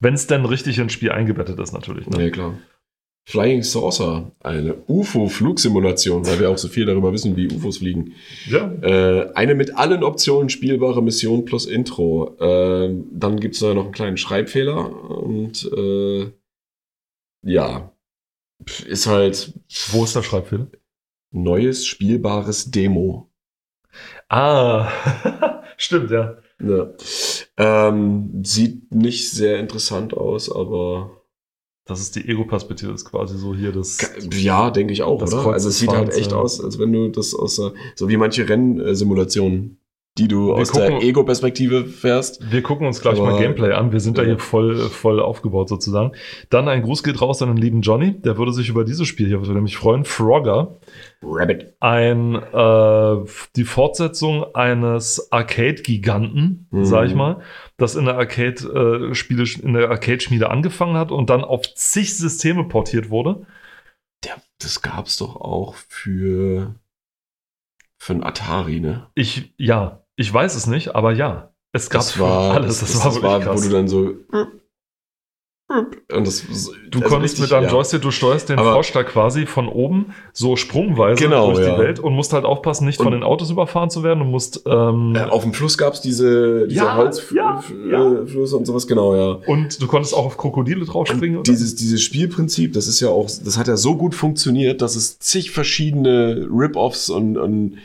Wenn 0.00 0.14
es 0.14 0.26
denn 0.26 0.44
richtig 0.46 0.78
ins 0.78 0.92
Spiel 0.94 1.12
eingebettet 1.12 1.58
ist, 1.60 1.72
natürlich. 1.74 2.08
Ne? 2.08 2.24
Ja, 2.24 2.30
klar. 2.30 2.54
Flying 3.28 3.64
Saucer, 3.64 4.30
eine 4.40 4.76
UFO-Flugsimulation, 4.86 6.24
weil 6.26 6.38
wir 6.38 6.48
auch 6.48 6.58
so 6.58 6.68
viel 6.68 6.86
darüber 6.86 7.12
wissen, 7.12 7.36
wie 7.36 7.48
UFOs 7.48 7.78
fliegen. 7.78 8.14
Ja. 8.48 8.72
Äh, 8.82 9.32
eine 9.34 9.56
mit 9.56 9.76
allen 9.76 10.04
Optionen 10.04 10.48
spielbare 10.48 11.02
Mission 11.02 11.44
plus 11.44 11.66
Intro. 11.66 12.36
Äh, 12.38 12.94
dann 13.12 13.40
gibt 13.40 13.54
es 13.54 13.60
da 13.60 13.74
noch 13.74 13.84
einen 13.84 13.92
kleinen 13.92 14.16
Schreibfehler 14.16 15.10
und 15.10 15.68
äh, 15.76 16.30
ja, 17.42 17.92
ist 18.86 19.08
halt 19.08 19.52
Wo 19.90 20.04
ist 20.04 20.14
der 20.14 20.22
Schreibfehler? 20.22 20.68
neues 21.32 21.84
spielbares 21.84 22.70
Demo. 22.70 23.28
Ah, 24.28 24.88
stimmt, 25.76 26.10
ja. 26.12 26.36
Ja. 26.60 26.90
Ähm, 27.58 28.44
sieht 28.44 28.94
nicht 28.94 29.30
sehr 29.30 29.58
interessant 29.58 30.14
aus, 30.14 30.50
aber 30.50 31.15
Das 31.86 32.00
ist 32.00 32.16
die 32.16 32.28
Ego-Perspektive, 32.28 32.92
ist 32.92 33.04
quasi 33.04 33.38
so 33.38 33.54
hier 33.54 33.70
das. 33.70 33.98
ja, 34.32 34.70
denke 34.70 34.92
ich 34.92 35.04
auch, 35.04 35.22
oder? 35.22 35.42
Kreuz 35.42 35.54
Also 35.54 35.68
es 35.68 35.78
sieht 35.78 35.90
halt 35.90 36.12
echt 36.12 36.32
aus, 36.32 36.60
als 36.60 36.80
wenn 36.80 36.92
du 36.92 37.08
das 37.08 37.32
aus 37.32 37.54
so 37.54 38.08
wie 38.08 38.16
manche 38.16 38.48
Rennsimulationen, 38.48 39.78
die 40.18 40.28
du 40.28 40.48
Wir 40.48 40.54
aus 40.54 40.72
der 40.72 40.90
gucken- 40.90 41.02
Ego-Perspektive 41.02 41.84
fährst. 41.84 42.50
Wir 42.50 42.62
gucken 42.62 42.86
uns 42.86 43.00
gleich 43.02 43.18
Aber- 43.20 43.32
mal 43.32 43.38
Gameplay 43.40 43.72
an. 43.72 43.92
Wir 43.92 44.00
sind 44.00 44.16
da 44.16 44.22
Ja. 44.22 44.28
hier 44.28 44.38
voll, 44.38 44.76
voll 44.88 45.20
aufgebaut 45.20 45.68
sozusagen. 45.68 46.12
Dann 46.48 46.68
ein 46.68 46.82
Gruß 46.82 47.02
geht 47.02 47.20
raus 47.20 47.42
an 47.42 47.48
den 47.48 47.58
lieben 47.58 47.82
Johnny. 47.82 48.18
Der 48.20 48.38
würde 48.38 48.52
sich 48.52 48.68
über 48.70 48.84
dieses 48.84 49.06
Spiel 49.06 49.26
hier 49.26 49.38
mich 49.60 49.76
freuen. 49.76 50.04
Frogger. 50.04 50.78
Rabbit. 51.22 51.74
Ein, 51.80 52.34
äh, 52.34 53.16
die 53.56 53.64
Fortsetzung 53.64 54.44
eines 54.54 55.30
Arcade-Giganten, 55.32 56.68
Mhm. 56.70 56.84
sag 56.84 57.06
ich 57.08 57.14
mal, 57.14 57.40
das 57.76 57.94
in 57.94 58.06
der 58.06 58.16
Arcade, 58.16 59.12
äh, 59.12 59.60
in 59.62 59.72
der 59.74 59.90
Arcade-Schmiede 59.90 60.50
angefangen 60.50 60.96
hat 60.96 61.10
und 61.12 61.30
dann 61.30 61.44
auf 61.44 61.62
zig 61.74 62.16
Systeme 62.16 62.64
portiert 62.64 63.10
wurde. 63.10 63.46
Der, 64.24 64.36
das 64.60 64.80
gab's 64.82 65.18
doch 65.18 65.36
auch 65.36 65.74
für, 65.88 66.74
für 67.98 68.12
ein 68.14 68.24
Atari, 68.24 68.80
ne? 68.80 69.08
Ich, 69.14 69.52
ja, 69.58 70.02
ich 70.16 70.32
weiß 70.32 70.54
es 70.54 70.66
nicht, 70.66 70.94
aber 70.94 71.12
ja. 71.12 71.52
Es 71.72 71.90
gab 71.90 72.00
das 72.00 72.18
war 72.18 72.54
alles. 72.54 72.80
Das, 72.80 73.04
war 73.04 73.14
wirklich 73.14 73.44
krass. 73.44 73.60
wo 73.60 73.68
du 73.68 73.74
dann 73.74 73.88
so 73.88 74.14
und 74.32 74.60
das 75.68 76.44
Du 76.90 76.98
also 77.00 77.10
konntest 77.10 77.34
richtig, 77.34 77.40
mit 77.40 77.50
deinem 77.50 77.64
ja. 77.64 77.70
Joystick, 77.70 78.00
du 78.02 78.12
steuerst 78.12 78.48
den 78.48 78.58
Aber- 78.58 78.72
Frosch 78.74 78.92
da 78.92 79.02
quasi 79.02 79.46
von 79.46 79.68
oben 79.68 80.14
so 80.32 80.54
sprungweise 80.54 81.20
Genau, 81.20 81.52
durch 81.52 81.66
ja. 81.66 81.74
die 81.74 81.82
Welt 81.82 81.98
und 81.98 82.14
musst 82.14 82.32
halt 82.32 82.44
aufpassen, 82.44 82.86
nicht 82.86 82.98
von 82.98 83.08
Und- 83.08 83.12
den 83.14 83.22
Autos 83.24 83.50
überfahren 83.50 83.90
zu 83.90 84.04
werden. 84.04 84.20
Du 84.20 84.24
musst 84.26 84.62
ähm, 84.64 85.16
auf 85.28 85.42
dem 85.42 85.52
Fluss 85.52 85.76
gab's 85.76 86.00
diese, 86.00 86.68
diese 86.68 86.84
Ja, 86.84 86.96
Holzflüsse 86.96 87.90
ja, 87.90 87.98
und 88.56 88.64
sowas, 88.64 88.86
genau, 88.86 89.16
ja. 89.16 89.38
und 89.46 89.82
du 89.82 89.86
konntest 89.88 90.14
auch 90.14 90.26
auf 90.26 90.36
Krokodile 90.36 90.84
draufspringen. 90.84 91.38
Und 91.38 91.48
dieses, 91.48 91.74
dieses 91.74 92.00
Spielprinzip, 92.00 92.72
das 92.72 92.86
ist 92.86 93.00
ja 93.00 93.08
auch, 93.08 93.26
das 93.26 93.58
hat 93.58 93.66
ja 93.66 93.76
so 93.76 93.96
gut 93.96 94.14
funktioniert, 94.14 94.82
dass 94.82 94.94
es 94.94 95.18
zig 95.18 95.50
verschiedene 95.50 96.46
Rip-Offs 96.48 97.10
und, 97.10 97.36
und 97.36 97.76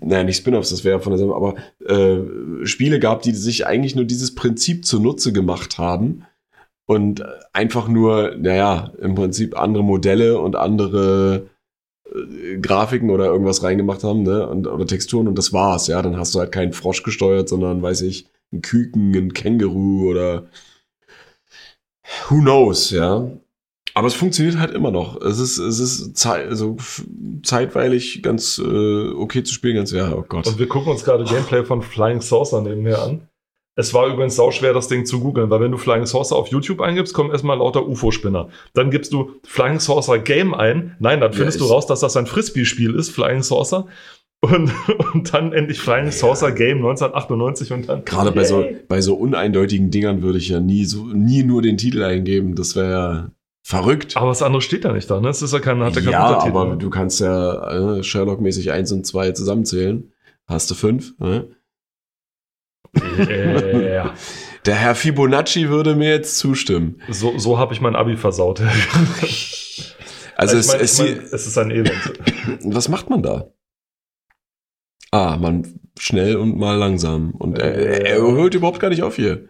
naja, 0.00 0.22
nicht 0.22 0.36
Spin-Offs, 0.36 0.70
das 0.70 0.84
wäre 0.84 1.00
von 1.00 1.10
der 1.10 1.18
Sendung, 1.18 1.36
aber 1.36 1.54
äh, 1.84 2.64
Spiele 2.64 3.00
gab, 3.00 3.22
die 3.22 3.32
sich 3.32 3.66
eigentlich 3.66 3.96
nur 3.96 4.04
dieses 4.04 4.36
Prinzip 4.36 4.84
zunutze 4.86 5.32
gemacht 5.32 5.78
haben 5.78 6.24
und 6.86 7.20
äh, 7.20 7.24
einfach 7.52 7.88
nur, 7.88 8.34
naja, 8.36 8.92
im 9.00 9.14
Prinzip 9.14 9.58
andere 9.58 9.84
Modelle 9.84 10.38
und 10.38 10.56
andere 10.56 11.48
äh, 12.12 12.58
Grafiken 12.58 13.10
oder 13.10 13.26
irgendwas 13.26 13.62
reingemacht 13.62 14.04
haben, 14.04 14.22
ne, 14.22 14.46
und, 14.48 14.66
oder 14.66 14.86
Texturen 14.86 15.28
und 15.28 15.38
das 15.38 15.52
war's, 15.52 15.86
ja, 15.86 16.02
dann 16.02 16.16
hast 16.16 16.34
du 16.34 16.40
halt 16.40 16.52
keinen 16.52 16.72
Frosch 16.72 17.02
gesteuert, 17.02 17.48
sondern, 17.48 17.82
weiß 17.82 18.02
ich, 18.02 18.26
einen 18.52 18.62
Küken, 18.62 19.14
einen 19.14 19.32
Känguru 19.32 20.10
oder 20.10 20.44
who 22.28 22.40
knows, 22.40 22.90
ja. 22.90 23.30
Aber 23.96 24.08
es 24.08 24.14
funktioniert 24.14 24.58
halt 24.58 24.72
immer 24.72 24.90
noch. 24.90 25.20
Es 25.22 25.38
ist, 25.38 25.56
es 25.58 25.78
ist 25.78 26.16
zei 26.16 26.46
also 26.48 26.76
zeitweilig 27.44 28.24
ganz 28.24 28.58
äh, 28.58 29.08
okay 29.10 29.44
zu 29.44 29.54
spielen, 29.54 29.76
ganz, 29.76 29.92
ja, 29.92 30.12
oh 30.12 30.24
Gott. 30.28 30.48
Und 30.48 30.58
wir 30.58 30.66
gucken 30.66 30.90
uns 30.90 31.04
gerade 31.04 31.24
Gameplay 31.24 31.64
von 31.64 31.80
Flying 31.80 32.20
Saucer 32.20 32.60
nebenher 32.60 33.00
an. 33.00 33.28
Es 33.76 33.92
war 33.92 34.06
übrigens 34.06 34.36
sauschwer, 34.36 34.72
das 34.72 34.86
Ding 34.88 35.04
zu 35.04 35.18
googeln, 35.20 35.50
weil 35.50 35.60
wenn 35.60 35.72
du 35.72 35.78
Flying 35.78 36.06
Saucer 36.06 36.36
auf 36.36 36.48
YouTube 36.48 36.80
eingibst, 36.80 37.12
kommen 37.12 37.30
erstmal 37.32 37.58
lauter 37.58 37.86
UFO-Spinner. 37.88 38.48
Dann 38.72 38.90
gibst 38.90 39.12
du 39.12 39.32
Flying 39.44 39.80
Saucer 39.80 40.18
Game 40.20 40.54
ein. 40.54 40.94
Nein, 41.00 41.20
dann 41.20 41.32
Ja, 41.32 41.36
findest 41.38 41.60
du 41.60 41.64
ich- 41.64 41.70
raus, 41.70 41.86
dass 41.86 42.00
das 42.00 42.16
ein 42.16 42.26
Frisbee-Spiel 42.26 42.94
ist, 42.94 43.10
Flying 43.10 43.42
Saucer. 43.42 43.86
Und, 44.40 44.70
und 45.14 45.32
dann 45.34 45.52
endlich 45.52 45.80
Flying 45.80 46.10
Saucer 46.12 46.52
Game 46.52 46.78
1998 46.78 47.72
und 47.72 47.88
dann. 47.88 48.04
Gerade 48.04 48.30
bei 48.30 48.44
so, 48.44 48.64
bei 48.88 49.00
so 49.00 49.14
uneindeutigen 49.14 49.90
Dingern 49.90 50.22
würde 50.22 50.38
ich 50.38 50.50
ja 50.50 50.60
nie 50.60 50.84
so, 50.84 51.04
nie 51.06 51.42
nur 51.42 51.60
den 51.62 51.76
Titel 51.76 52.02
eingeben. 52.04 52.54
Das 52.54 52.76
wäre 52.76 52.90
ja 52.90 53.30
verrückt. 53.66 54.16
Aber 54.16 54.28
was 54.28 54.42
anderes 54.42 54.64
steht 54.64 54.84
da 54.84 54.92
nicht 54.92 55.10
da, 55.10 55.18
ne? 55.20 55.30
Es 55.30 55.40
ist 55.42 55.52
ja 55.52 55.58
kein, 55.60 55.82
hat 55.82 55.96
ja 55.96 56.02
keinen 56.02 56.12
ja, 56.12 56.38
aber 56.38 56.76
du 56.76 56.90
kannst 56.90 57.20
ja 57.20 57.96
äh, 57.96 58.02
Sherlock-mäßig 58.04 58.70
1 58.70 58.92
und 58.92 59.06
2 59.06 59.32
zusammenzählen. 59.32 60.12
Hast 60.46 60.70
du 60.70 60.74
5. 60.74 61.14
Ne? 61.18 61.48
Ja. 62.94 64.14
Der 64.66 64.74
Herr 64.76 64.94
Fibonacci 64.94 65.68
würde 65.68 65.94
mir 65.94 66.10
jetzt 66.10 66.38
zustimmen. 66.38 67.02
So, 67.08 67.38
so 67.38 67.58
habe 67.58 67.74
ich 67.74 67.80
mein 67.80 67.96
Abi 67.96 68.16
versaut. 68.16 68.62
Also 70.36 70.56
ich 70.56 70.60
es, 70.60 70.68
mein, 70.68 70.80
es, 70.80 70.98
mein, 70.98 71.20
es 71.32 71.46
ist 71.46 71.58
ein 71.58 71.70
Elend. 71.70 72.12
was 72.64 72.88
macht 72.88 73.08
man 73.08 73.22
da? 73.22 73.52
Ah, 75.12 75.36
man 75.36 75.78
schnell 75.96 76.36
und 76.36 76.58
mal 76.58 76.76
langsam. 76.76 77.30
Und 77.32 77.58
er, 77.58 78.06
er 78.06 78.20
hört 78.20 78.54
überhaupt 78.54 78.80
gar 78.80 78.88
nicht 78.88 79.04
auf 79.04 79.14
hier. 79.14 79.48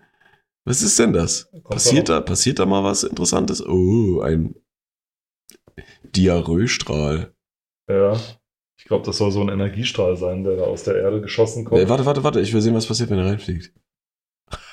Was 0.66 0.82
ist 0.82 0.98
denn 0.98 1.12
das? 1.12 1.50
Passiert 1.64 2.08
da 2.08 2.20
passiert 2.20 2.58
da 2.58 2.66
mal 2.66 2.84
was 2.84 3.02
Interessantes? 3.02 3.64
Oh, 3.66 4.20
ein 4.20 4.54
Diarrhoestrahl. 6.14 7.34
Ja. 7.88 8.18
Ich 8.84 8.88
glaube, 8.88 9.06
das 9.06 9.16
soll 9.16 9.30
so 9.30 9.40
ein 9.40 9.48
Energiestrahl 9.48 10.14
sein, 10.18 10.44
der 10.44 10.56
da 10.56 10.64
aus 10.64 10.82
der 10.84 10.96
Erde 10.96 11.22
geschossen 11.22 11.64
kommt. 11.64 11.80
Äh, 11.80 11.88
warte, 11.88 12.04
warte, 12.04 12.22
warte, 12.22 12.40
ich 12.42 12.52
will 12.52 12.60
sehen, 12.60 12.74
was 12.74 12.84
passiert, 12.86 13.08
wenn 13.08 13.18
er 13.18 13.24
reinfliegt. 13.24 13.72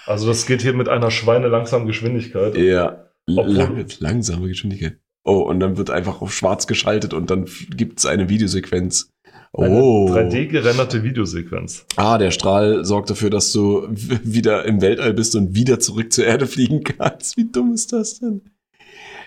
Also 0.05 0.27
das 0.27 0.45
geht 0.45 0.61
hier 0.61 0.73
mit 0.73 0.89
einer 0.89 1.11
schweinelangsamen 1.11 1.87
Geschwindigkeit. 1.87 2.57
Ja, 2.57 3.05
Obwohl- 3.29 3.53
lang, 3.53 3.85
langsame 3.99 4.49
Geschwindigkeit. 4.49 4.97
Oh, 5.23 5.37
und 5.43 5.61
dann 5.61 5.77
wird 5.77 5.91
einfach 5.91 6.21
auf 6.21 6.33
schwarz 6.33 6.67
geschaltet 6.67 7.13
und 7.13 7.29
dann 7.31 7.47
gibt 7.69 7.99
es 7.99 8.05
eine 8.05 8.27
Videosequenz. 8.27 9.11
Eine 9.53 9.81
Oh. 9.81 10.07
3D-gerenderte 10.09 11.03
Videosequenz. 11.03 11.85
Ah, 11.95 12.17
der 12.17 12.31
Strahl 12.31 12.83
sorgt 12.83 13.09
dafür, 13.11 13.29
dass 13.29 13.53
du 13.53 13.87
wieder 13.91 14.65
im 14.65 14.81
Weltall 14.81 15.13
bist 15.13 15.37
und 15.37 15.55
wieder 15.55 15.79
zurück 15.79 16.11
zur 16.11 16.25
Erde 16.25 16.47
fliegen 16.47 16.83
kannst. 16.83 17.37
Wie 17.37 17.49
dumm 17.49 17.73
ist 17.73 17.93
das 17.93 18.19
denn? 18.19 18.41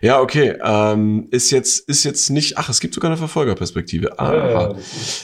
Ja, 0.05 0.21
okay. 0.21 0.55
Ähm, 0.63 1.29
ist 1.31 1.51
jetzt 1.51 1.89
ist 1.89 2.05
jetzt 2.05 2.29
nicht. 2.29 2.59
Ach, 2.59 2.69
es 2.69 2.81
gibt 2.81 2.93
sogar 2.93 3.11
eine 3.11 3.17
Verfolgerperspektive. 3.17 4.19
Aha. 4.19 4.75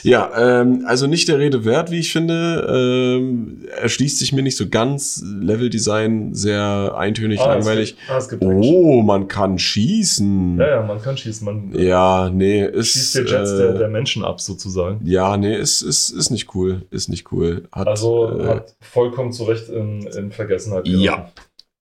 Ja, 0.01 0.31
ähm, 0.61 0.83
also 0.87 1.05
nicht 1.05 1.27
der 1.27 1.37
Rede 1.37 1.65
wert, 1.65 1.91
wie 1.91 1.99
ich 1.99 2.11
finde. 2.11 3.17
Ähm, 3.19 3.65
erschließt 3.79 4.17
sich 4.17 4.33
mir 4.33 4.41
nicht 4.41 4.57
so 4.57 4.67
ganz. 4.69 5.21
Leveldesign 5.23 6.33
sehr 6.33 6.95
eintönig, 6.97 7.39
Ah, 7.39 7.57
es 7.57 7.65
langweilig. 7.65 7.95
gibt- 7.97 8.09
Ah, 8.09 8.17
es. 8.17 8.29
Oh, 8.41 9.01
man 9.03 9.27
kann 9.27 9.59
schießen. 9.59 10.57
Ja, 10.59 10.67
ja, 10.67 10.81
man 10.81 10.99
kann 11.01 11.15
schießen. 11.15 11.45
Man 11.45 11.71
Ja, 11.79 12.29
nee, 12.33 12.65
ist. 12.65 12.87
schießt 12.87 13.15
dir 13.15 13.25
Jets 13.25 13.51
äh, 13.51 13.57
der, 13.57 13.73
der 13.73 13.87
Menschen 13.89 14.23
ab, 14.23 14.41
sozusagen. 14.41 14.99
ja, 15.05 15.37
nee, 15.37 15.55
ist, 15.57 15.83
ist, 15.83 16.09
ist 16.09 16.31
nicht 16.31 16.55
cool. 16.55 16.81
Ist 16.89 17.07
nicht 17.07 17.31
cool. 17.31 17.67
Hat, 17.71 17.87
Also 17.87 18.39
äh, 18.39 18.47
hat 18.47 18.75
vollkommen 18.81 19.31
zu 19.31 19.43
Recht 19.43 19.69
in, 19.69 20.07
in 20.07 20.31
Vergessenheit 20.31 20.87
Ja. 20.87 21.29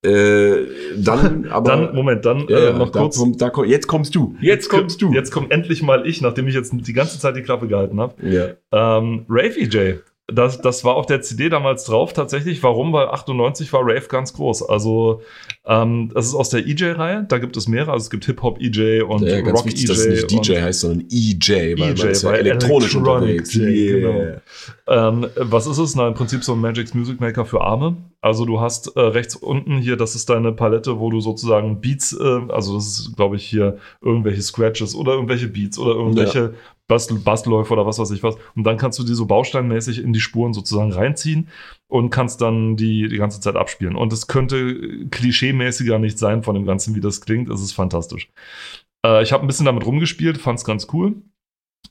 Äh, 0.02 0.66
dann, 0.96 1.46
aber. 1.48 1.70
Dann, 1.70 1.94
Moment, 1.94 2.24
dann 2.24 2.46
ja, 2.48 2.70
äh, 2.70 2.72
noch 2.72 2.90
da 2.90 3.00
kurz. 3.00 3.18
Kommt, 3.18 3.40
da, 3.42 3.50
komm- 3.50 3.66
jetzt 3.66 3.86
kommst 3.86 4.14
du. 4.14 4.34
Jetzt 4.40 4.68
kommst 4.68 5.02
du. 5.02 5.12
Jetzt 5.12 5.30
kommt 5.30 5.52
endlich 5.52 5.82
mal 5.82 6.06
ich, 6.06 6.22
nachdem 6.22 6.48
ich 6.48 6.54
jetzt 6.54 6.72
die 6.72 6.92
ganze 6.92 7.18
Zeit 7.18 7.36
die 7.36 7.42
Klappe 7.42 7.68
gehalten 7.68 8.00
habe. 8.00 8.14
Ja. 8.26 8.48
Ähm, 8.72 9.26
Rave 9.28 9.58
EJ. 9.60 9.98
Das, 10.26 10.60
das 10.60 10.84
war 10.84 10.94
auf 10.94 11.06
der 11.06 11.22
CD 11.22 11.48
damals 11.48 11.84
drauf 11.84 12.12
tatsächlich. 12.12 12.62
Warum? 12.62 12.92
Weil 12.92 13.08
98 13.08 13.72
war 13.72 13.80
Rave 13.82 14.06
ganz 14.08 14.32
groß. 14.32 14.62
Also 14.68 15.22
ähm, 15.70 16.10
das 16.12 16.26
ist 16.26 16.34
aus 16.34 16.50
der 16.50 16.66
EJ-Reihe. 16.66 17.26
Da 17.28 17.38
gibt 17.38 17.56
es 17.56 17.68
mehrere. 17.68 17.92
Also 17.92 18.02
es 18.02 18.10
gibt 18.10 18.24
Hip-Hop 18.24 18.60
EJ 18.60 19.02
und 19.02 19.22
ja, 19.22 19.40
ganz 19.40 19.60
Rock 19.60 19.66
wichtig, 19.66 19.84
EJ. 19.84 19.88
dass 19.88 19.98
es 19.98 20.06
nicht 20.08 20.48
DJ 20.48 20.60
heißt, 20.60 20.80
sondern 20.80 21.06
EJ, 21.08 21.78
weil 21.78 21.92
EJ, 21.92 21.98
man 21.98 22.08
ist 22.08 22.22
ja 22.24 22.32
elektronisch 22.32 22.96
unterwegs. 22.96 23.54
Yeah. 23.54 24.40
ähm, 24.88 25.28
was 25.36 25.68
ist 25.68 25.78
es? 25.78 25.94
Na, 25.94 26.08
im 26.08 26.14
Prinzip 26.14 26.42
so 26.42 26.54
ein 26.54 26.60
Magic's 26.60 26.92
Music 26.92 27.20
Maker 27.20 27.44
für 27.44 27.60
Arme. 27.60 27.96
Also 28.20 28.46
du 28.46 28.60
hast 28.60 28.96
äh, 28.96 29.00
rechts 29.00 29.36
unten 29.36 29.78
hier, 29.78 29.96
das 29.96 30.16
ist 30.16 30.28
deine 30.28 30.50
Palette, 30.50 30.98
wo 30.98 31.08
du 31.08 31.20
sozusagen 31.20 31.80
Beats, 31.80 32.18
äh, 32.20 32.40
also 32.48 32.74
das 32.74 32.98
ist, 32.98 33.16
glaube 33.16 33.36
ich, 33.36 33.46
hier 33.46 33.78
irgendwelche 34.00 34.42
Scratches 34.42 34.96
oder 34.96 35.12
irgendwelche 35.12 35.46
Beats 35.46 35.78
oder 35.78 35.92
irgendwelche 35.92 36.54
Bastel, 36.88 37.18
Bastelläufe 37.18 37.72
oder 37.72 37.86
was 37.86 38.00
weiß 38.00 38.10
ich 38.10 38.24
was. 38.24 38.34
Und 38.56 38.64
dann 38.64 38.76
kannst 38.76 38.98
du 38.98 39.04
die 39.04 39.14
so 39.14 39.26
bausteinmäßig 39.26 40.02
in 40.02 40.12
die 40.12 40.20
Spuren 40.20 40.52
sozusagen 40.52 40.92
reinziehen 40.92 41.46
und 41.90 42.10
kannst 42.10 42.40
dann 42.40 42.76
die 42.76 43.08
die 43.08 43.18
ganze 43.18 43.40
Zeit 43.40 43.56
abspielen. 43.56 43.96
Und 43.96 44.12
es 44.12 44.26
könnte 44.26 44.56
klischee-mäßiger 45.10 45.98
nicht 45.98 46.18
sein 46.18 46.42
von 46.42 46.54
dem 46.54 46.64
Ganzen, 46.64 46.94
wie 46.94 47.00
das 47.00 47.20
klingt. 47.20 47.48
Es 47.50 47.60
ist 47.60 47.72
fantastisch. 47.72 48.30
Äh, 49.04 49.22
ich 49.22 49.32
habe 49.32 49.44
ein 49.44 49.46
bisschen 49.46 49.66
damit 49.66 49.84
rumgespielt, 49.84 50.38
fand 50.38 50.58
es 50.58 50.64
ganz 50.64 50.86
cool. 50.92 51.16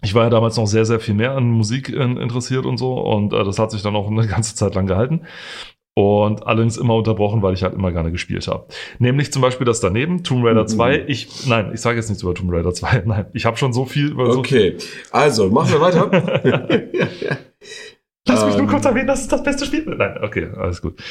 Ich 0.01 0.15
war 0.15 0.23
ja 0.23 0.29
damals 0.29 0.55
noch 0.57 0.67
sehr, 0.67 0.85
sehr 0.85 0.99
viel 0.99 1.13
mehr 1.15 1.33
an 1.35 1.49
Musik 1.49 1.89
in, 1.89 2.17
interessiert 2.17 2.65
und 2.65 2.77
so. 2.77 2.93
Und 2.93 3.33
äh, 3.33 3.43
das 3.43 3.59
hat 3.59 3.71
sich 3.71 3.81
dann 3.81 3.95
auch 3.95 4.09
eine 4.09 4.25
ganze 4.27 4.55
Zeit 4.55 4.75
lang 4.75 4.87
gehalten. 4.87 5.21
Und 5.95 6.47
allerdings 6.47 6.77
immer 6.77 6.95
unterbrochen, 6.95 7.41
weil 7.41 7.53
ich 7.53 7.63
halt 7.63 7.73
immer 7.73 7.91
gerne 7.91 8.11
gespielt 8.11 8.47
habe. 8.47 8.67
Nämlich 8.99 9.33
zum 9.33 9.41
Beispiel 9.41 9.65
das 9.65 9.81
daneben, 9.81 10.23
Tomb 10.23 10.45
Raider 10.45 10.61
Mhm. 10.63 10.67
2. 10.67 11.05
Ich, 11.07 11.47
nein, 11.47 11.71
ich 11.73 11.81
sage 11.81 11.97
jetzt 11.97 12.07
nichts 12.07 12.23
über 12.23 12.33
Tomb 12.33 12.53
Raider 12.53 12.73
2. 12.73 13.03
Nein, 13.05 13.25
ich 13.33 13.45
habe 13.45 13.57
schon 13.57 13.73
so 13.73 13.83
viel 13.83 14.11
über 14.11 14.31
so 14.31 14.39
Okay, 14.39 14.77
also 15.11 15.49
machen 15.49 15.73
wir 15.73 15.81
weiter. 15.81 16.09
Lass 18.29 18.45
mich 18.45 18.55
nur 18.55 18.63
Ähm. 18.63 18.69
kurz 18.69 18.85
erwähnen, 18.85 19.07
das 19.07 19.21
ist 19.21 19.31
das 19.31 19.43
beste 19.43 19.65
Spiel. 19.65 19.83
Nein, 19.85 20.19
okay, 20.21 20.49
alles 20.55 20.81
gut. 20.81 21.01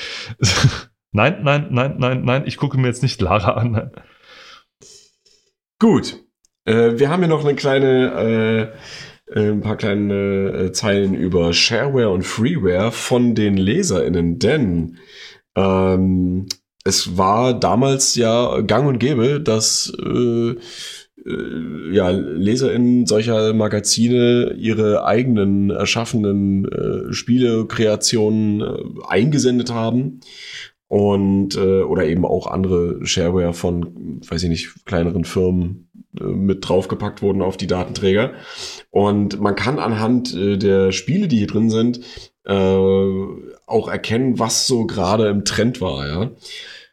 nein, 1.13 1.41
nein, 1.43 1.69
nein, 1.71 1.97
nein, 1.99 2.25
nein, 2.25 2.43
ich 2.47 2.57
gucke 2.57 2.79
mir 2.79 2.87
jetzt 2.87 3.03
nicht 3.03 3.21
Lara 3.21 3.53
an. 3.53 3.73
Nein. 3.73 3.91
Gut. 5.79 6.25
Äh, 6.65 6.99
wir 6.99 7.09
haben 7.09 7.21
hier 7.21 7.29
noch 7.29 7.45
eine 7.45 7.55
kleine, 7.55 8.73
äh, 9.29 9.39
äh, 9.39 9.51
ein 9.53 9.61
paar 9.61 9.77
kleine 9.77 10.15
äh, 10.15 10.73
Zeilen 10.73 11.15
über 11.15 11.53
Shareware 11.53 12.11
und 12.11 12.23
Freeware 12.23 12.93
von 12.93 13.35
den 13.35 13.57
LeserInnen, 13.57 14.39
denn 14.39 14.99
ähm, 15.57 16.47
es 16.85 17.17
war 17.19 17.59
damals 17.59 18.15
ja 18.15 18.61
gang 18.61 18.89
und 18.89 18.99
gäbe, 18.99 19.41
dass 19.41 19.93
äh, 19.99 20.57
ja, 21.93 22.11
LeserInnen 22.11 23.07
solcher 23.07 23.53
Magazine 23.53 24.55
ihre 24.57 25.05
eigenen 25.05 25.71
erschaffenen 25.71 26.65
äh, 26.67 27.13
Spielekreationen 27.13 28.61
äh, 28.61 28.77
eingesendet 29.09 29.73
haben 29.73 30.21
und 30.89 31.57
äh, 31.57 31.83
oder 31.83 32.07
eben 32.07 32.25
auch 32.25 32.47
andere 32.47 33.05
Shareware 33.05 33.53
von, 33.53 34.21
weiß 34.27 34.43
ich 34.45 34.49
nicht, 34.49 34.87
kleineren 34.87 35.25
Firmen 35.25 35.91
äh, 36.19 36.25
mit 36.25 36.67
draufgepackt 36.67 37.21
wurden 37.21 37.43
auf 37.43 37.57
die 37.57 37.67
Datenträger. 37.67 38.33
Und 38.91 39.39
man 39.41 39.55
kann 39.55 39.79
anhand 39.79 40.35
äh, 40.35 40.57
der 40.57 40.93
Spiele, 40.93 41.29
die 41.29 41.39
hier 41.39 41.47
drin 41.47 41.71
sind, 41.71 42.01
äh, 42.45 42.55
auch 43.67 43.89
erkennen, 43.89 44.39
was 44.39 44.67
so 44.67 44.87
gerade 44.87 45.29
im 45.29 45.45
Trend 45.45 45.81
war, 45.81 46.09
ja. 46.09 46.31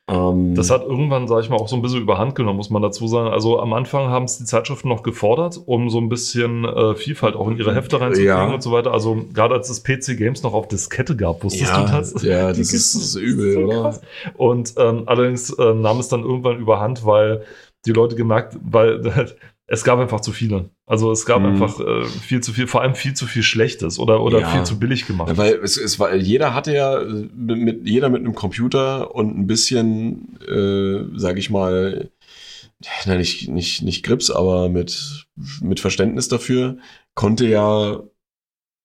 Ähm, 0.08 0.54
Das 0.54 0.70
hat 0.70 0.84
irgendwann, 0.84 1.28
sage 1.28 1.42
ich 1.42 1.50
mal, 1.50 1.56
auch 1.56 1.68
so 1.68 1.76
ein 1.76 1.82
bisschen 1.82 2.02
überhand 2.02 2.36
genommen, 2.36 2.58
muss 2.58 2.70
man 2.70 2.82
dazu 2.82 3.08
sagen. 3.08 3.30
Also 3.30 3.60
am 3.60 3.74
Anfang 3.74 4.10
haben 4.10 4.26
es 4.26 4.38
die 4.38 4.46
Zeitschriften 4.46 4.88
noch 4.88 5.02
gefordert, 5.02 5.60
um 5.66 5.90
so 5.90 5.98
ein 6.00 6.10
bisschen 6.10 6.64
äh, 6.64 6.94
Vielfalt 6.96 7.36
auch 7.36 7.48
in 7.48 7.58
ihre 7.58 7.74
Hefte 7.74 8.00
reinzukriegen 8.00 8.28
Ja. 8.36 8.54
und 8.54 8.62
so 8.62 8.72
weiter. 8.72 8.94
Also 8.94 9.26
gerade 9.34 9.56
als 9.56 9.70
es 9.70 9.82
PC 9.84 10.16
Games 10.18 10.44
noch 10.44 10.54
auf 10.54 10.68
Diskette 10.68 11.16
gab, 11.16 11.44
wusstest 11.44 11.72
ja, 11.72 11.86
du 11.86 11.92
das? 11.92 12.22
Ja, 12.24 12.48
das 12.50 12.60
ist, 12.60 12.94
das 12.94 13.02
ist 13.04 13.16
übel, 13.16 13.54
so 13.54 13.60
oder? 13.62 13.82
krass. 13.82 14.02
Und 14.38 14.74
ähm, 14.78 15.04
allerdings 15.08 15.56
ähm, 15.58 15.82
nahm 15.82 16.00
es 16.00 16.08
dann 16.08 16.22
irgendwann 16.22 16.60
überhand, 16.60 17.04
weil 17.06 17.44
die 17.88 17.92
Leute 17.92 18.16
gemerkt, 18.16 18.58
weil 18.64 19.02
es 19.68 19.84
gab 19.84 20.00
einfach 20.00 20.22
zu 20.22 20.32
viele. 20.32 20.70
Also 20.86 21.12
es 21.12 21.26
gab 21.26 21.40
Mhm. 21.42 21.48
einfach 21.48 21.80
äh, 21.80 22.04
viel 22.06 22.42
zu 22.42 22.54
viel, 22.54 22.68
vor 22.68 22.82
allem 22.82 22.94
viel 22.96 23.14
zu 23.16 23.26
viel 23.26 23.42
Schlechtes 23.44 23.98
oder, 24.00 24.22
oder 24.22 24.40
Ja. 24.42 24.50
viel 24.50 24.64
zu 24.64 24.78
billig 24.80 25.08
gemacht. 25.08 25.30
Ja, 25.30 25.38
weil 25.38 25.54
es, 25.56 25.78
es 25.78 26.00
war, 26.00 26.14
jeder 26.16 26.54
hatte 26.54 26.74
ja 26.76 27.02
äh, 27.02 27.28
mit, 27.36 27.88
jeder 27.88 28.10
mit 28.10 28.22
einem 28.22 28.36
Computer 28.36 29.16
und 29.16 29.38
ein 29.38 29.48
bisschen, 29.48 30.38
äh, 30.48 31.18
sag 31.18 31.38
ich 31.40 31.50
mal, 31.50 32.12
na, 33.06 33.16
nicht, 33.16 33.50
nicht, 33.50 33.82
nicht 33.82 34.04
Grips, 34.06 34.30
aber 34.30 34.70
mit, 34.70 35.26
mit 35.62 35.80
Verständnis 35.80 36.28
dafür, 36.28 36.78
konnte 37.16 37.48
ja 37.48 38.02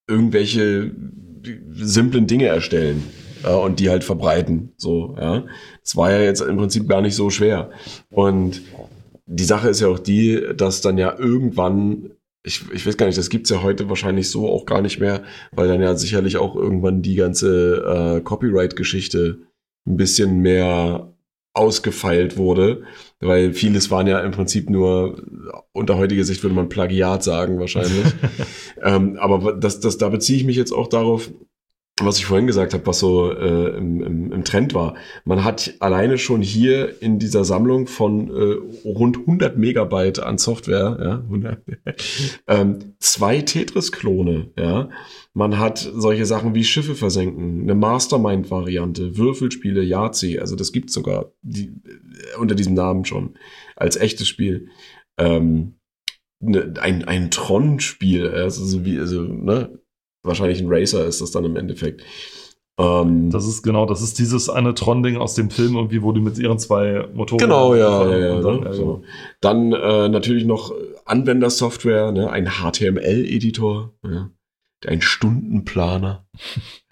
irgendwelche 0.09 0.93
simplen 1.73 2.27
Dinge 2.27 2.47
erstellen 2.47 3.03
und 3.65 3.81
die 3.81 3.89
halt 3.91 4.05
verbreiten. 4.05 4.73
So, 4.77 5.17
ja. 5.19 5.45
Das 5.83 5.97
war 5.97 6.11
ja 6.13 6.21
jetzt 6.21 6.41
im 6.41 6.57
Prinzip 6.57 6.89
gar 6.89 7.01
nicht 7.01 7.15
so 7.15 7.31
schwer. 7.31 7.71
Und 8.11 8.61
die 9.33 9.45
Sache 9.45 9.69
ist 9.69 9.81
ja 9.81 9.89
auch 9.89 9.99
die, 9.99 10.43
dass 10.57 10.81
dann 10.81 10.99
ja 10.99 11.17
irgendwann, 11.17 12.11
ich, 12.43 12.65
ich 12.73 12.85
weiß 12.85 12.97
gar 12.97 13.07
nicht, 13.07 13.19
das 13.19 13.31
gibt's 13.31 13.51
ja 13.51 13.63
heute 13.63 13.89
wahrscheinlich 13.89 14.29
so 14.29 14.49
auch 14.49 14.67
gar 14.67 14.83
nicht 14.83 14.99
mehr, 14.99 15.23
weil 15.53 15.69
dann 15.69 15.81
ja 15.81 15.95
sicherlich 15.95 16.37
auch 16.37 16.57
irgendwann 16.57 17.01
die 17.01 17.15
ganze 17.15 18.17
äh, 18.17 18.21
Copyright-Geschichte 18.23 19.39
ein 19.87 19.97
bisschen 19.97 20.41
mehr 20.41 21.15
ausgefeilt 21.53 22.37
wurde, 22.37 22.83
weil 23.21 23.53
vieles 23.53 23.91
waren 23.91 24.07
ja 24.07 24.21
im 24.21 24.33
Prinzip 24.33 24.69
nur, 24.69 25.23
unter 25.73 25.97
heutiger 25.97 26.25
Sicht 26.25 26.43
würde 26.43 26.55
man 26.57 26.69
Plagiat 26.69 27.23
sagen 27.23 27.59
wahrscheinlich. 27.61 28.07
ähm, 28.83 29.17
aber 29.21 29.53
das, 29.53 29.79
das, 29.79 29.97
da 29.99 30.09
beziehe 30.09 30.39
ich 30.39 30.45
mich 30.45 30.57
jetzt 30.57 30.73
auch 30.73 30.89
darauf, 30.89 31.31
was 32.07 32.19
ich 32.19 32.27
vorhin 32.27 32.47
gesagt 32.47 32.75
habe, 32.75 32.87
was 32.87 32.99
so 32.99 33.33
äh, 33.33 33.77
im, 33.77 34.03
im, 34.03 34.33
im 34.33 34.45
Trend 34.45 34.75
war. 34.75 34.95
Man 35.25 35.45
hat 35.45 35.75
alleine 35.81 36.19
schon 36.19 36.43
hier 36.43 37.01
in 37.03 37.19
dieser 37.19 37.45
Sammlung 37.45 37.87
von 37.87 38.29
äh, 38.31 38.89
rund 38.89 39.19
100 39.19 39.57
Megabyte 39.57 40.21
an 40.21 40.39
Software, 40.39 40.99
ja, 41.03 41.15
100, 41.19 41.63
ähm, 42.49 42.95
zwei 42.99 43.41
Tetris-Klone, 43.41 44.51
ja. 44.59 44.89
Man 45.33 45.59
hat 45.59 45.79
solche 45.79 46.27
Sachen 46.27 46.55
wie 46.55 46.65
Schiffe 46.65 46.95
versenken, 46.95 47.63
eine 47.63 47.75
Mastermind-Variante, 47.75 49.17
Würfelspiele, 49.17 49.83
Yahtzee, 49.83 50.41
also 50.41 50.57
das 50.57 50.73
gibt 50.73 50.91
sogar 50.91 51.33
die, 51.43 51.69
äh, 51.69 52.39
unter 52.39 52.55
diesem 52.55 52.75
Namen 52.75 53.05
schon 53.05 53.35
als 53.77 53.97
echtes 53.97 54.29
Spiel. 54.29 54.69
Ähm, 55.19 55.75
ne, 56.41 56.75
ein, 56.81 57.05
ein 57.05 57.31
Tron-Spiel, 57.31 58.29
also 58.29 58.65
so 58.65 58.85
wie, 58.85 58.99
also, 58.99 59.23
ne, 59.23 59.79
wahrscheinlich 60.23 60.61
ein 60.61 60.69
Racer 60.69 61.05
ist 61.07 61.21
das 61.21 61.31
dann 61.31 61.45
im 61.45 61.57
Endeffekt. 61.57 62.03
Ähm, 62.79 63.31
Das 63.31 63.47
ist 63.47 63.63
genau, 63.63 63.85
das 63.87 64.01
ist 64.03 64.19
dieses 64.19 64.49
eine 64.49 64.75
Tron-Ding 64.75 65.17
aus 65.19 65.35
dem 65.35 65.51
Film 65.51 65.77
irgendwie, 65.77 66.03
wo 66.03 66.13
die 66.13 66.21
mit 66.21 66.39
ihren 66.39 66.59
zwei 66.59 67.07
Motoren. 67.13 67.39
Genau, 67.39 67.75
ja, 67.75 68.09
ja, 68.11 68.19
ja. 68.19 68.41
Dann, 68.41 68.61
ne, 68.61 68.67
ja, 68.67 68.73
so. 68.73 69.03
Dann 69.41 69.73
äh, 69.73 70.09
natürlich 70.09 70.45
noch 70.45 70.73
Anwendersoftware, 71.05 72.13
ne, 72.13 72.31
ein 72.31 72.47
HTML-Editor, 72.47 73.93
ja, 74.05 74.31
ein 74.87 75.03
Stundenplaner, 75.03 76.27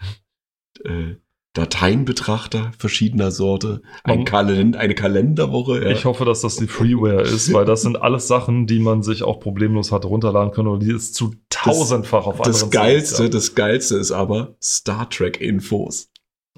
äh, 0.83 1.15
Dateienbetrachter 1.59 2.71
verschiedener 2.77 3.31
Sorte, 3.31 3.81
ein 4.03 4.25
Kalend 4.25 4.77
eine 4.77 4.95
Kalenderwoche. 4.95 5.83
Ja. 5.83 5.89
Ich 5.91 6.05
hoffe, 6.05 6.25
dass 6.25 6.41
das 6.41 6.55
die 6.55 6.67
Freeware 6.67 7.21
ist, 7.21 7.51
weil 7.53 7.65
das 7.65 7.81
sind 7.81 8.01
alles 8.01 8.27
Sachen, 8.27 8.67
die 8.67 8.79
man 8.79 9.03
sich 9.03 9.23
auch 9.23 9.39
problemlos 9.39 9.91
hat 9.91 10.05
runterladen 10.05 10.51
können 10.51 10.67
oder 10.67 10.79
die 10.79 10.91
es 10.91 11.13
zu 11.13 11.35
tausendfach 11.49 12.25
auf 12.25 12.37
das 12.41 12.63
anderen 12.63 12.71
geilste, 12.71 13.15
Seiten 13.17 13.31
das 13.31 13.55
geilste 13.55 13.97
ist 13.97 14.11
aber 14.11 14.55
Star 14.61 15.09
Trek 15.09 15.41
Infos. 15.41 16.09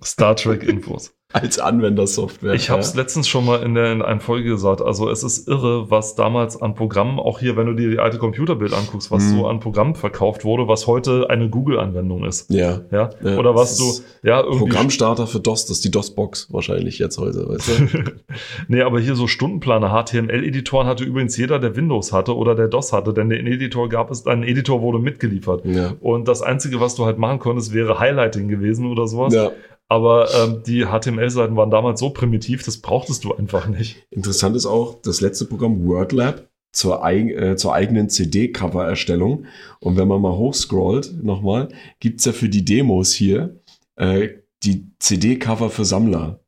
Star 0.03 0.35
Trek 0.35 0.63
Infos. 0.63 1.13
als 1.33 1.59
Anwendersoftware. 1.59 2.53
Ich 2.53 2.69
habe 2.69 2.81
es 2.81 2.93
ja. 2.93 2.99
letztens 3.01 3.27
schon 3.27 3.45
mal 3.45 3.61
in 3.63 3.73
der 3.75 3.91
in 3.91 4.01
einer 4.01 4.19
Folge 4.19 4.49
gesagt. 4.49 4.81
Also 4.81 5.09
es 5.09 5.23
ist 5.23 5.47
irre, 5.47 5.89
was 5.89 6.15
damals 6.15 6.61
an 6.61 6.75
Programmen, 6.75 7.19
auch 7.19 7.39
hier, 7.39 7.55
wenn 7.57 7.67
du 7.67 7.73
dir 7.73 7.89
die 7.89 7.99
alte 7.99 8.17
Computerbild 8.17 8.73
anguckst, 8.73 9.11
was 9.11 9.23
Mhm. 9.23 9.37
so 9.37 9.47
an 9.47 9.59
Programmen 9.59 9.95
verkauft 9.95 10.43
wurde, 10.45 10.67
was 10.67 10.87
heute 10.87 11.29
eine 11.29 11.49
Google-Anwendung 11.49 12.25
ist. 12.25 12.49
Ja. 12.51 12.81
Ja? 12.91 13.09
Ja, 13.23 13.37
Oder 13.37 13.55
was 13.55 13.77
du, 13.77 14.27
ja, 14.27 14.39
irgendwie. 14.41 14.59
Programmstarter 14.59 15.27
für 15.27 15.39
DOS, 15.39 15.65
das 15.65 15.77
ist 15.77 15.85
die 15.85 15.91
DOS-Box 15.91 16.47
wahrscheinlich 16.51 16.99
jetzt 16.99 17.17
heute, 17.17 17.47
weißt 17.47 17.67
du? 17.69 18.03
nee, 18.67 18.81
aber 18.81 18.99
hier 18.99 19.15
so 19.15 19.27
Stundenplaner, 19.27 19.89
HTML-Editoren 20.03 20.87
hatte 20.87 21.03
übrigens 21.03 21.37
jeder, 21.37 21.59
der 21.59 21.75
Windows 21.75 22.11
hatte 22.13 22.35
oder 22.35 22.55
der 22.55 22.67
DOS 22.67 22.93
hatte, 22.93 23.13
denn 23.13 23.29
den 23.29 23.47
Editor 23.47 23.89
gab 23.89 24.11
es, 24.11 24.25
ein 24.27 24.43
Editor 24.43 24.81
wurde 24.81 24.99
mitgeliefert. 24.99 25.65
ja. 25.65 25.93
Und 26.01 26.27
das 26.27 26.41
Einzige, 26.41 26.79
was 26.79 26.95
du 26.95 27.05
halt 27.05 27.17
machen 27.17 27.39
konntest, 27.39 27.73
wäre 27.73 27.99
Highlighting 27.99 28.47
gewesen 28.47 28.85
oder 28.91 29.07
sowas. 29.07 29.33
ja. 29.33 29.51
Aber 29.91 30.33
ähm, 30.33 30.63
die 30.65 30.85
HTML-Seiten 30.85 31.57
waren 31.57 31.69
damals 31.69 31.99
so 31.99 32.11
primitiv, 32.11 32.63
das 32.63 32.77
brauchtest 32.77 33.25
du 33.25 33.35
einfach 33.35 33.67
nicht. 33.67 34.07
Interessant 34.09 34.55
ist 34.55 34.65
auch 34.65 35.01
das 35.01 35.19
letzte 35.19 35.43
Programm 35.43 35.85
WordLab 35.85 36.47
zur, 36.71 37.03
eig 37.03 37.29
äh, 37.31 37.57
zur 37.57 37.73
eigenen 37.73 38.07
CD-Cover-Erstellung. 38.07 39.47
Und 39.81 39.97
wenn 39.97 40.07
man 40.07 40.21
mal 40.21 40.31
hochscrollt, 40.31 41.21
nochmal, 41.21 41.67
gibt's 41.99 42.23
ja 42.23 42.31
für 42.31 42.47
die 42.47 42.63
Demos 42.63 43.11
hier 43.11 43.59
äh, 43.97 44.29
die 44.63 44.87
CD-Cover 44.99 45.69
für 45.69 45.83
Sammler. 45.83 46.39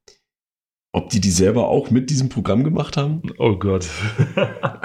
Ob 0.95 1.09
die 1.09 1.19
die 1.19 1.31
selber 1.31 1.69
auch 1.69 1.89
mit 1.89 2.11
diesem 2.11 2.29
Programm 2.29 2.63
gemacht 2.63 2.97
haben? 2.97 3.23
Oh 3.39 3.55
Gott. 3.55 3.87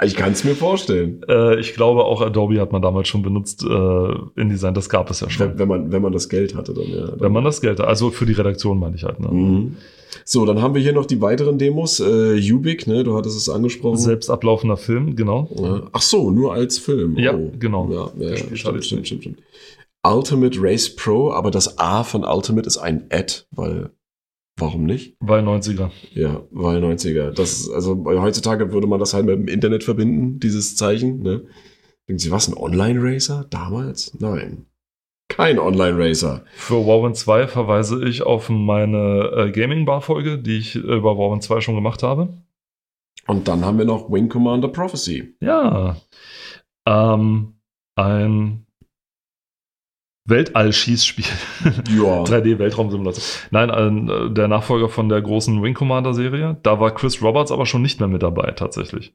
Ich 0.03 0.15
kann 0.15 0.31
es 0.31 0.43
mir 0.45 0.55
vorstellen. 0.55 1.21
äh, 1.27 1.59
ich 1.59 1.73
glaube, 1.73 2.05
auch 2.05 2.21
Adobe 2.21 2.59
hat 2.61 2.71
man 2.71 2.81
damals 2.81 3.09
schon 3.09 3.21
benutzt, 3.21 3.63
äh, 3.63 4.41
InDesign, 4.41 4.73
das 4.73 4.87
gab 4.89 5.09
es 5.11 5.19
ja 5.19 5.29
schon. 5.29 5.49
Wenn, 5.51 5.59
wenn, 5.59 5.67
man, 5.67 5.91
wenn 5.91 6.01
man 6.01 6.13
das 6.13 6.29
Geld 6.29 6.55
hatte, 6.55 6.73
dann 6.73 6.85
ja. 6.87 7.05
Dann. 7.07 7.19
Wenn 7.19 7.31
man 7.33 7.43
das 7.43 7.59
Geld, 7.61 7.79
also 7.81 8.09
für 8.11 8.25
die 8.25 8.31
Redaktion 8.33 8.79
meine 8.79 8.95
ich 8.95 9.03
halt. 9.03 9.19
Ne? 9.19 9.27
Mhm. 9.29 9.77
So, 10.25 10.45
dann 10.45 10.61
haben 10.61 10.73
wir 10.73 10.81
hier 10.81 10.93
noch 10.93 11.05
die 11.05 11.21
weiteren 11.21 11.57
Demos. 11.57 11.99
Äh, 11.99 12.39
Ubik, 12.51 12.87
ne, 12.87 13.03
du 13.03 13.15
hattest 13.17 13.37
es 13.37 13.49
angesprochen. 13.49 13.97
Selbst 13.97 14.29
ablaufender 14.29 14.77
Film, 14.77 15.15
genau. 15.17 15.89
Ach 15.91 16.01
so, 16.01 16.31
nur 16.31 16.53
als 16.53 16.77
Film. 16.79 17.17
Ja, 17.17 17.35
Oh. 17.35 17.51
genau. 17.59 17.89
Ja, 17.91 18.09
ja, 18.17 18.29
ja 18.31 18.37
stimmt, 18.37 18.65
hatte 18.65 18.81
stimmt, 18.83 19.05
stimmt, 19.05 19.21
stimmt. 19.23 19.39
Ultimate 20.07 20.57
Race 20.61 20.95
Pro, 20.95 21.31
aber 21.31 21.51
das 21.51 21.77
A 21.77 22.03
von 22.03 22.23
Ultimate 22.23 22.65
ist 22.65 22.77
ein 22.77 23.05
Ad, 23.11 23.33
weil 23.51 23.89
warum 24.59 24.85
nicht? 24.85 25.15
Weil 25.19 25.43
90er. 25.43 25.89
Ja, 26.13 26.41
weil 26.51 26.83
90er. 26.83 27.31
Das 27.31 27.53
ist, 27.53 27.71
also 27.71 28.03
heutzutage 28.05 28.71
würde 28.71 28.87
man 28.87 28.99
das 28.99 29.13
halt 29.13 29.25
mit 29.25 29.35
dem 29.35 29.47
Internet 29.47 29.83
verbinden, 29.83 30.39
dieses 30.39 30.75
Zeichen. 30.75 31.21
Ne? 31.21 31.45
Denken 32.07 32.19
Sie, 32.19 32.31
was, 32.31 32.47
ein 32.47 32.57
Online-Racer? 32.57 33.45
Damals? 33.49 34.17
Nein. 34.19 34.65
Kein 35.29 35.59
Online-Racer. 35.59 36.43
Für 36.55 36.85
Warren 36.87 37.13
2 37.13 37.47
verweise 37.47 38.03
ich 38.03 38.23
auf 38.23 38.49
meine 38.49 39.31
äh, 39.35 39.51
Gaming-Bar-Folge, 39.51 40.39
die 40.39 40.57
ich 40.57 40.75
über 40.75 41.17
Warren 41.17 41.41
2 41.41 41.61
schon 41.61 41.75
gemacht 41.75 42.01
habe. 42.01 42.29
Und 43.27 43.47
dann 43.47 43.63
haben 43.63 43.77
wir 43.77 43.85
noch 43.85 44.11
Wing 44.11 44.27
Commander 44.27 44.69
Prophecy. 44.69 45.35
Ja. 45.39 45.97
Ähm, 46.87 47.53
ein 47.95 48.65
Weltall-Schießspiel. 50.29 51.25
Ja. 51.97 52.23
3D-Weltraumsimulation. 52.23 53.23
Nein, 53.51 53.71
ein, 53.71 54.09
äh, 54.09 54.31
der 54.31 54.47
Nachfolger 54.47 54.89
von 54.89 55.09
der 55.09 55.21
großen 55.21 55.61
Wing 55.61 55.73
Commander-Serie. 55.73 56.57
Da 56.63 56.79
war 56.79 56.91
Chris 56.91 57.21
Roberts 57.21 57.51
aber 57.51 57.65
schon 57.65 57.81
nicht 57.81 57.99
mehr 57.99 58.09
mit 58.09 58.23
dabei, 58.23 58.51
tatsächlich. 58.51 59.13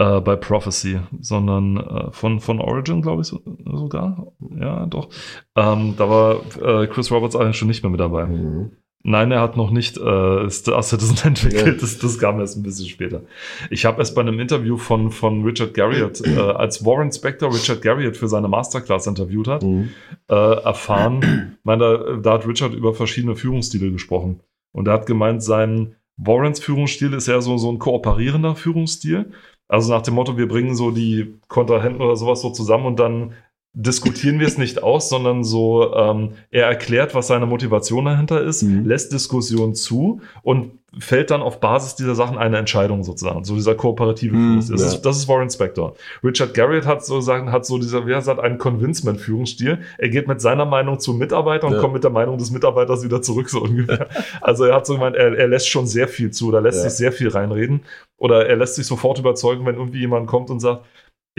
Äh, 0.00 0.20
bei 0.22 0.34
Prophecy, 0.36 1.00
sondern 1.20 1.76
äh, 1.76 2.10
von, 2.10 2.40
von 2.40 2.58
Origin, 2.58 3.02
glaube 3.02 3.20
ich, 3.20 3.28
so, 3.28 3.42
sogar. 3.66 4.32
Ja, 4.58 4.86
doch. 4.86 5.10
Ähm, 5.56 5.94
da 5.98 6.08
war 6.08 6.40
äh, 6.62 6.86
Chris 6.86 7.10
Roberts 7.12 7.36
eigentlich 7.36 7.58
schon 7.58 7.68
nicht 7.68 7.82
mehr 7.82 7.90
mit 7.90 8.00
dabei. 8.00 8.24
Mhm. 8.24 8.70
Nein, 9.02 9.32
er 9.32 9.40
hat 9.40 9.56
noch 9.56 9.70
nicht 9.70 9.96
äh, 9.96 10.50
Star 10.50 10.82
Citizen 10.82 11.16
entwickelt. 11.28 11.66
Ja. 11.66 11.72
Das, 11.72 11.98
das 11.98 12.18
kam 12.18 12.38
erst 12.38 12.58
ein 12.58 12.62
bisschen 12.62 12.86
später. 12.86 13.22
Ich 13.70 13.86
habe 13.86 14.02
es 14.02 14.14
bei 14.14 14.20
einem 14.20 14.38
Interview 14.38 14.76
von, 14.76 15.10
von 15.10 15.42
Richard 15.42 15.72
Garriott, 15.72 16.20
äh, 16.26 16.38
als 16.38 16.84
Warren 16.84 17.10
Spector 17.10 17.52
Richard 17.52 17.80
Garriott 17.80 18.16
für 18.16 18.28
seine 18.28 18.48
Masterclass 18.48 19.06
interviewt 19.06 19.48
hat, 19.48 19.62
Mhm. 19.62 19.90
äh, 20.28 20.34
erfahren, 20.34 21.56
meine, 21.64 21.80
da, 21.82 22.16
da 22.22 22.32
hat 22.34 22.46
Richard 22.46 22.74
über 22.74 22.92
verschiedene 22.94 23.36
Führungsstile 23.36 23.90
gesprochen. 23.90 24.40
Und 24.72 24.86
er 24.86 24.94
hat 24.94 25.06
gemeint, 25.06 25.42
sein 25.42 25.96
Warrens 26.18 26.60
Führungsstil 26.60 27.14
ist 27.14 27.26
ja 27.28 27.40
so, 27.40 27.56
so 27.56 27.72
ein 27.72 27.78
kooperierender 27.78 28.54
Führungsstil. 28.54 29.32
Also 29.66 29.94
nach 29.94 30.02
dem 30.02 30.14
Motto, 30.14 30.36
wir 30.36 30.46
bringen 30.48 30.74
so 30.74 30.90
die 30.90 31.34
Kontrahenten 31.48 32.02
oder 32.02 32.16
sowas 32.16 32.42
so 32.42 32.50
zusammen 32.50 32.84
und 32.86 32.98
dann 33.00 33.32
diskutieren 33.72 34.40
wir 34.40 34.48
es 34.48 34.58
nicht 34.58 34.82
aus, 34.82 35.08
sondern 35.08 35.44
so, 35.44 35.94
ähm, 35.94 36.32
er 36.50 36.66
erklärt, 36.66 37.14
was 37.14 37.28
seine 37.28 37.46
Motivation 37.46 38.04
dahinter 38.04 38.42
ist, 38.42 38.62
Mhm. 38.62 38.84
lässt 38.84 39.12
Diskussion 39.12 39.74
zu 39.76 40.20
und 40.42 40.72
fällt 40.98 41.30
dann 41.30 41.40
auf 41.40 41.60
Basis 41.60 41.94
dieser 41.94 42.16
Sachen 42.16 42.36
eine 42.36 42.58
Entscheidung 42.58 43.04
sozusagen. 43.04 43.44
So 43.44 43.54
dieser 43.54 43.76
kooperative 43.76 44.34
Mhm, 44.34 44.48
Führungsstil. 44.62 44.74
Das, 44.76 44.82
ja. 44.82 44.88
ist, 44.96 45.02
das 45.02 45.16
ist 45.18 45.28
Warren 45.28 45.48
Spector. 45.48 45.94
Richard 46.24 46.52
Garriott 46.52 46.84
hat 46.84 47.04
so 47.06 47.20
sagen, 47.20 47.52
hat 47.52 47.64
so 47.64 47.78
dieser, 47.78 48.08
wie 48.08 48.12
er 48.12 48.22
sagt, 48.22 48.40
einen 48.40 48.58
Convincement-Führungsstil. 48.58 49.78
Er 49.98 50.08
geht 50.08 50.26
mit 50.26 50.40
seiner 50.40 50.64
Meinung 50.64 50.98
zum 50.98 51.18
Mitarbeiter 51.18 51.68
und 51.68 51.74
Ja. 51.74 51.78
kommt 51.80 51.94
mit 51.94 52.02
der 52.02 52.10
Meinung 52.10 52.38
des 52.38 52.50
Mitarbeiters 52.50 53.04
wieder 53.04 53.22
zurück, 53.22 53.48
so 53.50 53.60
ungefähr. 53.60 54.08
also 54.40 54.64
er 54.64 54.74
hat 54.74 54.86
so 54.86 54.94
gemeint, 54.94 55.14
er, 55.14 55.32
er 55.38 55.46
lässt 55.46 55.68
schon 55.68 55.86
sehr 55.86 56.08
viel 56.08 56.32
zu, 56.32 56.48
oder 56.48 56.60
lässt 56.60 56.82
Ja. 56.82 56.90
sich 56.90 56.98
sehr 56.98 57.12
viel 57.12 57.28
reinreden. 57.28 57.82
Oder 58.18 58.46
er 58.48 58.56
lässt 58.56 58.74
sich 58.74 58.86
sofort 58.86 59.20
überzeugen, 59.20 59.64
wenn 59.66 59.76
irgendwie 59.76 60.00
jemand 60.00 60.26
kommt 60.26 60.50
und 60.50 60.58
sagt, 60.58 60.84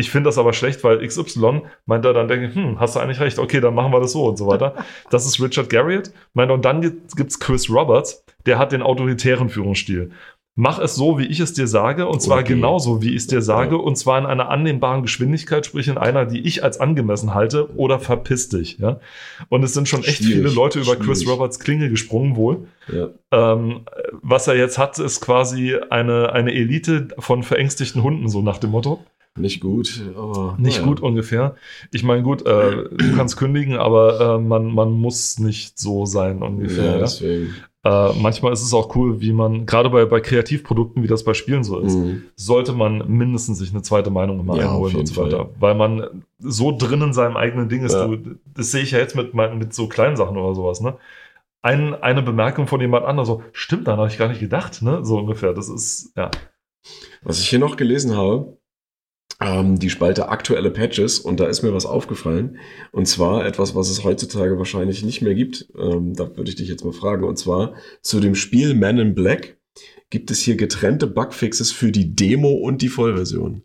ich 0.01 0.11
finde 0.11 0.27
das 0.27 0.37
aber 0.37 0.51
schlecht, 0.51 0.83
weil 0.83 1.05
XY 1.05 1.61
meint 1.85 2.03
er, 2.05 2.13
dann 2.13 2.27
denke 2.27 2.47
ich, 2.47 2.55
hm, 2.55 2.79
hast 2.79 2.95
du 2.95 2.99
eigentlich 2.99 3.21
recht, 3.21 3.39
okay, 3.39 3.61
dann 3.61 3.73
machen 3.73 3.93
wir 3.93 4.01
das 4.01 4.11
so 4.11 4.25
und 4.25 4.37
so 4.37 4.47
weiter. 4.47 4.75
Das 5.09 5.25
ist 5.25 5.41
Richard 5.41 5.69
Garriott. 5.69 6.11
Meint, 6.33 6.51
und 6.51 6.65
dann 6.65 6.81
gibt 6.81 7.31
es 7.31 7.39
Chris 7.39 7.69
Roberts, 7.69 8.23
der 8.45 8.57
hat 8.59 8.71
den 8.71 8.81
autoritären 8.81 9.49
Führungsstil. 9.49 10.11
Mach 10.55 10.79
es 10.79 10.95
so, 10.95 11.17
wie 11.17 11.25
ich 11.27 11.39
es 11.39 11.53
dir 11.53 11.65
sage, 11.65 12.07
und 12.07 12.21
zwar 12.21 12.39
Okay. 12.39 12.55
genauso, 12.55 13.01
wie 13.01 13.11
ich 13.11 13.21
es 13.21 13.27
dir 13.27 13.41
sage, 13.41 13.77
und 13.77 13.97
zwar 13.97 14.19
in 14.19 14.25
einer 14.25 14.49
annehmbaren 14.49 15.01
Geschwindigkeit, 15.01 15.65
sprich 15.65 15.87
in 15.87 15.97
einer, 15.97 16.25
die 16.25 16.41
ich 16.41 16.61
als 16.61 16.77
angemessen 16.79 17.33
halte, 17.33 17.73
oder 17.77 17.99
verpiss 17.99 18.49
dich. 18.49 18.77
Ja? 18.77 18.99
Und 19.47 19.63
es 19.63 19.73
sind 19.73 19.87
schon 19.87 20.03
echt 20.03 20.17
Schwierig, 20.17 20.35
viele 20.35 20.49
Leute 20.49 20.79
über 20.79 20.97
Chris 20.97 21.19
schwierig. 21.21 21.39
Roberts 21.39 21.59
Klinge 21.59 21.89
gesprungen 21.89 22.35
wohl. 22.35 22.67
Ja. 22.91 23.07
Ähm, 23.31 23.81
was 24.21 24.47
er 24.47 24.57
jetzt 24.57 24.77
hat, 24.77 24.99
ist 24.99 25.21
quasi 25.21 25.75
eine, 25.89 26.33
eine 26.33 26.53
Elite 26.53 27.07
von 27.17 27.43
verängstigten 27.43 28.03
Hunden, 28.03 28.27
so 28.27 28.41
nach 28.41 28.57
dem 28.57 28.71
Motto. 28.71 28.99
Nicht 29.37 29.61
gut, 29.61 30.01
aber. 30.15 30.55
Nicht 30.59 30.77
naja. 30.79 30.87
gut 30.87 30.99
ungefähr. 31.01 31.55
Ich 31.91 32.03
meine, 32.03 32.21
gut, 32.21 32.45
äh, 32.45 32.89
du 32.89 33.15
kannst 33.15 33.37
kündigen, 33.37 33.77
aber 33.77 34.35
äh, 34.35 34.39
man, 34.39 34.73
man 34.73 34.91
muss 34.91 35.39
nicht 35.39 35.79
so 35.79 36.05
sein 36.05 36.41
ungefähr. 36.43 36.85
Ja, 36.85 36.91
Ja, 36.93 36.99
deswegen. 36.99 37.55
Äh, 37.83 38.13
manchmal 38.21 38.53
ist 38.53 38.61
es 38.61 38.73
auch 38.73 38.95
cool, 38.95 39.21
wie 39.21 39.33
man, 39.33 39.65
gerade 39.65 39.89
bei, 39.89 40.05
bei 40.05 40.19
Kreativprodukten, 40.19 41.01
wie 41.01 41.07
das 41.07 41.23
bei 41.23 41.33
Spielen 41.33 41.63
so 41.63 41.79
ist, 41.79 41.95
Mhm. 41.95 42.23
sollte 42.35 42.73
man 42.73 43.07
mindestens 43.07 43.57
sich 43.57 43.71
eine 43.71 43.81
zweite 43.81 44.11
Meinung 44.11 44.39
immer 44.39 44.55
Ja, 44.57 44.69
einholen 44.69 44.97
und 44.97 45.05
so 45.07 45.19
weiter. 45.23 45.49
Weil 45.59 45.73
man 45.75 46.23
so 46.37 46.75
drin 46.77 47.01
in 47.01 47.13
seinem 47.13 47.37
eigenen 47.37 47.69
Ding 47.69 47.83
ist. 47.83 47.93
Ja. 47.93 48.05
Du, 48.07 48.35
das 48.53 48.71
sehe 48.71 48.83
ich 48.83 48.91
ja 48.91 48.99
jetzt 48.99 49.15
mit, 49.15 49.33
mit 49.33 49.73
so 49.73 49.87
kleinen 49.87 50.15
Sachen 50.17 50.37
oder 50.37 50.53
sowas, 50.53 50.81
ne? 50.81 50.97
ein, 51.63 51.93
eine 52.01 52.23
Bemerkung 52.23 52.67
von 52.67 52.81
jemand 52.81 53.05
anderem, 53.05 53.25
so, 53.25 53.43
stimmt, 53.53 53.87
daran 53.87 53.99
habe 53.99 54.09
ich 54.09 54.17
gar 54.17 54.27
nicht 54.27 54.39
gedacht, 54.39 54.81
ne? 54.81 55.05
So 55.05 55.17
ungefähr. 55.17 55.53
Das 55.53 55.69
ist, 55.69 56.11
ja. 56.17 56.31
Was 57.21 57.39
ich 57.39 57.49
hier 57.49 57.59
noch 57.59 57.77
gelesen 57.77 58.17
habe, 58.17 58.57
ähm, 59.41 59.79
die 59.79 59.89
Spalte 59.89 60.29
aktuelle 60.29 60.69
Patches 60.69 61.19
und 61.19 61.39
da 61.39 61.47
ist 61.47 61.63
mir 61.63 61.73
was 61.73 61.85
aufgefallen. 61.85 62.57
Und 62.91 63.07
zwar 63.07 63.45
etwas, 63.45 63.75
was 63.75 63.89
es 63.89 64.03
heutzutage 64.03 64.57
wahrscheinlich 64.57 65.03
nicht 65.03 65.21
mehr 65.21 65.33
gibt. 65.33 65.67
Ähm, 65.77 66.13
da 66.13 66.35
würde 66.37 66.49
ich 66.49 66.55
dich 66.55 66.69
jetzt 66.69 66.85
mal 66.85 66.93
fragen. 66.93 67.23
Und 67.23 67.37
zwar 67.37 67.73
zu 68.01 68.19
dem 68.19 68.35
Spiel 68.35 68.75
Man 68.75 68.99
in 68.99 69.15
Black 69.15 69.57
gibt 70.11 70.29
es 70.29 70.41
hier 70.41 70.57
getrennte 70.57 71.07
Bugfixes 71.07 71.71
für 71.71 71.91
die 71.91 72.15
Demo 72.15 72.51
und 72.51 72.81
die 72.81 72.89
Vollversion. 72.89 73.63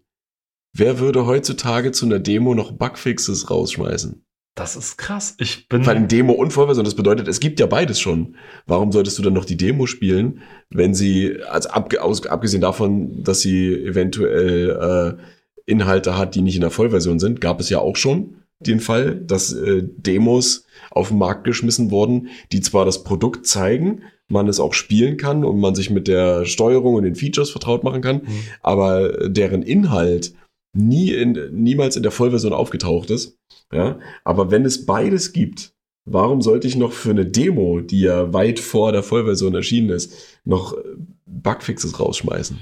Wer 0.72 0.98
würde 0.98 1.26
heutzutage 1.26 1.92
zu 1.92 2.06
einer 2.06 2.18
Demo 2.20 2.54
noch 2.54 2.72
Bugfixes 2.72 3.50
rausschmeißen? 3.50 4.22
Das 4.54 4.74
ist 4.74 4.96
krass. 4.96 5.34
Ich 5.38 5.68
bin. 5.68 5.84
Vor 5.84 5.92
allem 5.92 6.08
Demo 6.08 6.32
und 6.32 6.52
Vollversion. 6.52 6.86
Das 6.86 6.94
bedeutet, 6.94 7.28
es 7.28 7.40
gibt 7.40 7.60
ja 7.60 7.66
beides 7.66 8.00
schon. 8.00 8.36
Warum 8.66 8.90
solltest 8.90 9.18
du 9.18 9.22
dann 9.22 9.34
noch 9.34 9.44
die 9.44 9.58
Demo 9.58 9.84
spielen, 9.84 10.40
wenn 10.70 10.94
sie, 10.94 11.42
also 11.50 11.68
ab, 11.68 11.92
aus, 12.00 12.26
abgesehen 12.26 12.62
davon, 12.62 13.22
dass 13.22 13.40
sie 13.40 13.74
eventuell 13.74 15.18
äh, 15.18 15.22
Inhalte 15.66 16.16
hat, 16.16 16.34
die 16.34 16.42
nicht 16.42 16.54
in 16.54 16.60
der 16.62 16.70
Vollversion 16.70 17.18
sind, 17.18 17.40
gab 17.40 17.60
es 17.60 17.68
ja 17.68 17.80
auch 17.80 17.96
schon 17.96 18.36
den 18.60 18.80
Fall, 18.80 19.16
dass 19.16 19.52
äh, 19.52 19.82
Demos 19.84 20.64
auf 20.90 21.08
den 21.08 21.18
Markt 21.18 21.44
geschmissen 21.44 21.90
wurden, 21.90 22.28
die 22.52 22.60
zwar 22.62 22.84
das 22.84 23.04
Produkt 23.04 23.46
zeigen, 23.46 24.02
man 24.28 24.48
es 24.48 24.60
auch 24.60 24.72
spielen 24.72 25.16
kann 25.18 25.44
und 25.44 25.60
man 25.60 25.74
sich 25.74 25.90
mit 25.90 26.08
der 26.08 26.46
Steuerung 26.46 26.94
und 26.94 27.04
den 27.04 27.14
Features 27.14 27.50
vertraut 27.50 27.84
machen 27.84 28.00
kann, 28.00 28.22
Mhm. 28.22 28.40
aber 28.62 29.28
deren 29.28 29.62
Inhalt 29.62 30.32
nie 30.76 31.10
in, 31.12 31.38
niemals 31.52 31.96
in 31.96 32.02
der 32.02 32.12
Vollversion 32.12 32.52
aufgetaucht 32.52 33.10
ist. 33.10 33.38
Ja, 33.72 33.98
aber 34.24 34.50
wenn 34.50 34.64
es 34.64 34.86
beides 34.86 35.32
gibt, 35.32 35.74
warum 36.04 36.40
sollte 36.40 36.66
ich 36.68 36.76
noch 36.76 36.92
für 36.92 37.10
eine 37.10 37.26
Demo, 37.26 37.80
die 37.80 38.00
ja 38.00 38.32
weit 38.32 38.58
vor 38.60 38.92
der 38.92 39.02
Vollversion 39.02 39.54
erschienen 39.54 39.90
ist, 39.90 40.12
noch 40.44 40.76
äh, 40.76 40.80
Bugfixes 41.26 41.98
rausschmeißen? 42.00 42.58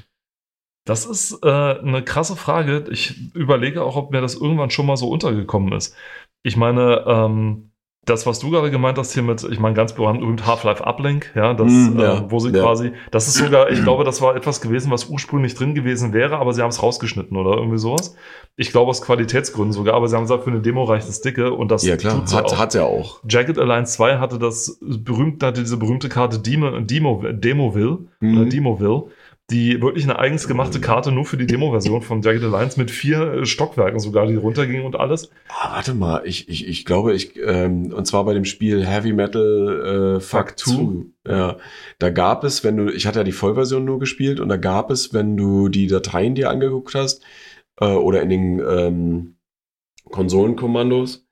Das 0.85 1.07
ist 1.07 1.39
äh, 1.43 1.49
eine 1.49 2.03
krasse 2.05 2.37
Frage. 2.37 2.85
Ich 2.91 3.35
überlege 3.35 3.83
auch, 3.83 3.97
ob 3.97 4.11
mir 4.13 4.21
das 4.21 4.35
irgendwann 4.35 4.71
schon 4.71 4.87
mal 4.87 4.97
so 4.97 5.09
untergekommen 5.09 5.73
ist. 5.73 5.95
Ich 6.43 6.57
meine, 6.59 7.05
ähm, 7.07 7.71
das, 8.05 8.27
was 8.27 8.39
du 8.39 8.51
gerade 8.51 8.71
gemeint 8.71 8.99
hast 8.99 9.15
hier 9.15 9.23
mit, 9.23 9.43
ich 9.51 9.59
meine, 9.59 9.75
ganz 9.75 9.95
berühmt 9.95 10.47
Half-Life 10.47 10.85
Uplink, 10.87 11.33
ja, 11.35 11.55
das, 11.55 11.73
Mm, 11.73 11.99
ja, 11.99 12.19
äh, 12.19 12.31
wo 12.31 12.39
sie 12.39 12.51
ja. 12.51 12.61
quasi, 12.63 12.93
das 13.11 13.29
ist 13.29 13.39
sogar, 13.39 13.71
ich 13.71 13.83
glaube, 13.83 14.05
das 14.05 14.21
war 14.21 14.37
etwas 14.37 14.61
gewesen, 14.61 14.91
was 14.93 15.07
ursprünglich 15.09 15.55
drin 15.55 15.75
gewesen 15.75 16.13
wäre, 16.13 16.37
aber 16.37 16.53
sie 16.53 16.61
haben 16.61 16.69
es 16.69 16.83
rausgeschnitten 16.83 17.35
oder 17.35 17.57
irgendwie 17.57 17.79
sowas. 17.79 18.15
Ich 18.57 18.71
glaube 18.73 18.91
aus 18.91 19.01
Qualitätsgründen 19.01 19.73
sogar, 19.73 19.95
aber 19.95 20.07
sie 20.09 20.17
haben 20.17 20.25
gesagt, 20.25 20.45
für 20.45 20.51
eine 20.51 20.61
Demo 20.61 20.85
reicht 20.85 21.09
es 21.09 21.23
dicke 21.23 21.55
und 21.55 21.71
das 21.71 21.83
Ja 21.83 21.97
klar, 21.97 22.17
tut's 22.19 22.35
hat, 22.35 22.45
auch. 22.45 22.59
hat 22.59 22.75
er 22.75 22.85
auch. 22.85 23.21
Jagged 23.27 23.59
Alliance 23.59 23.95
2 23.95 24.19
hatte 24.19 24.39
das 24.39 24.79
berühmte, 24.83 25.47
hatte 25.47 25.63
diese 25.63 25.79
berühmte 25.79 26.11
Karte 26.11 26.39
Demo, 26.41 26.81
Demo, 26.81 27.23
Demoville, 27.33 27.91
oder 27.93 28.07
Mhm. 28.21 28.51
Demoville, 28.51 29.05
die 29.51 29.83
wirklich 29.83 30.05
eine 30.05 30.19
eigens 30.19 30.49
gemachte 30.49 30.81
Karte 30.81 31.13
nur 31.13 31.27
für 31.27 31.37
die 31.37 31.47
Demo-Version 31.47 32.01
von 32.01 32.23
Jagged 32.23 32.43
Alliance 32.43 32.81
mit 32.81 32.91
vier 32.91 33.21
äh, 33.21 33.47
Stockwerken 33.47 34.01
sogar, 34.01 34.27
die 34.27 34.37
runtergingen 34.37 34.87
und 34.87 34.97
alles. 34.97 35.31
Ah, 35.49 35.75
warte 35.75 35.93
mal, 35.93 36.23
ich, 36.25 36.49
ich, 36.49 36.67
ich 36.67 36.87
glaube, 36.87 37.13
ich, 37.13 37.37
ähm, 37.37 37.93
und 37.93 38.07
zwar 38.07 38.25
bei 38.25 38.33
dem 38.33 38.47
Spiel 38.47 38.87
Heavy 38.87 39.13
Metal 39.13 40.17
äh, 40.17 40.21
Fuck 40.21 40.51
Fuck 40.51 40.59
2. 40.59 40.73
2. 41.27 41.31
Ja, 41.31 41.57
da 41.99 42.11
gab 42.11 42.45
es, 42.45 42.65
wenn 42.65 42.79
du, 42.79 42.91
ich 42.91 43.07
hatte 43.07 43.21
ja 43.21 43.25
die 43.25 43.33
Vollversion 43.33 43.85
nur 43.85 43.99
gespielt 43.99 44.41
und 44.41 44.49
da 44.49 44.57
gab 44.57 44.91
es, 44.91 45.13
wenn 45.13 45.37
du 45.37 45.69
die 45.69 45.89
Dateien 45.89 46.35
dir 46.35 46.49
angeguckt 46.49 46.95
hast, 46.95 47.23
äh, 47.81 47.87
oder 47.87 48.23
in 48.23 48.31
den 48.31 48.63
ähm, 48.67 49.37
Konsolenkommandos, 50.11 51.24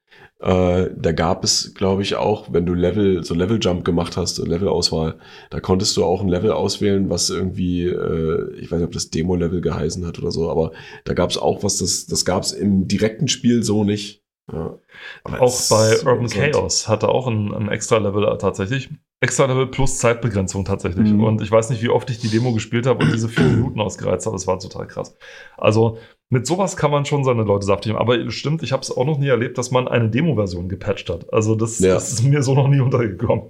äh, 0.43 0.91
da 0.97 1.13
gab 1.13 1.45
es, 1.45 1.73
glaube 1.75 2.03
ich, 2.03 2.17
auch, 2.17 2.53
wenn 2.53 2.67
du 2.67 2.75
Level, 2.75 3.23
so 3.23 3.33
Level 3.35 3.59
Jump 3.61 3.85
gemacht 3.85 4.17
hast, 4.17 4.37
so 4.37 4.45
Levelauswahl, 4.45 5.15
da 5.51 5.61
konntest 5.61 5.97
du 5.97 6.05
auch 6.05 6.21
ein 6.21 6.29
Level 6.29 6.51
auswählen, 6.51 7.09
was 7.11 7.31
irgendwie, 7.31 7.85
äh, 7.85 8.53
ich 8.59 8.71
weiß 8.71 8.79
nicht, 8.79 8.87
ob 8.87 8.93
das 8.93 9.11
Demo-Level 9.11 9.61
geheißen 9.61 10.05
hat 10.05 10.19
oder 10.19 10.33
so, 10.33 10.51
aber 10.51 10.73
da 11.05 11.15
gab 11.15 11.31
es 11.31 11.39
auch 11.39 11.63
was, 11.63 11.79
das, 11.79 12.07
das 12.07 12.25
gab 12.25 12.43
es 12.43 12.53
im 12.53 12.89
direkten 12.89 13.29
Spiel 13.29 13.63
so 13.63 13.85
nicht. 13.85 14.22
Ja. 14.51 14.79
Auch 15.25 15.61
bei 15.71 16.03
Urban. 16.05 16.27
Chaos 16.29 16.89
hatte 16.89 17.09
auch 17.09 17.27
ein, 17.27 17.55
ein 17.55 17.69
extra 17.69 17.99
Level 17.99 18.37
tatsächlich. 18.39 18.91
Extra 19.21 19.45
Level 19.47 19.69
plus 19.69 19.99
Zeitbegrenzung 19.99 20.65
tatsächlich. 20.65 21.13
Mhm. 21.13 21.23
Und 21.23 21.43
ich 21.43 21.51
weiß 21.51 21.71
nicht, 21.71 21.83
wie 21.83 21.91
oft 21.91 22.11
ich 22.11 22.19
die 22.19 22.29
Demo 22.29 22.53
gespielt 22.53 22.87
habe 22.87 23.05
und 23.05 23.13
diese 23.13 23.29
vier 23.29 23.45
Minuten 23.45 23.81
ausgereizt 23.81 24.27
habe. 24.27 24.35
Das 24.35 24.49
war 24.49 24.59
total 24.59 24.89
krass. 24.89 25.17
Also 25.57 25.99
mit 26.29 26.47
sowas 26.47 26.77
kann 26.77 26.91
man 26.91 27.05
schon 27.05 27.23
seine 27.23 27.45
Leute 27.45 27.65
saftig 27.67 27.93
machen. 27.93 28.01
Aber 28.03 28.31
stimmt, 28.31 28.65
ich 28.65 28.73
habe 28.73 28.83
es 28.83 28.91
auch 28.91 29.05
noch 29.05 29.19
nie 29.19 29.29
erlebt, 29.29 29.59
dass 29.59 29.71
man 29.71 29.87
eine 29.87 30.11
Demo-Version 30.11 30.69
gepatcht 30.69 31.09
hat. 31.09 31.33
Also 31.33 31.55
das, 31.55 31.79
Ja. 31.79 31.95
das 31.95 32.13
ist 32.13 32.25
mir 32.25 32.43
so 32.43 32.55
noch 32.55 32.67
nie 32.69 32.81
untergekommen. 32.81 33.45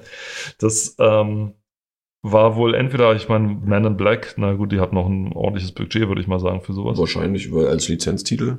Das 0.58 0.94
ähm, 0.98 1.54
war 2.22 2.54
wohl 2.56 2.74
entweder, 2.74 3.14
ich 3.16 3.28
meine, 3.28 3.48
Man 3.64 3.84
in 3.84 3.96
Black, 3.96 4.34
na 4.36 4.52
gut, 4.54 4.70
die 4.72 4.78
hat 4.80 4.92
noch 4.92 5.06
ein 5.08 5.32
ordentliches 5.32 5.72
Budget, 5.72 6.06
würde 6.08 6.20
ich 6.20 6.28
mal 6.28 6.38
sagen, 6.38 6.60
für 6.60 6.72
sowas. 6.72 6.96
Wahrscheinlich 6.98 7.46
über- 7.46 7.68
als 7.68 7.88
Lizenztitel. 7.88 8.58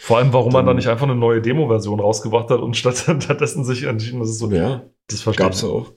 Vor 0.00 0.18
allem, 0.18 0.32
warum 0.32 0.52
man 0.52 0.64
da 0.64 0.70
Dann- 0.70 0.76
nicht 0.76 0.88
einfach 0.88 1.06
eine 1.06 1.14
neue 1.14 1.40
Demo-Version 1.40 2.00
rausgebracht 2.00 2.50
hat 2.50 2.60
und 2.60 2.76
statt- 2.76 2.96
stattdessen 3.22 3.64
sich 3.64 3.84
entschieden, 3.84 4.18
das 4.18 4.30
ist 4.30 4.38
so 4.40 4.50
Ja, 4.50 4.82
Das 5.08 5.20
verstehe 5.22 5.46
gab's 5.46 5.62
auch. 5.62 5.92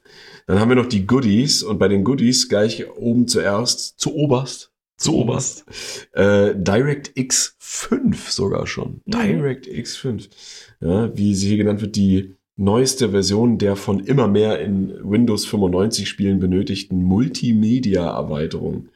Dann 0.47 0.59
haben 0.59 0.69
wir 0.69 0.75
noch 0.75 0.85
die 0.85 1.07
Goodies 1.07 1.63
und 1.63 1.79
bei 1.79 1.87
den 1.87 2.03
Goodies 2.03 2.49
gleich 2.49 2.85
oben 2.97 3.27
zuerst, 3.27 3.99
zu 3.99 4.13
oberst, 4.15 4.71
Zu 4.97 5.15
oberst. 5.15 5.65
äh, 6.13 6.53
DirectX 6.55 7.55
5 7.57 8.29
sogar 8.29 8.67
schon. 8.67 9.01
Mhm. 9.05 9.11
DirectX 9.11 9.97
5. 9.97 10.29
Ja, 10.81 11.17
wie 11.17 11.33
sie 11.33 11.47
hier 11.47 11.57
genannt 11.57 11.81
wird, 11.81 11.95
die 11.95 12.35
neueste 12.57 13.09
Version 13.09 13.57
der 13.57 13.75
von 13.75 13.99
immer 13.99 14.27
mehr 14.27 14.59
in 14.59 14.93
Windows 15.03 15.45
95 15.45 16.07
Spielen 16.07 16.39
benötigten 16.39 17.03
Multimedia-Erweiterung. 17.03 18.89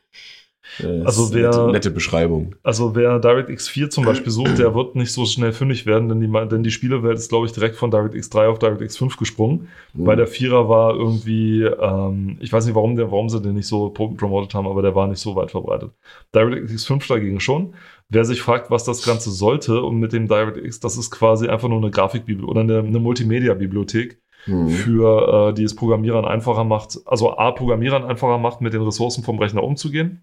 Äh, 0.79 1.01
Also 1.03 1.33
wer- 1.33 1.47
nette, 1.49 1.71
nette 1.71 1.91
Beschreibung. 1.91 2.55
Also 2.63 2.95
wer 2.95 3.19
DirectX 3.19 3.67
4 3.67 3.89
zum 3.89 4.05
Beispiel 4.05 4.31
sucht, 4.31 4.59
der 4.59 4.75
wird 4.75 4.95
nicht 4.95 5.11
so 5.11 5.25
schnell 5.25 5.51
fündig 5.51 5.85
werden, 5.85 6.09
denn 6.09 6.19
die, 6.21 6.47
denn 6.49 6.63
die 6.63 6.71
Spielewelt 6.71 7.17
ist, 7.17 7.29
glaube 7.29 7.45
ich, 7.47 7.51
direkt 7.53 7.75
von 7.75 7.89
DirectX 7.91 8.29
3 8.29 8.47
auf 8.47 8.59
DirectX 8.59 8.95
5 8.97 9.17
gesprungen. 9.17 9.67
Mhm. 9.93 10.05
Weil 10.05 10.15
der 10.17 10.27
Vierer 10.27 10.69
war 10.69 10.93
irgendwie, 10.95 11.63
ähm, 11.63 12.37
ich 12.39 12.53
weiß 12.53 12.65
nicht, 12.65 12.75
warum, 12.75 12.95
der, 12.95 13.11
warum 13.11 13.29
sie 13.29 13.41
den 13.41 13.55
nicht 13.55 13.67
so 13.67 13.89
pro- 13.89 14.09
promotet 14.11 14.53
haben, 14.53 14.67
aber 14.67 14.81
der 14.81 14.93
war 14.95 15.07
nicht 15.07 15.19
so 15.19 15.35
weit 15.35 15.51
verbreitet. 15.51 15.91
DirectX 16.35 16.85
5 16.85 17.07
dagegen 17.07 17.39
schon. 17.39 17.73
Wer 18.11 18.25
sich 18.25 18.41
fragt, 18.41 18.71
was 18.71 18.83
das 18.85 19.05
Ganze 19.05 19.29
sollte 19.31 19.81
und 19.83 19.99
mit 19.99 20.13
dem 20.13 20.27
DirectX, 20.27 20.79
das 20.79 20.97
ist 20.97 21.11
quasi 21.11 21.47
einfach 21.47 21.69
nur 21.69 21.77
eine 21.79 21.91
Grafikbibliothek 21.91 22.49
oder 22.49 22.61
eine, 22.61 22.79
eine 22.79 22.99
Multimedia-Bibliothek, 22.99 24.21
Mhm. 24.47 24.69
für 24.69 25.49
äh, 25.49 25.53
die 25.53 25.63
es 25.65 25.75
Programmierern 25.75 26.23
einfacher 26.23 26.63
macht, 26.63 26.97
also 27.05 27.37
A, 27.37 27.51
Programmierern 27.51 28.05
einfacher 28.05 28.37
macht, 28.37 28.61
mit 28.61 28.73
den 28.73 28.81
Ressourcen 28.81 29.21
vom 29.21 29.37
Rechner 29.37 29.63
umzugehen. 29.63 30.21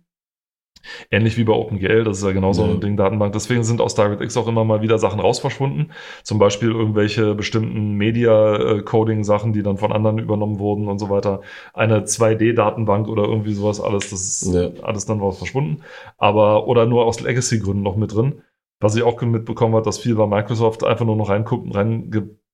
Ähnlich 1.11 1.37
wie 1.37 1.45
bei 1.45 1.53
OpenGL, 1.53 2.05
das 2.05 2.19
ist 2.19 2.25
ja 2.25 2.33
genauso 2.33 2.65
Ja. 2.65 2.71
ein 2.73 2.81
Ding, 2.81 2.97
Datenbank. 2.97 3.33
Deswegen 3.33 3.65
sind 3.65 3.81
aus 3.81 3.95
DirectX 3.95 4.37
auch 4.37 4.49
immer 4.49 4.65
mal 4.65 4.83
wieder 4.83 4.99
Sachen 4.99 5.21
raus 5.21 5.39
verschwunden. 5.39 5.91
Zum 6.23 6.39
Beispiel 6.39 6.71
irgendwelche 6.71 7.35
bestimmten 7.35 7.93
Media-Coding-Sachen, 7.95 9.53
die 9.53 9.63
dann 9.63 9.79
von 9.79 9.93
anderen 9.93 10.19
übernommen 10.19 10.59
wurden 10.59 10.89
und 10.89 10.99
so 10.99 11.11
weiter. 11.11 11.41
Eine 11.75 12.05
2D-Datenbank 12.05 13.09
oder 13.09 13.25
irgendwie 13.25 13.53
sowas, 13.55 13.81
alles, 13.81 14.11
das 14.11 14.21
ist 14.43 14.55
Ja. 14.55 14.71
alles 14.83 15.07
dann 15.07 15.21
raus 15.21 15.39
verschwunden. 15.39 15.83
Aber, 16.19 16.67
oder 16.67 16.87
nur 16.87 17.05
aus 17.05 17.21
Legacy-Gründen 17.21 17.83
noch 17.83 17.97
mit 17.97 18.15
drin. 18.15 18.43
Was 18.81 18.95
ich 18.95 19.03
auch 19.03 19.21
mitbekommen 19.23 19.75
habe, 19.75 19.85
dass 19.85 19.99
viel 19.99 20.15
bei 20.17 20.27
Microsoft 20.27 20.85
einfach 20.85 21.07
nur 21.07 21.17
noch 21.17 21.31
reingucken, 21.31 21.73
rein, 21.73 22.11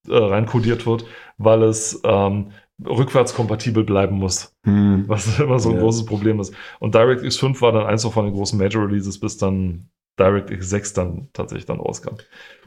äh, 0.09 0.14
reinkodiert 0.14 0.87
wird, 0.87 1.05
weil 1.39 1.62
es 1.64 2.01
ähm, 2.05 2.53
rückwärtskompatibel 2.87 3.85
bleiben 3.85 4.16
muss, 4.16 4.55
Mhm. 4.64 5.05
was 5.09 5.39
immer 5.41 5.59
so 5.59 5.70
ein 5.70 5.76
Ja. 5.76 5.83
großes 5.83 6.05
Problem 6.07 6.41
ist. 6.41 6.55
Und 6.80 6.95
DirectX 6.95 7.37
5 7.37 7.61
war 7.62 7.72
dann 7.72 7.87
eins 7.87 8.05
von 8.05 8.24
den 8.24 8.35
großen 8.35 8.59
Major 8.59 8.87
Releases, 8.87 9.18
bis 9.20 9.37
dann 9.39 9.89
DirectX 10.18 10.68
6 10.68 10.93
dann 10.93 11.28
tatsächlich 11.33 11.64
dann 11.66 11.80
rauskam. 11.80 12.16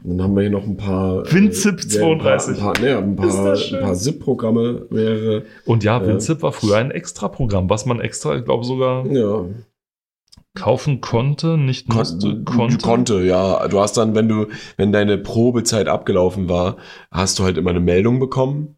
Dann 0.02 0.20
haben 0.20 0.34
wir 0.34 0.42
hier 0.42 0.50
noch 0.50 0.64
ein 0.64 0.76
paar. 0.76 1.24
WinZip 1.32 1.78
äh, 1.78 2.04
ein 2.12 2.18
paar- 2.18 2.38
32. 2.38 2.56
Ein 2.56 2.60
paar, 2.62 2.72
nee, 2.80 2.90
ein 2.92 3.16
paar, 3.16 3.54
ein 3.54 3.80
paar 3.80 3.94
ZIP-Programme 3.94 4.86
wäre. 4.90 5.44
Und 5.64 5.84
ja. 5.84 6.04
WinZip 6.04 6.42
war 6.42 6.52
früher 6.52 6.76
ein 6.78 6.90
Extra-Programm, 6.90 7.70
was 7.70 7.86
man 7.86 8.00
extra, 8.00 8.34
ich 8.36 8.44
glaube, 8.44 8.64
sogar 8.64 9.06
Ja, 9.06 9.44
kaufen 10.54 11.00
konnte, 11.02 11.58
nicht 11.58 11.92
musste, 11.92 12.42
Kon 12.44 12.56
konnte. 12.56 12.78
konnte, 12.78 13.22
ja. 13.24 13.68
Du 13.68 13.78
hast 13.78 13.96
dann, 13.98 14.14
wenn 14.14 14.28
du, 14.28 14.46
wenn 14.78 14.90
deine 14.90 15.18
Probezeit 15.18 15.86
abgelaufen 15.86 16.48
war, 16.48 16.78
hast 17.10 17.38
du 17.38 17.44
halt 17.44 17.58
immer 17.58 17.70
eine 17.70 17.80
Meldung 17.80 18.18
bekommen. 18.20 18.75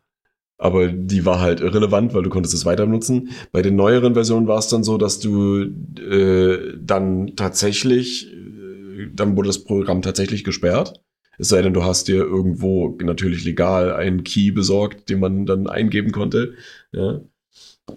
Aber 0.59 0.89
die 0.89 1.25
war 1.25 1.41
halt 1.41 1.61
irrelevant, 1.61 2.15
weil 2.15 2.25
du 2.25 2.31
konntest 2.31 2.55
es 2.55 2.67
weiter 2.67 2.85
nutzen. 2.87 3.31
Bei 3.53 3.63
den 3.63 3.77
neueren 3.77 4.15
Versionen 4.15 4.49
war 4.49 4.59
es 4.59 4.67
dann 4.69 4.83
so, 4.83 4.99
dass 4.99 5.21
du 5.21 5.63
äh, 5.63 6.75
dann 6.81 7.37
tatsächlich, 7.37 8.33
äh, 8.33 9.09
dann 9.15 9.37
wurde 9.37 9.49
das 9.49 9.63
Programm 9.63 10.03
tatsächlich 10.03 10.43
gesperrt. 10.43 11.01
Es 11.39 11.49
sei 11.49 11.63
denn, 11.63 11.73
du 11.75 11.85
hast 11.85 12.09
dir 12.09 12.17
irgendwo 12.17 12.99
natürlich 13.01 13.45
legal 13.45 13.93
einen 13.93 14.25
Key 14.25 14.51
besorgt, 14.51 15.09
den 15.09 15.21
man 15.21 15.47
dann 15.47 15.69
eingeben 15.69 16.11
konnte. 16.11 16.55
Ja. 16.93 17.21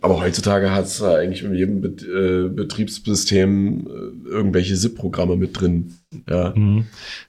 Aber 0.01 0.21
heutzutage 0.21 0.71
hat 0.71 0.85
es 0.85 1.01
eigentlich 1.03 1.43
in 1.43 1.53
jedem 1.53 1.81
Bet 1.81 2.01
äh, 2.03 2.47
Betriebssystem 2.49 3.87
äh, 3.87 4.29
irgendwelche 4.29 4.75
SIP-Programme 4.75 5.35
mit 5.35 5.59
drin. 5.59 5.95
Ja. 6.29 6.53
Mhm. 6.55 6.85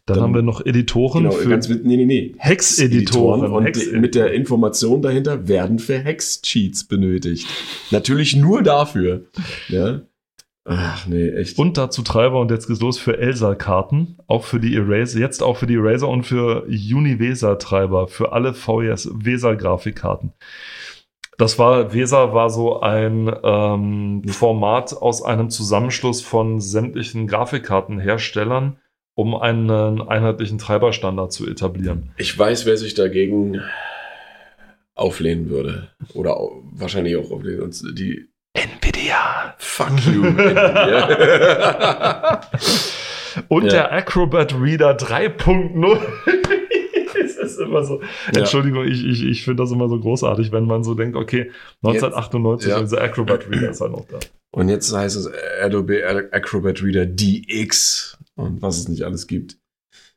Dann, 0.07 0.15
Dann- 0.17 0.21
haben 0.23 0.35
wir 0.35 0.43
noch 0.43 0.65
Editoren 0.65 1.25
Genau, 1.25 1.35
für 1.35 1.49
ganz 1.49 1.69
mit, 1.69 1.85
nee, 1.85 1.97
nee, 1.97 2.05
nee. 2.07 2.35
Hex-Editoren. 2.39 3.51
und 3.51 3.65
Hex-Editoren. 3.65 4.01
mit 4.01 4.15
der 4.15 4.33
Information 4.33 5.03
dahinter 5.03 5.49
werden 5.49 5.79
für 5.79 5.99
Hex-Cheats 5.99 6.85
benötigt. 6.85 7.47
Natürlich 7.91 8.37
nur 8.37 8.63
dafür. 8.63 9.25
Ja. 9.69 10.03
Ach 10.65 11.09
nee, 11.09 11.29
echt. 11.31 11.59
Und 11.59 11.77
dazu 11.77 12.03
Treiber 12.03 12.39
und 12.41 12.53
jetzt 12.53 12.69
geht's 12.69 12.81
los 12.81 12.97
für 12.97 13.19
Elsa-Karten, 13.19 14.19
auch 14.29 14.45
für 14.45 14.61
die 14.61 14.77
Eraser, 14.77 15.19
jetzt 15.19 15.43
auch 15.43 15.57
für 15.57 15.67
die 15.67 15.75
Eraser 15.75 16.09
und 16.09 16.23
für 16.23 16.65
Univeser-Treiber, 16.67 18.07
für 18.07 18.31
alle 18.33 18.55
VES 18.55 19.11
Weser-Grafikkarten. 19.13 20.33
Das 21.43 21.59
war, 21.59 21.93
Weser 21.93 22.33
war 22.35 22.51
so 22.51 22.83
ein 22.83 23.29
ähm, 23.43 24.23
Format 24.29 24.97
aus 24.97 25.25
einem 25.25 25.51
Zusammenschluss 25.51 26.23
von 26.23 26.61
sämtlichen 26.61 27.27
Grafikkartenherstellern, 27.27 28.77
um 29.17 29.35
einen 29.35 30.01
einheitlichen 30.03 30.59
Treiberstandard 30.59 31.33
zu 31.33 31.45
etablieren. 31.51 32.13
Ich 32.17 32.39
weiß, 32.39 32.65
wer 32.65 32.77
sich 32.77 32.95
dagegen 32.95 33.61
auflehnen 34.95 35.51
würde. 35.51 35.89
Oder 36.15 36.37
au- 36.37 36.63
wahrscheinlich 36.71 37.17
auch 37.17 37.33
auflehnen. 37.33 37.63
Und 37.63 37.99
die 37.99 38.29
Nvidia! 38.55 39.57
Fuck 39.59 39.99
you. 40.07 40.25
ja. 40.25 42.41
Und 43.49 43.65
Ja. 43.65 43.71
der 43.71 43.93
Acrobat 43.93 44.55
Reader 44.61 44.97
3.0. 44.97 45.99
Ist 47.53 47.61
immer 47.61 47.85
so. 47.85 48.01
Ja. 48.33 48.41
Entschuldigung, 48.41 48.85
ich, 48.85 49.05
ich, 49.05 49.25
ich 49.25 49.45
finde 49.45 49.63
das 49.63 49.73
immer 49.73 49.89
so 49.89 49.99
großartig, 49.99 50.53
wenn 50.53 50.67
man 50.67 50.85
so 50.85 50.95
denkt, 50.95 51.17
okay, 51.17 51.51
1998 51.83 52.71
ja. 52.71 52.77
und 52.77 52.85
dieser 52.85 53.03
Acrobat 53.03 53.49
Reader 53.51 53.71
ist 53.71 53.81
halt 53.81 53.93
noch 53.93 54.07
da. 54.07 54.19
Und 54.55 54.69
jetzt 54.69 54.95
heißt 54.95 55.17
es 55.17 55.31
Adobe 55.63 56.03
Acrobat 56.33 56.83
Reader 56.83 57.07
DX 57.07 58.19
und 58.37 58.61
was 58.63 58.79
es 58.79 58.89
nicht 58.89 59.03
alles 59.03 59.27
gibt. 59.27 59.59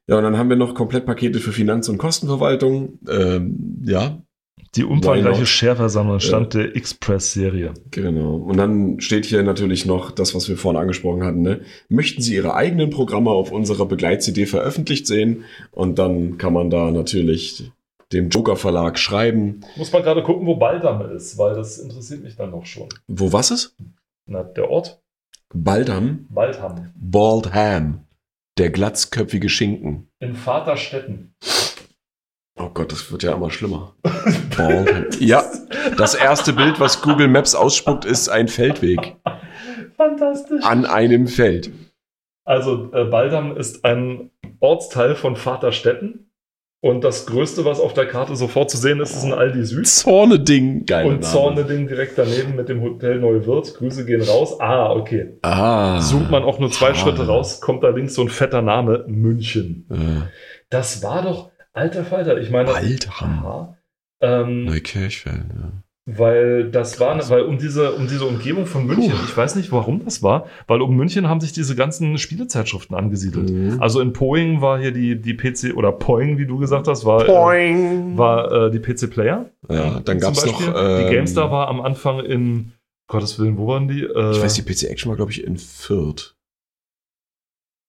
Ja, 0.08 0.18
und 0.18 0.24
dann 0.24 0.38
haben 0.38 0.50
wir 0.50 0.56
noch 0.56 0.76
Komplettpakete 0.76 1.40
für 1.40 1.52
Finanz- 1.52 1.90
und 1.90 1.98
Kostenverwaltung. 1.98 3.00
Ähm, 3.10 3.82
ja, 3.84 4.22
Die 4.76 4.84
umfangreiche 4.84 5.40
not? 5.40 5.48
Share-Versammlung 5.48 6.20
stand 6.20 6.54
der 6.54 6.76
Express-Serie. 6.76 7.74
genau. 7.92 8.36
Und 8.36 8.58
dann 8.58 9.00
steht 9.00 9.26
hier 9.26 9.42
natürlich 9.44 9.86
noch 9.86 10.12
das, 10.12 10.36
was 10.36 10.50
wir 10.50 10.58
vorhin 10.58 10.82
angesprochen 10.82 11.24
hatten. 11.24 11.42
Ne? 11.42 11.62
Möchten 11.88 12.22
Sie 12.22 12.36
Ihre 12.36 12.56
eigenen 12.56 12.90
Programme 12.90 13.30
auf 13.30 13.52
unserer 13.52 13.86
Begleit-CD 13.86 14.46
veröffentlicht 14.46 15.08
sehen? 15.08 15.46
Und 15.72 15.98
dann 15.98 16.38
kann 16.38 16.54
man 16.54 16.70
da 16.70 16.92
natürlich 16.92 17.72
dem 18.12 18.30
Joker 18.30 18.56
Verlag 18.56 19.00
schreiben. 19.00 19.62
Muss 19.78 19.92
man 19.92 20.04
gerade 20.04 20.24
gucken, 20.24 20.46
wo 20.46 20.56
Baldam 20.56 21.02
ist, 21.12 21.38
weil 21.38 21.56
das 21.56 21.78
interessiert 21.78 22.24
mich 22.24 22.36
dann 22.36 22.52
noch 22.52 22.66
schon. 22.66 22.90
Wo 23.08 23.32
was 23.32 23.52
ist? 23.52 23.76
Na, 24.28 24.44
der 24.44 24.70
Ort? 24.70 25.02
Baldham? 25.54 26.28
Baldham. 26.30 26.92
Bald 26.96 27.54
Ham. 27.54 28.02
Der 28.58 28.70
glatzköpfige 28.70 29.50
Schinken. 29.50 30.08
In 30.20 30.36
Vaterstetten. 30.36 31.34
Oh 32.66 32.70
Gott, 32.74 32.92
das 32.92 33.12
wird 33.12 33.24
ja 33.24 33.34
immer 33.34 33.52
schlimmer. 33.52 33.94
Ja, 35.20 35.44
das 35.98 36.16
erste 36.16 36.54
Bild, 36.54 36.80
was 36.80 37.02
Google 37.02 37.28
Maps 37.28 37.54
ausspuckt, 37.56 38.06
ist 38.06 38.30
ein 38.30 38.48
Feldweg 38.48 39.18
Fantastisch. 39.98 40.64
an 40.64 40.86
einem 40.86 41.28
Feld. 41.28 41.70
Also, 42.46 42.92
äh, 42.94 43.04
Baldam 43.06 43.56
ist 43.58 43.84
ein 43.86 44.32
Ortsteil 44.60 45.16
von 45.16 45.36
Vaterstetten. 45.36 46.22
Und 46.82 47.04
das 47.04 47.26
Größte, 47.26 47.66
was 47.66 47.80
auf 47.80 47.94
der 47.94 48.06
Karte 48.08 48.36
sofort 48.36 48.70
zu 48.70 48.78
sehen 48.78 49.00
ist, 49.00 49.16
ist 49.16 49.24
ein 49.24 49.34
Aldi 49.34 49.66
Süd. 49.66 49.88
Zorneding. 49.88 50.86
Geil. 50.86 51.08
Und 51.08 51.26
Zorneding 51.26 51.88
direkt 51.88 52.18
daneben 52.18 52.56
mit 52.56 52.70
dem 52.70 52.82
Hotel 52.82 53.20
Neuwirth. 53.20 53.74
Grüße 53.76 54.06
gehen 54.06 54.22
raus. 54.22 54.60
Ah, 54.60 54.92
okay. 54.94 55.38
Ah. 55.42 56.00
Zoomt 56.00 56.30
man 56.30 56.44
auch 56.44 56.60
nur 56.60 56.72
zwei 56.72 56.92
Ah. 56.92 56.96
Schritte 56.96 57.26
raus, 57.26 57.60
kommt 57.60 57.84
da 57.84 57.90
links 57.90 58.14
so 58.14 58.22
ein 58.22 58.30
fetter 58.30 58.62
Name, 58.62 59.04
München. 59.08 59.88
Äh, 59.90 60.30
Das 60.70 61.02
war 61.02 61.24
doch, 61.24 61.50
alter 61.76 62.04
Falter, 62.06 62.40
ich 62.40 62.50
meine. 62.50 62.72
Baldham. 62.72 63.30
Aha. 63.46 63.78
Ähm, 64.22 64.66
Neukirchfeld. 64.66 65.46
Ja. 65.50 65.72
weil 66.08 66.72
das 66.72 67.00
war, 67.00 67.18
weil 67.30 67.42
um 67.44 67.58
diese, 67.58 67.94
um 67.94 68.08
diese 68.08 68.26
Umgebung 68.26 68.66
von 68.66 68.86
München, 68.86 69.12
Puh. 69.12 69.24
ich 69.26 69.36
weiß 69.36 69.56
nicht, 69.56 69.72
warum 69.72 70.04
das 70.06 70.24
war, 70.24 70.46
weil 70.68 70.82
um 70.82 70.96
München 70.96 71.28
haben 71.28 71.42
sich 71.42 71.52
diese 71.52 71.76
ganzen 71.76 72.18
Spielezeitschriften 72.18 72.96
angesiedelt. 72.96 73.50
Mhm. 73.50 73.82
Also 73.82 74.00
in 74.02 74.14
Poing 74.14 74.62
war 74.62 74.80
hier 74.80 74.92
die, 74.92 75.20
die 75.20 75.34
PC, 75.34 75.76
oder 75.76 75.92
Poing, 75.92 76.38
wie 76.38 76.46
du 76.46 76.58
gesagt 76.58 76.88
hast, 76.88 77.06
war, 77.06 77.24
äh, 77.28 78.18
war 78.18 78.52
äh, 78.68 78.72
die 78.72 78.80
PC 78.80 79.10
Player. 79.12 79.50
ja, 79.70 80.00
dann 80.00 80.20
zum 80.20 80.20
gab 80.20 80.34
es 80.34 80.46
noch. 80.46 80.62
Ähm, 80.62 81.06
die 81.08 81.14
GameStar 81.14 81.52
war 81.52 81.68
am 81.68 81.82
Anfang 81.82 82.20
in, 82.24 82.72
Gottes 83.08 83.38
Willen, 83.38 83.58
wo 83.58 83.68
waren 83.68 83.88
die? 83.88 84.02
Äh, 84.04 84.32
Ich 84.32 84.42
weiß, 84.42 84.54
die 84.56 84.64
PC 84.64 84.90
Action 84.90 85.10
war, 85.10 85.16
glaube 85.16 85.32
ich, 85.32 85.44
in 85.44 85.58
Fürth. 85.58 86.36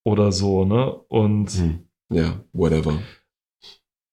Oder 0.05 0.30
so, 0.32 0.64
ne? 0.64 0.93
Und, 1.09 1.51
Hm. 1.51 1.78
Ja, 2.11 2.41
whatever. 2.53 2.99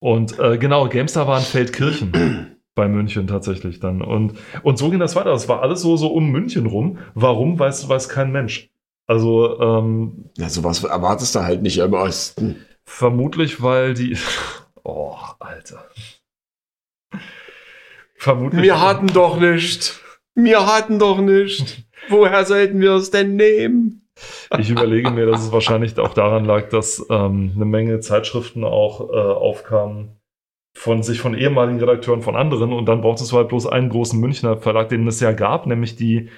Und 0.03 0.37
äh, 0.37 0.57
genau, 0.57 0.89
GameStar 0.89 1.27
war 1.27 1.39
in 1.39 1.45
Feldkirchen. 1.45 2.57
bei 2.75 2.89
München 2.89 3.25
tatsächlich 3.27 3.79
dann. 3.79 4.01
Und, 4.01 4.33
und 4.63 4.77
so 4.77 4.89
ging 4.89 4.99
das 4.99 5.15
weiter. 5.15 5.31
Es 5.31 5.47
war 5.47 5.61
alles 5.61 5.81
so, 5.81 5.95
so 5.95 6.07
um 6.07 6.29
München 6.29 6.65
rum. 6.65 6.97
Warum, 7.13 7.57
weiß, 7.57 7.87
weiß 7.87 8.09
kein 8.09 8.31
Mensch. 8.33 8.69
Also 9.07 9.59
ähm, 9.61 10.25
Ja, 10.37 10.49
sowas 10.49 10.83
erwartest 10.83 11.35
du 11.35 11.39
halt 11.43 11.61
nicht 11.61 11.77
im 11.77 11.93
Osten. 11.93 12.65
vermutlich, 12.83 13.61
weil 13.61 13.93
die. 13.93 14.17
Oh, 14.85 15.15
Alter. 15.39 15.85
Vermutlich. 18.17 18.61
Wir 18.61 18.81
hatten 18.81 19.07
doch 19.07 19.39
nicht. 19.39 20.01
Wir 20.35 20.65
hatten 20.65 20.99
doch 20.99 21.21
nicht. 21.21 21.85
Woher 22.09 22.43
sollten 22.43 22.81
wir 22.81 22.95
es 22.95 23.09
denn 23.09 23.37
nehmen? 23.37 24.02
Ich 24.59 24.69
überlege 24.69 25.09
mir, 25.09 25.25
dass 25.25 25.41
es 25.41 25.51
wahrscheinlich 25.51 25.97
auch 25.99 26.13
daran 26.13 26.45
lag, 26.45 26.69
dass 26.69 27.05
ähm, 27.09 27.53
eine 27.55 27.65
Menge 27.65 27.99
Zeitschriften 27.99 28.63
auch 28.63 29.09
äh, 29.09 29.17
aufkamen 29.17 30.19
von 30.75 31.03
sich 31.03 31.19
von 31.19 31.35
ehemaligen 31.35 31.79
Redakteuren 31.79 32.21
von 32.21 32.35
anderen. 32.35 32.73
Und 32.73 32.85
dann 32.85 33.01
brauchtest 33.01 33.31
du 33.31 33.37
halt 33.37 33.49
bloß 33.49 33.67
einen 33.67 33.89
großen 33.89 34.19
Münchner 34.19 34.57
Verlag, 34.57 34.89
den 34.89 35.07
es 35.07 35.19
ja 35.19 35.31
gab, 35.31 35.65
nämlich 35.65 35.95
die 35.95 36.29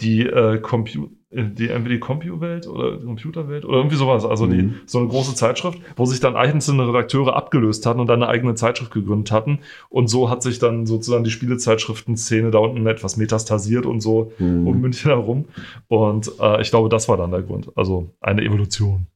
die 0.00 0.26
äh, 0.26 0.58
Compu 0.60 1.06
äh, 1.06 1.08
die 1.32 1.68
entweder 1.68 1.94
die 1.94 2.00
Compu-Welt 2.00 2.66
oder 2.66 2.96
die 2.96 3.04
Computerwelt 3.04 3.64
oder 3.64 3.76
irgendwie 3.78 3.96
sowas, 3.96 4.24
also 4.24 4.46
die 4.46 4.62
Mhm. 4.62 4.74
so 4.86 4.98
eine 4.98 5.06
große 5.08 5.34
Zeitschrift, 5.36 5.78
wo 5.96 6.04
sich 6.04 6.18
dann 6.18 6.34
einzelne 6.34 6.88
Redakteure 6.88 7.36
abgelöst 7.36 7.86
hatten 7.86 8.00
und 8.00 8.08
dann 8.08 8.22
eine 8.22 8.30
eigene 8.30 8.56
Zeitschrift 8.56 8.90
gegründet 8.92 9.30
hatten 9.30 9.60
und 9.90 10.08
so 10.08 10.28
hat 10.28 10.42
sich 10.42 10.58
dann 10.58 10.86
sozusagen 10.86 11.22
die 11.22 11.30
Spielezeitschriften-Szene 11.30 12.50
da 12.50 12.58
unten 12.58 12.84
etwas 12.86 13.16
metastasiert 13.16 13.86
und 13.86 14.00
so 14.00 14.32
Hm. 14.38 14.66
um 14.66 14.80
München 14.80 15.10
herum. 15.10 15.44
Und 15.88 16.32
äh, 16.40 16.60
ich 16.62 16.70
glaube, 16.70 16.88
das 16.88 17.08
war 17.08 17.16
dann 17.16 17.30
der 17.30 17.42
Grund. 17.42 17.70
Also 17.76 18.10
eine 18.20 18.42
Evolution. 18.42 19.06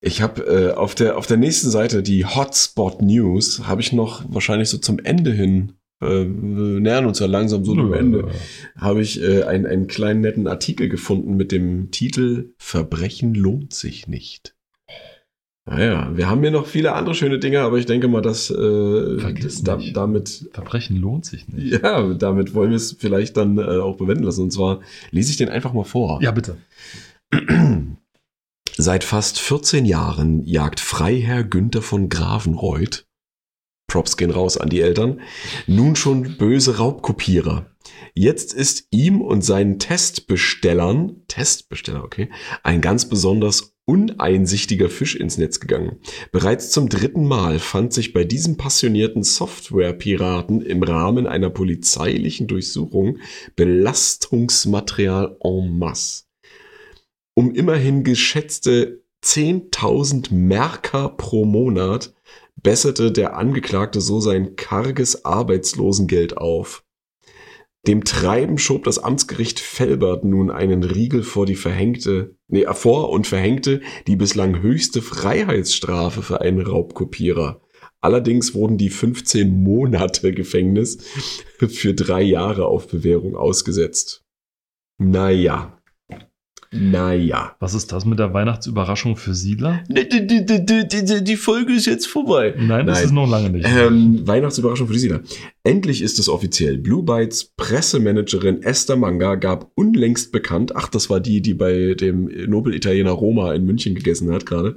Ich 0.00 0.22
habe 0.22 0.42
äh, 0.42 0.72
auf, 0.72 0.94
der, 0.94 1.18
auf 1.18 1.26
der 1.26 1.36
nächsten 1.36 1.68
Seite 1.70 2.02
die 2.02 2.24
Hotspot 2.24 3.02
News, 3.02 3.66
habe 3.66 3.80
ich 3.80 3.92
noch 3.92 4.22
wahrscheinlich 4.28 4.68
so 4.70 4.78
zum 4.78 4.98
Ende 4.98 5.30
hin, 5.32 5.72
äh, 6.00 6.06
wir 6.06 6.80
nähern 6.80 7.06
uns 7.06 7.18
ja 7.18 7.26
langsam 7.26 7.64
so 7.64 7.74
dem 7.74 7.92
Ende, 7.92 8.28
habe 8.76 9.02
ich 9.02 9.22
äh, 9.22 9.44
einen, 9.44 9.66
einen 9.66 9.86
kleinen 9.86 10.20
netten 10.20 10.46
Artikel 10.46 10.88
gefunden 10.88 11.36
mit 11.36 11.52
dem 11.52 11.90
Titel 11.90 12.54
Verbrechen 12.58 13.34
lohnt 13.34 13.74
sich 13.74 14.08
nicht. 14.08 14.54
Naja, 15.66 16.10
wir 16.16 16.28
haben 16.28 16.40
hier 16.40 16.50
noch 16.50 16.66
viele 16.66 16.94
andere 16.94 17.14
schöne 17.14 17.38
Dinge, 17.38 17.60
aber 17.60 17.76
ich 17.78 17.86
denke 17.86 18.08
mal, 18.08 18.22
dass 18.22 18.50
äh, 18.50 19.18
Vergiss 19.18 19.62
da, 19.62 19.78
damit, 19.92 20.48
Verbrechen 20.52 20.96
lohnt 20.96 21.26
sich 21.26 21.46
nicht. 21.48 21.82
ja, 21.82 22.14
damit 22.14 22.54
wollen 22.54 22.70
wir 22.70 22.76
es 22.76 22.96
vielleicht 22.98 23.36
dann 23.36 23.58
äh, 23.58 23.78
auch 23.78 23.96
bewenden 23.96 24.24
lassen. 24.24 24.42
Und 24.42 24.52
zwar 24.52 24.80
lese 25.10 25.30
ich 25.30 25.36
den 25.36 25.48
einfach 25.48 25.72
mal 25.72 25.84
vor. 25.84 26.20
Ja, 26.22 26.32
bitte. 26.32 26.56
Seit 28.76 29.04
fast 29.04 29.38
14 29.38 29.84
Jahren 29.84 30.44
jagt 30.44 30.80
Freiherr 30.80 31.44
Günther 31.44 31.82
von 31.82 32.08
Gravenreuth, 32.08 33.06
Props 33.90 34.16
gehen 34.16 34.30
raus 34.30 34.56
an 34.56 34.68
die 34.68 34.80
Eltern, 34.80 35.20
nun 35.66 35.96
schon 35.96 36.36
böse 36.38 36.78
Raubkopierer. 36.78 37.66
Jetzt 38.14 38.54
ist 38.54 38.86
ihm 38.90 39.20
und 39.20 39.42
seinen 39.42 39.80
Testbestellern, 39.80 41.22
Testbesteller, 41.26 42.04
okay, 42.04 42.30
ein 42.62 42.80
ganz 42.80 43.08
besonders 43.08 43.74
uneinsichtiger 43.86 44.88
Fisch 44.88 45.16
ins 45.16 45.38
Netz 45.38 45.58
gegangen. 45.58 45.98
Bereits 46.30 46.70
zum 46.70 46.88
dritten 46.88 47.26
Mal 47.26 47.58
fand 47.58 47.92
sich 47.92 48.12
bei 48.12 48.22
diesem 48.22 48.56
passionierten 48.56 49.24
Software-Piraten 49.24 50.62
im 50.62 50.84
Rahmen 50.84 51.26
einer 51.26 51.50
polizeilichen 51.50 52.46
Durchsuchung 52.46 53.18
Belastungsmaterial 53.56 55.36
en 55.42 55.78
masse 55.78 56.24
um 57.34 57.54
immerhin 57.54 58.04
geschätzte 58.04 59.02
10.000 59.24 60.32
Merker 60.32 61.08
pro 61.08 61.44
Monat 61.44 62.14
besserte 62.62 63.12
der 63.12 63.36
Angeklagte 63.36 64.00
so 64.00 64.20
sein 64.20 64.56
karges 64.56 65.24
Arbeitslosengeld 65.24 66.36
auf. 66.36 66.84
Dem 67.86 68.04
Treiben 68.04 68.58
schob 68.58 68.84
das 68.84 68.98
Amtsgericht 68.98 69.58
Velbert 69.60 70.24
nun 70.24 70.50
einen 70.50 70.84
Riegel 70.84 71.22
vor 71.22 71.46
die 71.46 71.56
verhängte, 71.56 72.36
nee, 72.46 72.66
vor 72.72 73.08
und 73.10 73.26
verhängte 73.26 73.80
die 74.06 74.16
bislang 74.16 74.60
höchste 74.60 75.00
Freiheitsstrafe 75.00 76.22
für 76.22 76.42
einen 76.42 76.60
Raubkopierer. 76.60 77.62
Allerdings 78.02 78.54
wurden 78.54 78.76
die 78.76 78.90
15 78.90 79.62
Monate 79.62 80.32
Gefängnis 80.32 80.98
für 81.58 81.94
drei 81.94 82.22
Jahre 82.22 82.66
auf 82.66 82.88
Bewährung 82.88 83.36
ausgesetzt. 83.36 84.24
Naja. 84.98 85.79
Naja. 86.72 87.56
Was 87.58 87.74
ist 87.74 87.90
das 87.90 88.04
mit 88.04 88.20
der 88.20 88.32
Weihnachtsüberraschung 88.32 89.16
für 89.16 89.34
Siedler? 89.34 89.82
Die, 89.88 90.08
die, 90.08 90.46
die, 90.46 90.86
die, 90.86 91.24
die 91.24 91.36
Folge 91.36 91.72
ist 91.72 91.86
jetzt 91.86 92.06
vorbei. 92.06 92.54
Nein, 92.56 92.86
das 92.86 92.98
Nein. 92.98 93.06
ist 93.06 93.12
noch 93.12 93.28
lange 93.28 93.50
nicht. 93.50 93.66
Ähm, 93.68 94.24
Weihnachtsüberraschung 94.24 94.86
für 94.86 94.92
die 94.92 95.00
Siedler. 95.00 95.20
Endlich 95.64 96.00
ist 96.00 96.20
es 96.20 96.28
offiziell. 96.28 96.78
Blue 96.78 97.02
Bytes 97.02 97.52
Pressemanagerin 97.56 98.62
Esther 98.62 98.94
Manga 98.94 99.34
gab 99.34 99.72
unlängst 99.74 100.30
bekannt, 100.30 100.76
ach, 100.76 100.88
das 100.88 101.10
war 101.10 101.18
die, 101.18 101.42
die 101.42 101.54
bei 101.54 101.94
dem 101.94 102.30
Nobel-Italiener 102.48 103.10
Roma 103.10 103.52
in 103.52 103.64
München 103.64 103.96
gegessen 103.96 104.32
hat 104.32 104.46
gerade, 104.46 104.76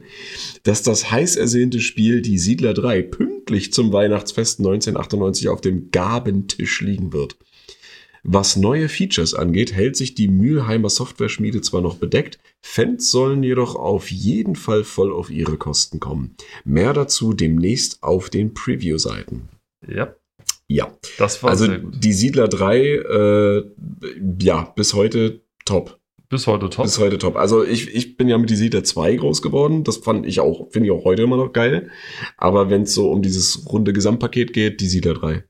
dass 0.63 0.81
das 0.81 1.11
heiß 1.11 1.35
ersehnte 1.35 1.79
Spiel 1.79 2.23
Die 2.23 2.39
Siedler 2.39 2.73
3 2.73 3.03
pünktlich 3.03 3.71
zum 3.71 3.93
Weihnachtsfest 3.93 4.59
1998 4.59 5.47
auf 5.47 5.61
dem 5.61 5.91
Gabentisch 5.91 6.81
liegen 6.81 7.13
wird. 7.13 7.37
Was 8.25 8.55
neue 8.55 8.87
Features 8.87 9.33
angeht, 9.33 9.73
hält 9.73 9.97
sich 9.97 10.15
die 10.15 10.29
Mülheimer 10.29 10.89
Software-Schmiede 10.89 11.59
zwar 11.59 11.81
noch 11.81 11.97
bedeckt, 11.97 12.39
Fans 12.61 13.11
sollen 13.11 13.43
jedoch 13.43 13.75
auf 13.75 14.09
jeden 14.11 14.55
Fall 14.55 14.85
voll 14.85 15.11
auf 15.11 15.29
ihre 15.29 15.57
Kosten 15.57 15.99
kommen. 15.99 16.35
Mehr 16.63 16.93
dazu 16.93 17.33
demnächst 17.33 18.01
auf 18.01 18.29
den 18.29 18.53
Preview-Seiten. 18.53 19.49
ja, 19.85 20.15
Ja, 20.69 20.97
das 21.17 21.43
war 21.43 21.49
also 21.49 21.67
die 21.67 22.13
Siedler 22.13 22.47
3, 22.47 22.79
äh, 22.81 23.63
ja, 24.39 24.71
bis 24.73 24.93
heute 24.93 25.41
top. 25.65 25.99
Bis 26.29 26.47
heute 26.47 26.69
top. 26.69 26.85
Bis 26.85 26.99
heute 26.99 27.17
top. 27.17 27.35
Also 27.35 27.63
ich, 27.63 27.93
ich 27.93 28.15
bin 28.15 28.29
ja 28.29 28.37
mit 28.37 28.49
die 28.49 28.55
Siedler 28.55 28.85
2 28.85 29.17
groß 29.17 29.41
geworden. 29.41 29.83
Das 29.83 29.97
fand 29.97 30.25
ich 30.25 30.39
auch, 30.39 30.71
finde 30.71 30.87
ich 30.87 30.91
auch 30.91 31.03
heute 31.03 31.23
immer 31.23 31.37
noch 31.37 31.51
geil. 31.51 31.91
Aber 32.37 32.69
wenn 32.69 32.83
es 32.83 32.93
so 32.93 33.11
um 33.11 33.21
dieses 33.21 33.69
runde 33.71 33.91
Gesamtpaket 33.91 34.53
geht, 34.53 34.79
die 34.79 34.87
Siedler 34.87 35.13
3. 35.13 35.43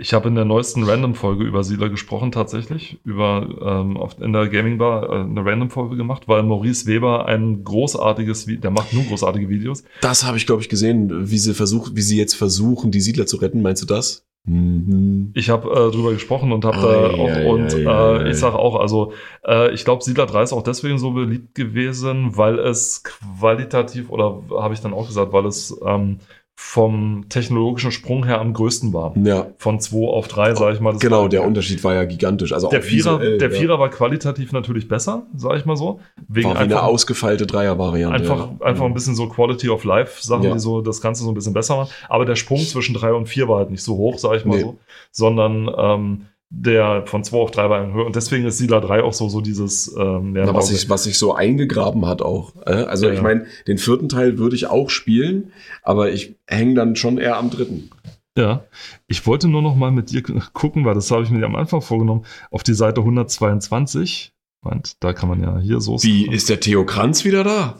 Ich 0.00 0.14
habe 0.14 0.28
in 0.28 0.34
der 0.34 0.46
neuesten 0.46 0.84
Random-Folge 0.84 1.44
über 1.44 1.62
Siedler 1.62 1.90
gesprochen, 1.90 2.32
tatsächlich. 2.32 2.98
Über 3.04 3.46
ähm, 3.62 3.96
auf, 3.98 4.18
in 4.20 4.32
der 4.32 4.48
Gaming 4.48 4.78
Bar 4.78 5.10
äh, 5.10 5.20
eine 5.20 5.44
Random-Folge 5.44 5.96
gemacht, 5.96 6.22
weil 6.26 6.42
Maurice 6.42 6.86
Weber 6.86 7.26
ein 7.26 7.64
großartiges, 7.64 8.48
Vi- 8.48 8.58
der 8.60 8.70
macht 8.70 8.92
nur 8.94 9.04
großartige 9.04 9.48
Videos. 9.50 9.84
Das 10.00 10.24
habe 10.24 10.38
ich, 10.38 10.46
glaube 10.46 10.62
ich, 10.62 10.68
gesehen, 10.70 11.30
wie 11.30 11.38
sie 11.38 11.52
versucht, 11.54 11.96
wie 11.96 12.00
sie 12.02 12.16
jetzt 12.16 12.34
versuchen, 12.34 12.90
die 12.90 13.00
Siedler 13.00 13.26
zu 13.26 13.36
retten. 13.36 13.60
Meinst 13.60 13.82
du 13.82 13.86
das? 13.86 14.26
Mhm. 14.46 15.32
Ich 15.34 15.50
habe 15.50 15.68
äh, 15.68 15.90
drüber 15.94 16.12
gesprochen 16.12 16.50
und 16.52 16.64
habe 16.64 16.78
da 16.78 17.10
auch, 17.10 17.28
ei, 17.28 17.46
und 17.46 17.74
ei, 17.74 17.82
äh, 17.82 17.86
ei. 18.24 18.30
ich 18.30 18.36
sage 18.38 18.58
auch, 18.58 18.76
also 18.80 19.12
äh, 19.46 19.70
ich 19.74 19.84
glaube, 19.84 20.02
Siedler 20.02 20.24
3 20.24 20.44
ist 20.44 20.52
auch 20.54 20.62
deswegen 20.62 20.98
so 20.98 21.10
beliebt 21.10 21.54
gewesen, 21.54 22.38
weil 22.38 22.58
es 22.58 23.02
qualitativ, 23.04 24.08
oder 24.08 24.42
habe 24.58 24.72
ich 24.72 24.80
dann 24.80 24.94
auch 24.94 25.06
gesagt, 25.06 25.34
weil 25.34 25.44
es 25.44 25.78
ähm, 25.84 26.20
vom 26.62 27.24
technologischen 27.30 27.90
Sprung 27.90 28.24
her 28.26 28.38
am 28.38 28.52
größten 28.52 28.92
war. 28.92 29.16
Ja, 29.24 29.46
Von 29.56 29.80
2 29.80 30.06
auf 30.06 30.28
3, 30.28 30.54
sage 30.54 30.74
ich 30.74 30.80
mal. 30.80 30.92
Das 30.92 31.00
genau, 31.00 31.26
der 31.26 31.42
Unterschied 31.42 31.82
war 31.82 31.94
ja 31.94 32.04
gigantisch. 32.04 32.52
Also 32.52 32.68
der 32.68 32.82
Vierer, 32.82 33.18
visuell, 33.18 33.38
der 33.38 33.50
ja. 33.50 33.58
Vierer 33.58 33.78
war 33.80 33.88
qualitativ 33.88 34.52
natürlich 34.52 34.86
besser, 34.86 35.26
sage 35.34 35.56
ich 35.58 35.64
mal 35.64 35.76
so. 35.76 36.00
Wegen 36.28 36.48
war 36.50 36.54
wie 36.56 36.58
eine 36.60 36.74
einfach, 36.74 36.86
ausgefeilte 36.86 37.46
Dreier-Variante. 37.46 38.14
einfach, 38.14 38.50
ja. 38.60 38.66
einfach 38.66 38.84
ein 38.84 38.94
bisschen 38.94 39.16
so 39.16 39.26
Quality 39.26 39.70
of 39.70 39.84
Life 39.84 40.22
Sachen, 40.22 40.44
Ja. 40.44 40.52
die 40.52 40.58
so 40.60 40.80
das 40.82 41.00
Ganze 41.00 41.24
so 41.24 41.30
ein 41.30 41.34
bisschen 41.34 41.54
besser 41.54 41.76
machen. 41.76 41.90
Aber 42.08 42.24
der 42.26 42.36
Sprung 42.36 42.58
zwischen 42.60 42.94
3 42.94 43.14
und 43.14 43.26
4 43.26 43.48
war 43.48 43.56
halt 43.58 43.70
nicht 43.70 43.82
so 43.82 43.96
hoch, 43.96 44.18
sage 44.18 44.36
ich 44.36 44.44
mal 44.44 44.56
Nee. 44.58 44.62
so, 44.62 44.78
sondern 45.10 45.68
ähm, 45.76 46.26
der 46.50 47.06
von 47.06 47.22
2 47.22 47.38
auf 47.38 47.50
3 47.52 47.70
war 47.70 47.92
höher. 47.92 48.04
Und 48.04 48.16
deswegen 48.16 48.44
ist 48.44 48.58
Siedler 48.58 48.80
3 48.80 49.04
auch 49.04 49.12
so, 49.12 49.28
so 49.28 49.40
dieses 49.40 49.94
ähm, 49.96 50.34
ja, 50.36 50.46
Na, 50.46 50.54
was, 50.54 50.68
sich, 50.68 50.90
was 50.90 51.04
sich 51.04 51.16
so 51.16 51.32
eingegraben 51.32 52.06
hat 52.06 52.22
auch. 52.22 52.54
äh? 52.66 52.72
Also 52.72 53.06
Ja, 53.06 53.14
ich 53.14 53.22
meine, 53.22 53.46
den 53.68 53.78
vierten 53.78 54.08
Teil 54.08 54.36
würde 54.38 54.56
ich 54.56 54.66
auch 54.66 54.90
spielen, 54.90 55.52
aber 55.82 56.10
ich 56.10 56.34
hänge 56.46 56.74
dann 56.74 56.96
schon 56.96 57.18
eher 57.18 57.36
am 57.36 57.50
dritten. 57.50 57.90
Ja, 58.36 58.64
ich 59.06 59.26
wollte 59.26 59.48
nur 59.48 59.62
noch 59.62 59.76
mal 59.76 59.90
mit 59.92 60.10
dir 60.10 60.22
gucken, 60.22 60.84
weil 60.84 60.94
das 60.94 61.10
habe 61.10 61.22
ich 61.22 61.30
mir 61.30 61.44
am 61.44 61.56
Anfang 61.56 61.82
vorgenommen, 61.82 62.24
auf 62.50 62.62
die 62.62 62.74
Seite 62.74 63.00
122. 63.00 64.32
Meint, 64.62 65.02
da 65.02 65.12
kann 65.12 65.28
man 65.28 65.42
ja 65.42 65.58
hier 65.58 65.80
so. 65.80 66.02
Wie, 66.02 66.26
ist 66.26 66.48
der 66.48 66.60
Theo 66.60 66.84
Kranz 66.84 67.24
wieder 67.24 67.44
da? 67.44 67.78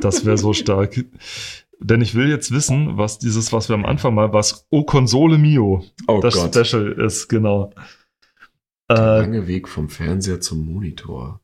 Das 0.00 0.24
wäre 0.24 0.36
so 0.36 0.52
stark. 0.52 1.04
Denn 1.84 2.00
ich 2.00 2.14
will 2.14 2.30
jetzt 2.30 2.50
wissen, 2.50 2.96
was 2.96 3.18
dieses, 3.18 3.52
was 3.52 3.68
wir 3.68 3.74
am 3.74 3.84
Anfang 3.84 4.14
mal, 4.14 4.32
was 4.32 4.66
O 4.70 4.84
Console 4.84 5.36
Mio, 5.36 5.84
Oh 6.08 6.20
das 6.22 6.34
Gott. 6.34 6.54
Special 6.66 6.92
ist, 6.92 7.28
genau. 7.28 7.74
Der 8.88 8.96
Äh, 8.96 9.20
lange 9.20 9.46
Weg 9.46 9.68
vom 9.68 9.90
Fernseher 9.90 10.40
zum 10.40 10.64
Monitor. 10.64 11.40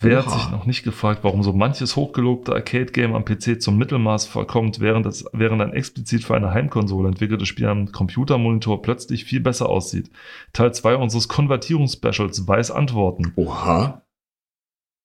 wer 0.00 0.18
hat 0.24 0.30
sich 0.30 0.50
noch 0.50 0.66
nicht 0.66 0.84
gefragt, 0.84 1.24
warum 1.24 1.42
so 1.42 1.52
manches 1.52 1.96
hochgelobte 1.96 2.52
Arcade-Game 2.52 3.16
am 3.16 3.24
PC 3.24 3.60
zum 3.60 3.76
Mittelmaß 3.76 4.26
verkommt, 4.26 4.78
während, 4.78 5.04
das, 5.04 5.24
während 5.32 5.60
ein 5.60 5.72
explizit 5.72 6.22
für 6.22 6.36
eine 6.36 6.52
Heimkonsole 6.52 7.08
entwickeltes 7.08 7.48
Spiel 7.48 7.66
am 7.66 7.90
Computermonitor 7.90 8.82
plötzlich 8.82 9.24
viel 9.24 9.40
besser 9.40 9.68
aussieht? 9.68 10.10
Teil 10.52 10.72
2 10.74 10.94
unseres 10.94 11.26
Konvertierungsspecials 11.26 12.46
weiß 12.46 12.70
Antworten. 12.70 13.32
Oha. 13.34 14.02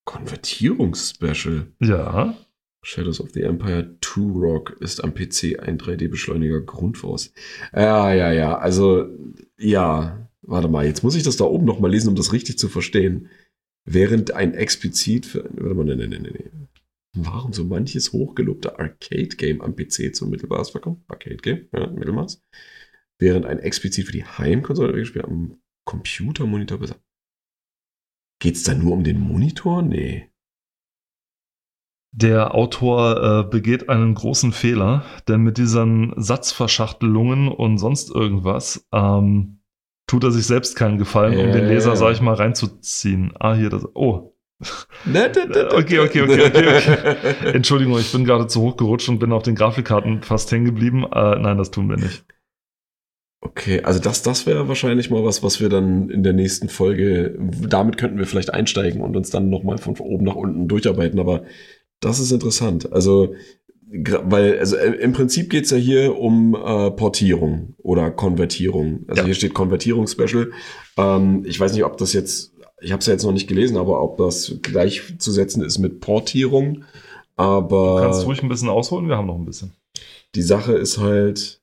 Konvertierungsspecial. 0.06 1.72
Ja, 1.80 2.36
Shadows 2.84 3.22
of 3.22 3.32
the 3.32 3.44
Empire 3.44 3.98
2 4.02 4.22
Rock 4.40 4.78
ist 4.80 5.04
am 5.04 5.14
PC 5.14 5.60
ein 5.60 5.78
3D-Beschleuniger 5.78 6.62
Grundvoraus. 6.62 7.34
Ja, 7.74 8.14
ja, 8.14 8.32
ja. 8.32 8.58
Also, 8.58 9.08
ja. 9.58 10.28
Warte 10.44 10.68
mal, 10.68 10.86
jetzt 10.86 11.04
muss 11.04 11.16
ich 11.16 11.22
das 11.22 11.38
da 11.38 11.46
oben 11.46 11.66
noch 11.66 11.80
mal 11.80 11.92
lesen, 11.92 12.10
um 12.10 12.16
das 12.16 12.34
richtig 12.34 12.58
zu 12.58 12.68
verstehen. 12.68 13.30
Während 13.86 14.32
ein 14.34 14.56
explizit 14.56 15.28
für. 15.28 15.44
Warte 15.54 15.76
mal, 15.76 15.86
nee, 15.86 15.96
nee, 15.96 16.08
nee, 16.08 16.32
nee. 16.32 16.52
Warum 17.14 17.54
so 17.54 17.64
manches 17.66 18.14
hochgelobte 18.14 18.80
Arcade-Game 18.80 19.62
am 19.62 19.76
PC 19.76 20.16
zum 20.16 20.30
Mittelmaß 20.30 20.72
verkommt? 20.72 21.04
Arcade-Game, 21.08 21.68
ja, 21.74 21.88
Mittelmaß. 21.88 22.42
Während 23.20 23.46
ein 23.46 23.60
explizit 23.60 24.08
für 24.08 24.14
die 24.14 24.26
Heimkonsole 24.26 24.94
gespielt 24.94 25.26
am 25.26 25.62
Computermonitor 25.86 26.80
besser. 26.80 26.96
Geht's 28.40 28.64
da 28.64 28.74
nur 28.74 28.94
um 28.94 29.04
den 29.04 29.20
Monitor? 29.20 29.84
Nee. 29.84 30.31
Der 32.14 32.54
Autor 32.54 33.46
äh, 33.46 33.50
begeht 33.50 33.88
einen 33.88 34.14
großen 34.16 34.52
Fehler, 34.52 35.06
denn 35.30 35.42
mit 35.42 35.58
diesen 35.58 36.14
Satzverschachtelungen 36.18 37.48
und 37.48 37.78
sonst 37.78 38.14
irgendwas 38.14 38.86
ähm, 38.92 39.62
tut 40.08 40.26
er 40.26 40.32
sich 40.32 40.46
selbst 40.46 40.76
keinen 40.76 40.98
Gefallen, 40.98 41.40
um 41.40 41.54
den 41.54 41.68
Leser, 41.68 41.96
sag 41.96 42.12
ich 42.12 42.22
mal, 42.22 42.34
reinzuziehen. 42.34 43.32
Ah, 43.40 43.54
hier 43.54 43.70
das. 43.70 43.88
Oh. 43.94 44.34
Okay, 45.74 46.00
okay, 46.00 46.22
okay, 46.22 46.46
okay, 46.46 47.16
Entschuldigung, 47.54 47.98
ich 47.98 48.12
bin 48.12 48.26
gerade 48.26 48.46
zu 48.46 48.62
hoch 48.62 48.78
gerutscht 48.78 49.10
und 49.10 49.18
bin 49.18 49.32
auf 49.32 49.42
den 49.42 49.56
Grafikkarten 49.56 50.22
fast 50.22 50.52
hängen 50.52 50.66
geblieben. 50.66 51.04
Äh, 51.12 51.40
nein, 51.40 51.58
das 51.58 51.72
tun 51.72 51.90
wir 51.90 51.98
nicht. 51.98 52.26
Okay, 53.44 53.82
also 53.82 54.00
das, 54.00 54.22
das 54.22 54.46
wäre 54.46 54.68
wahrscheinlich 54.68 55.10
mal 55.10 55.24
was, 55.24 55.42
was 55.42 55.60
wir 55.60 55.70
dann 55.70 56.12
in 56.12 56.22
der 56.22 56.34
nächsten 56.34 56.70
Folge, 56.70 57.36
damit 57.40 57.98
könnten 57.98 58.20
wir 58.20 58.28
vielleicht 58.28 58.54
einsteigen 58.54 59.02
und 59.02 59.18
uns 59.18 59.32
dann 59.32 59.50
nochmal 59.50 59.80
von 59.80 59.98
oben 59.98 60.26
nach 60.26 60.36
unten 60.36 60.68
durcharbeiten, 60.68 61.20
aber 61.20 61.44
das 62.02 62.20
ist 62.20 62.32
interessant. 62.32 62.92
Also, 62.92 63.34
weil, 64.24 64.60
also 64.60 64.76
äh, 64.76 64.96
im 64.96 65.14
Prinzip 65.14 65.50
geht's 65.50 65.72
ja 65.72 65.78
hier 65.78 66.18
um 66.18 66.54
äh, 66.56 66.92
Portierung 66.92 67.74
oder 67.78 68.12
Konvertierung. 68.12 69.06
Also 69.08 69.22
Ja. 69.22 69.26
hier 69.26 69.36
steht 69.36 69.54
Konvertierungsspecial. 69.54 70.52
Ähm, 70.98 71.44
ich 71.46 71.60
weiß 71.60 71.74
nicht, 71.74 71.84
ob 71.86 71.98
das 71.98 72.12
jetzt, 72.14 72.54
ich 72.82 72.92
habe 72.92 73.00
es 73.02 73.06
ja 73.08 73.14
jetzt 73.14 73.24
noch 73.24 73.32
nicht 73.34 73.48
gelesen, 73.48 73.78
aber 73.78 74.02
ob 74.02 74.18
das 74.18 74.56
gleichzusetzen 74.62 75.64
ist 75.64 75.78
mit 75.80 76.00
Portierung. 76.00 76.84
Aber 77.36 77.96
Du 77.98 78.02
kannst 78.04 78.26
ruhig 78.26 78.42
ein 78.44 78.50
bisschen 78.50 78.70
ausholen, 78.70 79.08
wir 79.08 79.18
haben 79.18 79.28
noch 79.28 79.38
ein 79.38 79.46
bisschen. 79.46 79.72
die 80.36 80.42
Sache 80.42 80.74
ist 80.74 80.98
halt, 80.98 81.62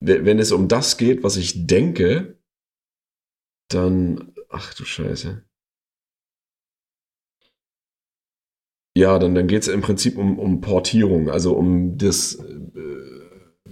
we- 0.00 0.24
wenn 0.24 0.38
es 0.38 0.52
um 0.52 0.68
das 0.68 0.96
geht, 0.96 1.22
was 1.22 1.36
ich 1.36 1.66
denke, 1.66 2.38
dann, 3.68 4.32
ach 4.48 4.74
du 4.74 4.84
Scheiße. 4.84 5.42
Ja, 8.96 9.18
dann, 9.18 9.34
dann 9.34 9.48
geht 9.48 9.62
es 9.62 9.68
im 9.68 9.80
Prinzip 9.80 10.16
um, 10.18 10.38
um 10.38 10.60
Portierung, 10.60 11.28
also 11.28 11.54
um 11.54 11.98
das 11.98 12.36
äh, 12.36 12.44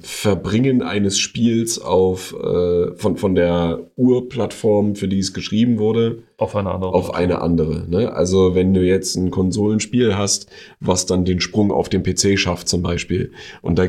Verbringen 0.04 0.82
eines 0.82 1.18
Spiels 1.18 1.78
auf, 1.78 2.34
äh, 2.34 2.94
von, 2.96 3.16
von 3.16 3.36
der 3.36 3.92
Urplattform, 3.94 4.96
für 4.96 5.06
die 5.06 5.20
es 5.20 5.32
geschrieben 5.32 5.78
wurde, 5.78 6.24
Auf 6.38 6.56
eine 6.56 6.72
andere. 6.72 6.92
auf 6.92 7.14
eine 7.14 7.40
andere. 7.40 7.88
Ne? 7.88 8.12
Also 8.12 8.56
wenn 8.56 8.74
du 8.74 8.84
jetzt 8.84 9.14
ein 9.14 9.30
Konsolenspiel 9.30 10.16
hast, 10.16 10.50
was 10.80 11.06
dann 11.06 11.24
den 11.24 11.40
Sprung 11.40 11.70
auf 11.70 11.88
den 11.88 12.02
PC 12.02 12.36
schafft 12.36 12.68
zum 12.68 12.82
Beispiel. 12.82 13.30
Und 13.60 13.78
da 13.78 13.88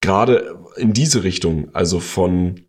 gerade 0.00 0.58
in 0.76 0.92
diese 0.92 1.24
Richtung, 1.24 1.70
also 1.72 1.98
von 1.98 2.60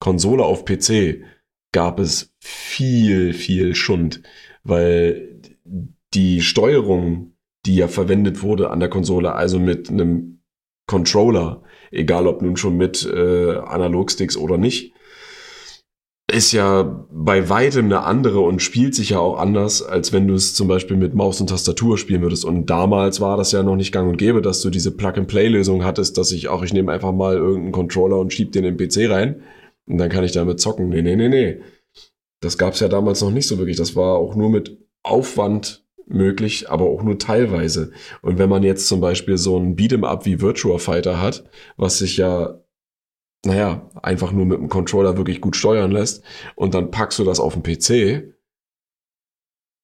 Konsole 0.00 0.44
auf 0.44 0.64
PC, 0.64 1.22
gab 1.70 2.00
es 2.00 2.34
viel, 2.40 3.32
viel 3.32 3.76
Schund, 3.76 4.22
weil 4.64 5.40
die 6.14 6.40
Steuerung, 6.40 7.33
die 7.66 7.76
ja 7.76 7.88
verwendet 7.88 8.42
wurde 8.42 8.70
an 8.70 8.80
der 8.80 8.88
Konsole, 8.88 9.34
also 9.34 9.58
mit 9.58 9.90
einem 9.90 10.42
Controller, 10.86 11.62
egal 11.90 12.26
ob 12.26 12.42
nun 12.42 12.56
schon 12.56 12.76
mit 12.76 13.04
äh, 13.06 13.56
Analogsticks 13.56 14.36
oder 14.36 14.58
nicht, 14.58 14.94
ist 16.30 16.52
ja 16.52 17.06
bei 17.10 17.48
weitem 17.48 17.86
eine 17.86 18.04
andere 18.04 18.40
und 18.40 18.62
spielt 18.62 18.94
sich 18.94 19.10
ja 19.10 19.18
auch 19.18 19.38
anders, 19.38 19.82
als 19.82 20.12
wenn 20.12 20.26
du 20.26 20.34
es 20.34 20.54
zum 20.54 20.68
Beispiel 20.68 20.96
mit 20.96 21.14
Maus 21.14 21.40
und 21.40 21.48
Tastatur 21.48 21.98
spielen 21.98 22.22
würdest. 22.22 22.44
Und 22.44 22.70
damals 22.70 23.20
war 23.20 23.36
das 23.36 23.52
ja 23.52 23.62
noch 23.62 23.76
nicht 23.76 23.92
gang 23.92 24.08
und 24.08 24.16
gäbe, 24.16 24.40
dass 24.40 24.62
du 24.62 24.70
diese 24.70 24.96
Plug-and-Play-Lösung 24.96 25.84
hattest, 25.84 26.16
dass 26.16 26.32
ich 26.32 26.48
auch, 26.48 26.62
ich 26.62 26.72
nehme 26.72 26.92
einfach 26.92 27.12
mal 27.12 27.36
irgendeinen 27.36 27.72
Controller 27.72 28.18
und 28.18 28.32
schieb 28.32 28.52
den 28.52 28.64
in 28.64 28.76
den 28.76 28.88
PC 28.88 29.10
rein 29.10 29.42
und 29.86 29.98
dann 29.98 30.08
kann 30.08 30.24
ich 30.24 30.32
damit 30.32 30.60
zocken. 30.60 30.88
Nee, 30.88 31.02
nee, 31.02 31.16
nee, 31.16 31.28
nee. 31.28 31.60
Das 32.40 32.58
gab's 32.58 32.80
ja 32.80 32.88
damals 32.88 33.20
noch 33.20 33.30
nicht 33.30 33.46
so 33.46 33.58
wirklich. 33.58 33.76
Das 33.76 33.94
war 33.94 34.16
auch 34.16 34.34
nur 34.34 34.48
mit 34.48 34.78
Aufwand 35.02 35.83
möglich, 36.06 36.70
aber 36.70 36.84
auch 36.84 37.02
nur 37.02 37.18
teilweise. 37.18 37.92
Und 38.22 38.38
wenn 38.38 38.48
man 38.48 38.62
jetzt 38.62 38.88
zum 38.88 39.00
Beispiel 39.00 39.38
so 39.38 39.58
ein 39.58 39.76
Beat'em 39.76 40.04
Up 40.04 40.26
wie 40.26 40.40
Virtua 40.40 40.78
Fighter 40.78 41.20
hat, 41.20 41.44
was 41.76 41.98
sich 41.98 42.16
ja 42.16 42.60
naja, 43.46 43.90
einfach 44.02 44.32
nur 44.32 44.46
mit 44.46 44.58
dem 44.58 44.68
Controller 44.68 45.16
wirklich 45.16 45.40
gut 45.40 45.56
steuern 45.56 45.90
lässt 45.90 46.24
und 46.56 46.74
dann 46.74 46.90
packst 46.90 47.18
du 47.18 47.24
das 47.24 47.40
auf 47.40 47.54
den 47.54 47.62
PC. 47.62 48.33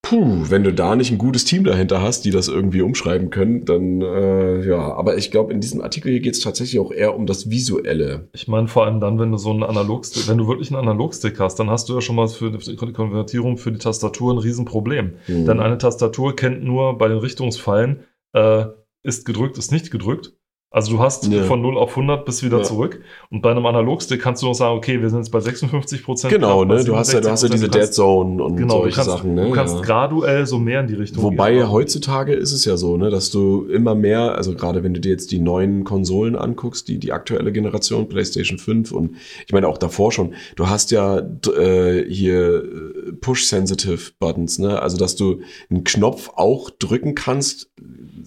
Puh, 0.03 0.46
wenn 0.48 0.64
du 0.64 0.72
da 0.72 0.96
nicht 0.96 1.12
ein 1.12 1.18
gutes 1.18 1.44
Team 1.44 1.62
dahinter 1.62 2.03
hast, 2.03 2.24
die 2.24 2.30
das 2.30 2.48
irgendwie 2.48 2.80
umschreiben 2.80 3.30
können, 3.30 3.64
dann 3.64 4.01
äh, 4.01 4.66
ja. 4.66 4.94
Aber 4.94 5.16
ich 5.16 5.30
glaube, 5.30 5.53
in 5.53 5.61
diesem 5.61 5.82
Artikel 5.82 6.11
hier 6.11 6.20
geht 6.20 6.34
es 6.34 6.40
tatsächlich 6.40 6.80
auch 6.80 6.90
eher 6.90 7.14
um 7.14 7.26
das 7.26 7.51
Visuelle. 7.51 8.28
Ich 8.32 8.48
meine, 8.48 8.66
vor 8.66 8.86
allem 8.86 9.01
dann, 9.01 9.18
wenn 9.18 9.30
du 9.30 9.36
so 9.36 9.51
einen 9.51 9.62
Analogstick, 9.62 10.26
wenn 10.26 10.38
du 10.38 10.48
wirklich 10.48 10.70
einen 10.70 10.80
Analogstick 10.80 11.38
hast, 11.38 11.57
dann 11.57 11.70
hast 11.70 11.88
du 11.88 11.94
ja 11.94 12.01
schon 12.01 12.16
mal 12.16 12.28
für 12.28 12.51
die 12.51 12.76
Konvertierung 12.76 13.59
für 13.59 13.72
die 13.72 13.78
Tastatur 13.78 14.32
ein 14.32 14.38
Riesenproblem. 14.38 15.12
Mhm. 15.28 15.46
Denn 15.46 15.61
eine 15.61 15.78
Tastatur 15.78 16.34
kennt 16.34 16.64
nur 16.64 16.96
bei 16.96 17.07
den 17.07 17.18
Richtungsfallen, 17.18 18.01
äh, 18.32 18.64
ist 19.03 19.26
gedrückt, 19.26 19.59
ist 19.59 19.70
nicht 19.70 19.90
gedrückt. 19.90 20.32
Also 20.73 20.93
du 20.93 21.01
hast 21.01 21.27
ja. 21.27 21.43
von 21.43 21.61
0 21.61 21.77
auf 21.77 21.91
100 21.91 22.25
bis 22.25 22.45
wieder 22.45 22.59
ja. 22.59 22.62
zurück. 22.62 23.01
Und 23.29 23.43
bei 23.43 23.51
einem 23.51 23.66
Analogstick 23.66 24.23
kannst 24.23 24.43
du 24.43 24.47
noch 24.47 24.55
sagen, 24.55 24.77
okay, 24.77 25.03
wir 25.03 25.11
sind 25.11 25.18
jetzt 25.18 25.31
bei 25.31 25.41
56 25.41 26.05
Prozent. 26.05 26.33
Genau, 26.33 26.64
ne? 26.64 26.85
Du 26.85 26.95
hast 26.95 27.12
ja, 27.12 27.21
du 27.21 27.29
hast 27.29 27.43
ja 27.43 27.49
diese 27.49 27.68
Dead 27.68 27.93
Zone 27.93 28.41
und 28.41 28.55
genau, 28.55 28.83
solche 28.83 28.95
kannst, 28.95 29.11
Sachen, 29.11 29.35
ne? 29.35 29.47
Du 29.47 29.51
kannst 29.51 29.75
ja. 29.75 29.81
graduell 29.81 30.47
so 30.47 30.61
mehr 30.61 30.83
in 30.83 30.87
die 30.87 30.95
Richtung 30.95 31.25
Wobei 31.25 31.55
gehen. 31.55 31.73
heutzutage 31.73 32.35
ist 32.35 32.53
es 32.53 32.64
ja 32.64 32.77
so, 32.77 32.97
ne, 32.97 33.11
dass 33.11 33.33
du 33.33 33.64
immer 33.64 33.97
mehr, 33.97 34.37
also 34.37 34.55
gerade 34.55 34.85
wenn 34.85 34.95
du 34.95 35.01
dir 35.01 35.11
jetzt 35.11 35.33
die 35.33 35.41
neuen 35.41 35.83
Konsolen 35.83 36.37
anguckst, 36.37 36.87
die, 36.87 37.01
die 37.01 37.12
aktuelle 37.12 37.51
Generation, 37.51 38.09
PlayStation 38.09 38.59
5 38.59 38.93
und 38.93 39.16
ich 39.49 39.53
meine 39.53 39.66
auch 39.66 39.79
davor 39.79 40.12
schon, 40.12 40.35
du 40.55 40.68
hast 40.68 40.93
ja 40.93 41.18
äh, 41.18 42.05
hier 42.09 42.62
äh, 42.62 43.12
Push-Sensitive 43.21 44.12
Buttons, 44.21 44.61
ne? 44.61 44.81
Also 44.81 44.97
dass 44.99 45.16
du 45.16 45.41
einen 45.68 45.83
Knopf 45.83 46.31
auch 46.37 46.71
drücken 46.71 47.16
kannst, 47.16 47.73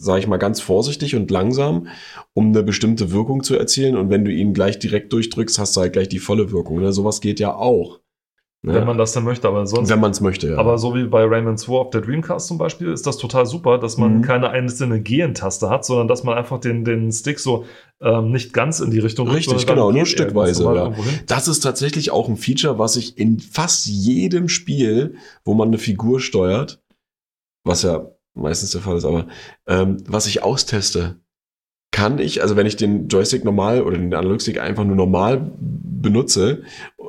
sage 0.03 0.19
ich 0.19 0.27
mal 0.27 0.37
ganz 0.37 0.59
vorsichtig 0.59 1.15
und 1.15 1.31
langsam, 1.31 1.87
um 2.33 2.47
eine 2.47 2.63
bestimmte 2.63 3.11
Wirkung 3.11 3.43
zu 3.43 3.55
erzielen. 3.55 3.95
Und 3.95 4.09
wenn 4.09 4.25
du 4.25 4.31
ihn 4.31 4.53
gleich 4.53 4.77
direkt 4.79 5.13
durchdrückst, 5.13 5.57
hast 5.59 5.75
du 5.75 5.81
halt 5.81 5.93
gleich 5.93 6.09
die 6.09 6.19
volle 6.19 6.51
Wirkung. 6.51 6.81
Ne? 6.81 6.91
Sowas 6.91 7.21
geht 7.21 7.39
ja 7.39 7.55
auch. 7.55 7.99
Ne? 8.65 8.75
Wenn 8.75 8.85
man 8.85 8.97
das 8.97 9.11
dann 9.11 9.25
möchte, 9.25 9.45
aber 9.47 9.67
sonst. 9.67 9.89
Wenn 9.89 9.99
man 9.99 10.11
es 10.11 10.21
möchte, 10.21 10.47
ja. 10.51 10.57
Aber 10.57 10.77
so 10.77 10.95
wie 10.95 11.03
bei 11.03 11.25
Rayman 11.25 11.57
2 11.57 11.73
auf 11.73 11.89
der 11.89 11.99
Dreamcast 11.99 12.47
zum 12.47 12.57
Beispiel, 12.57 12.93
ist 12.93 13.05
das 13.05 13.17
total 13.17 13.45
super, 13.45 13.77
dass 13.77 13.97
man 13.97 14.19
mhm. 14.19 14.21
keine 14.21 14.51
einzelne 14.51 15.01
Gehen-Taste 15.01 15.69
hat, 15.69 15.83
sondern 15.83 16.07
dass 16.07 16.23
man 16.23 16.37
einfach 16.37 16.61
den, 16.61 16.85
den 16.85 17.11
Stick 17.11 17.39
so 17.39 17.65
ähm, 18.01 18.31
nicht 18.31 18.53
ganz 18.53 18.79
in 18.79 18.89
die 18.89 18.99
Richtung 18.99 19.27
Richtig, 19.29 19.67
genau, 19.67 19.91
nur 19.91 20.05
stückweise. 20.05 20.63
Ja. 20.63 20.93
Das 21.27 21.49
ist 21.49 21.59
tatsächlich 21.59 22.11
auch 22.11 22.29
ein 22.29 22.37
Feature, 22.37 22.79
was 22.79 22.95
ich 22.95 23.17
in 23.17 23.41
fast 23.41 23.85
jedem 23.85 24.47
Spiel, 24.47 25.15
wo 25.43 25.55
man 25.55 25.67
eine 25.67 25.77
Figur 25.77 26.21
steuert, 26.21 26.81
was 27.65 27.81
ja 27.81 28.12
meistens 28.33 28.71
der 28.71 28.81
Fall 28.81 28.97
ist, 28.97 29.05
aber 29.05 29.27
ähm, 29.67 29.97
was 30.07 30.27
ich 30.27 30.43
austeste, 30.43 31.17
kann 31.93 32.17
ich, 32.17 32.41
also 32.41 32.55
wenn 32.55 32.65
ich 32.65 32.75
den 32.75 33.07
Joystick 33.07 33.45
normal 33.45 33.83
oder 33.83 33.97
den 33.97 34.13
Analogstick 34.13 34.59
einfach 34.59 34.83
nur 34.83 34.95
normal 34.95 35.51
benutze, 35.59 36.63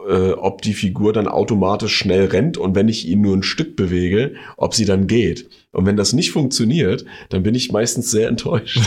äh, 0.09 0.33
ob 0.33 0.61
die 0.61 0.75
Figur 0.75 1.15
dann 1.15 1.27
automatisch 1.27 1.97
schnell 1.97 2.27
rennt 2.27 2.59
und 2.59 2.75
wenn 2.75 2.89
ich 2.89 3.09
ihn 3.09 3.23
nur 3.23 3.35
ein 3.35 3.43
Stück 3.43 3.77
bewege, 3.77 4.35
ob 4.59 4.75
sie 4.75 4.85
dann 4.85 5.07
geht. 5.07 5.49
Und 5.73 5.87
wenn 5.87 5.97
das 5.97 6.13
nicht 6.13 6.31
funktioniert, 6.31 7.07
dann 7.31 7.43
bin 7.43 7.55
ich 7.55 7.73
meistens 7.73 8.11
sehr 8.11 8.29
enttäuscht. 8.29 8.81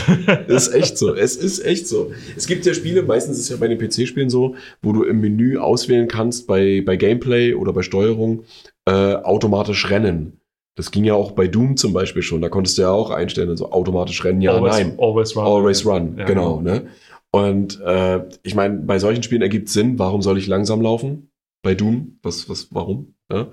das 0.46 0.68
ist 0.68 0.74
echt 0.74 0.98
so. 0.98 1.14
Es 1.14 1.36
ist 1.36 1.58
echt 1.64 1.88
so. 1.88 2.12
Es 2.36 2.46
gibt 2.46 2.64
ja 2.64 2.74
Spiele, 2.74 3.02
meistens 3.02 3.36
ist 3.36 3.44
es 3.44 3.48
ja 3.50 3.56
bei 3.56 3.68
den 3.68 3.78
PC-Spielen 3.78 4.30
so, 4.30 4.54
wo 4.80 4.92
du 4.92 5.02
im 5.02 5.20
Menü 5.20 5.58
auswählen 5.58 6.06
kannst 6.06 6.46
bei, 6.46 6.82
bei 6.86 6.96
Gameplay 6.96 7.54
oder 7.54 7.72
bei 7.72 7.82
Steuerung 7.82 8.44
äh, 8.86 9.14
automatisch 9.16 9.90
rennen. 9.90 10.40
Das 10.78 10.92
ging 10.92 11.02
ja 11.02 11.14
auch 11.14 11.32
bei 11.32 11.48
Doom 11.48 11.76
zum 11.76 11.92
Beispiel 11.92 12.22
schon. 12.22 12.40
Da 12.40 12.48
konntest 12.48 12.78
du 12.78 12.82
ja 12.82 12.92
auch 12.92 13.10
einstellen, 13.10 13.48
also 13.48 13.72
automatisch 13.72 14.24
rennen, 14.24 14.40
ja, 14.40 14.52
always, 14.52 14.76
nein. 14.76 14.94
Always 14.96 15.36
run. 15.36 15.44
Always 15.44 15.84
run, 15.84 16.14
ja, 16.16 16.24
genau. 16.24 16.60
Ne? 16.60 16.86
Und 17.32 17.80
äh, 17.80 18.20
ich 18.44 18.54
meine, 18.54 18.76
bei 18.76 19.00
solchen 19.00 19.24
Spielen 19.24 19.42
ergibt 19.42 19.70
Sinn, 19.70 19.98
warum 19.98 20.22
soll 20.22 20.38
ich 20.38 20.46
langsam 20.46 20.80
laufen? 20.80 21.32
Bei 21.62 21.74
Doom, 21.74 22.20
was, 22.22 22.48
was, 22.48 22.68
warum? 22.70 23.16
Ja? 23.28 23.48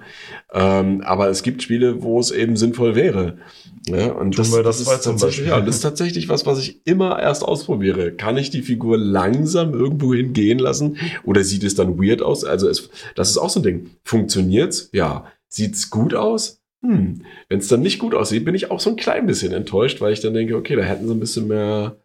Ähm, 0.54 1.02
aber 1.02 1.30
es 1.30 1.42
gibt 1.42 1.64
Spiele, 1.64 2.04
wo 2.04 2.20
es 2.20 2.30
eben 2.30 2.58
sinnvoll 2.58 2.94
wäre. 2.94 3.40
Ja? 3.88 4.12
Und 4.12 4.38
das, 4.38 4.52
das, 4.52 4.62
das, 4.62 4.82
ist 4.82 5.04
tatsächlich, 5.04 5.48
ja, 5.48 5.60
das 5.60 5.78
ist 5.78 5.82
tatsächlich 5.82 6.30
was, 6.30 6.46
was 6.46 6.60
ich 6.60 6.86
immer 6.86 7.20
erst 7.20 7.42
ausprobiere. 7.42 8.12
Kann 8.12 8.38
ich 8.38 8.52
die 8.52 8.62
Figur 8.62 9.00
langsam 9.00 9.74
irgendwo 9.74 10.14
hingehen 10.14 10.60
lassen? 10.60 10.98
Oder 11.24 11.44
sieht 11.44 11.64
es 11.64 11.74
dann 11.74 11.98
weird 11.98 12.22
aus? 12.22 12.46
Also 12.46 12.70
es, 12.70 12.88
das 13.16 13.32
ist 13.32 13.38
auch 13.40 13.50
so 13.50 13.62
ein 13.62 13.64
Ding. 13.64 13.90
Funktioniert's? 14.04 14.90
Ja. 14.94 15.26
Sieht's 15.50 15.90
gut 15.90 16.14
aus? 16.14 16.62
Hm, 16.86 17.26
wenn 17.50 17.60
es 17.60 17.68
dann 17.68 17.82
nicht 17.82 18.00
gut 18.00 18.14
aussieht, 18.14 18.46
bin 18.46 18.56
ich 18.56 18.72
auch 18.72 18.80
so 18.80 18.92
ein 18.92 18.96
klein 18.96 19.26
bisschen 19.26 19.54
enttäuscht, 19.54 20.02
weil 20.02 20.14
ich 20.14 20.22
dann 20.22 20.34
denke, 20.34 20.56
okay, 20.56 20.76
da 20.76 20.84
hätten 20.84 21.08
sie 21.08 21.14
ein 21.14 21.20
bisschen 21.20 21.48
mehr 21.48 21.98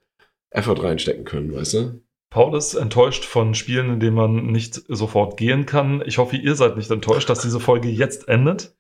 Effort 0.51 0.83
reinstecken 0.83 1.25
können, 1.25 1.55
weißt 1.55 1.75
du? 1.75 2.03
Paul 2.31 2.57
ist 2.57 2.75
enttäuscht 2.75 3.25
von 3.25 3.55
Spielen, 3.55 3.95
in 3.95 4.01
denen 4.01 4.17
man 4.17 4.47
nicht 4.47 4.83
sofort 4.89 5.37
gehen 5.37 5.67
kann. 5.67 6.03
Ich 6.07 6.19
hoffe, 6.19 6.37
ihr 6.37 6.55
seid 6.55 6.77
nicht 6.77 6.91
enttäuscht, 6.91 7.29
dass 7.29 7.43
diese 7.43 7.59
Folge 7.59 7.89
jetzt 7.89 8.29
endet. 8.29 8.77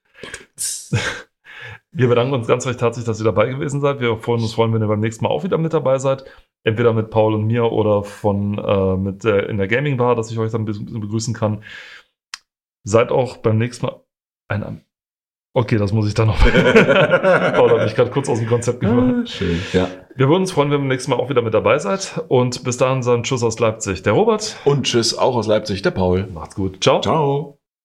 Wir 1.93 2.07
bedanken 2.07 2.35
uns 2.35 2.47
ganz 2.47 2.65
recht 2.67 2.81
herzlich, 2.81 3.05
dass 3.05 3.21
ihr 3.21 3.25
dabei 3.25 3.49
gewesen 3.49 3.81
seid. 3.81 4.01
Wir 4.01 4.17
freuen 4.19 4.43
uns, 4.43 4.55
freuen, 4.55 4.73
wenn 4.73 4.83
ihr 4.83 4.87
beim 4.87 5.01
nächsten 5.01 5.25
Mal 5.25 5.31
auch 5.31 5.43
wieder 5.43 5.59
mit 5.59 5.75
dabei 5.75 5.99
seid. 5.99 6.25
Entweder 6.63 6.93
mit 6.93 7.11
Paul 7.11 7.35
und 7.35 7.47
mir 7.47 7.73
oder 7.73 8.05
von 8.05 8.57
äh, 8.59 8.97
mit 8.97 9.25
äh, 9.25 9.47
in 9.47 9.59
der 9.59 9.67
Gaming 9.67 9.97
Bar, 9.97 10.15
dass 10.15 10.31
ich 10.31 10.39
euch 10.39 10.53
dann 10.53 10.65
begrüßen 10.65 11.35
kann. 11.35 11.65
Seid 12.85 13.11
auch 13.11 13.39
beim 13.39 13.59
nächsten 13.59 13.87
Mal 13.87 14.05
ein 14.49 14.85
Okay, 15.53 15.79
das 15.79 15.93
muss 15.93 16.07
ich 16.07 16.15
dann 16.15 16.29
noch. 16.29 16.39
Paul 16.39 17.71
hat 17.71 17.85
mich 17.85 17.97
gerade 17.97 18.11
kurz 18.11 18.29
aus 18.29 18.39
dem 18.39 18.49
Konzept 18.49 18.81
gebracht. 18.81 19.15
Ah, 19.23 19.27
schön, 19.27 19.61
ja. 19.73 19.89
Wir 20.15 20.29
würden 20.29 20.43
uns 20.43 20.53
freuen, 20.53 20.71
wenn 20.71 20.77
ihr 20.77 20.81
beim 20.81 20.89
nächsten 20.89 21.11
Mal 21.11 21.17
auch 21.17 21.29
wieder 21.29 21.43
mit 21.43 21.55
dabei 21.55 21.79
seid. 21.79 22.23
Und 22.29 22.63
bis 22.63 22.77
dahin 22.77 23.03
sagen 23.03 23.25
Tschüss 23.25 23.43
aus 23.43 23.59
Leipzig, 23.59 24.03
der 24.03 24.13
Robert. 24.13 24.57
Und 24.65 24.85
Tschüss 24.85 25.17
auch 25.17 25.35
aus 25.35 25.49
Leipzig, 25.49 25.83
der 25.83 25.91
Paul. 25.91 26.29
Macht's 26.33 26.55
gut. 26.55 26.83
Ciao. 26.83 27.01
Ciao. 27.01 27.60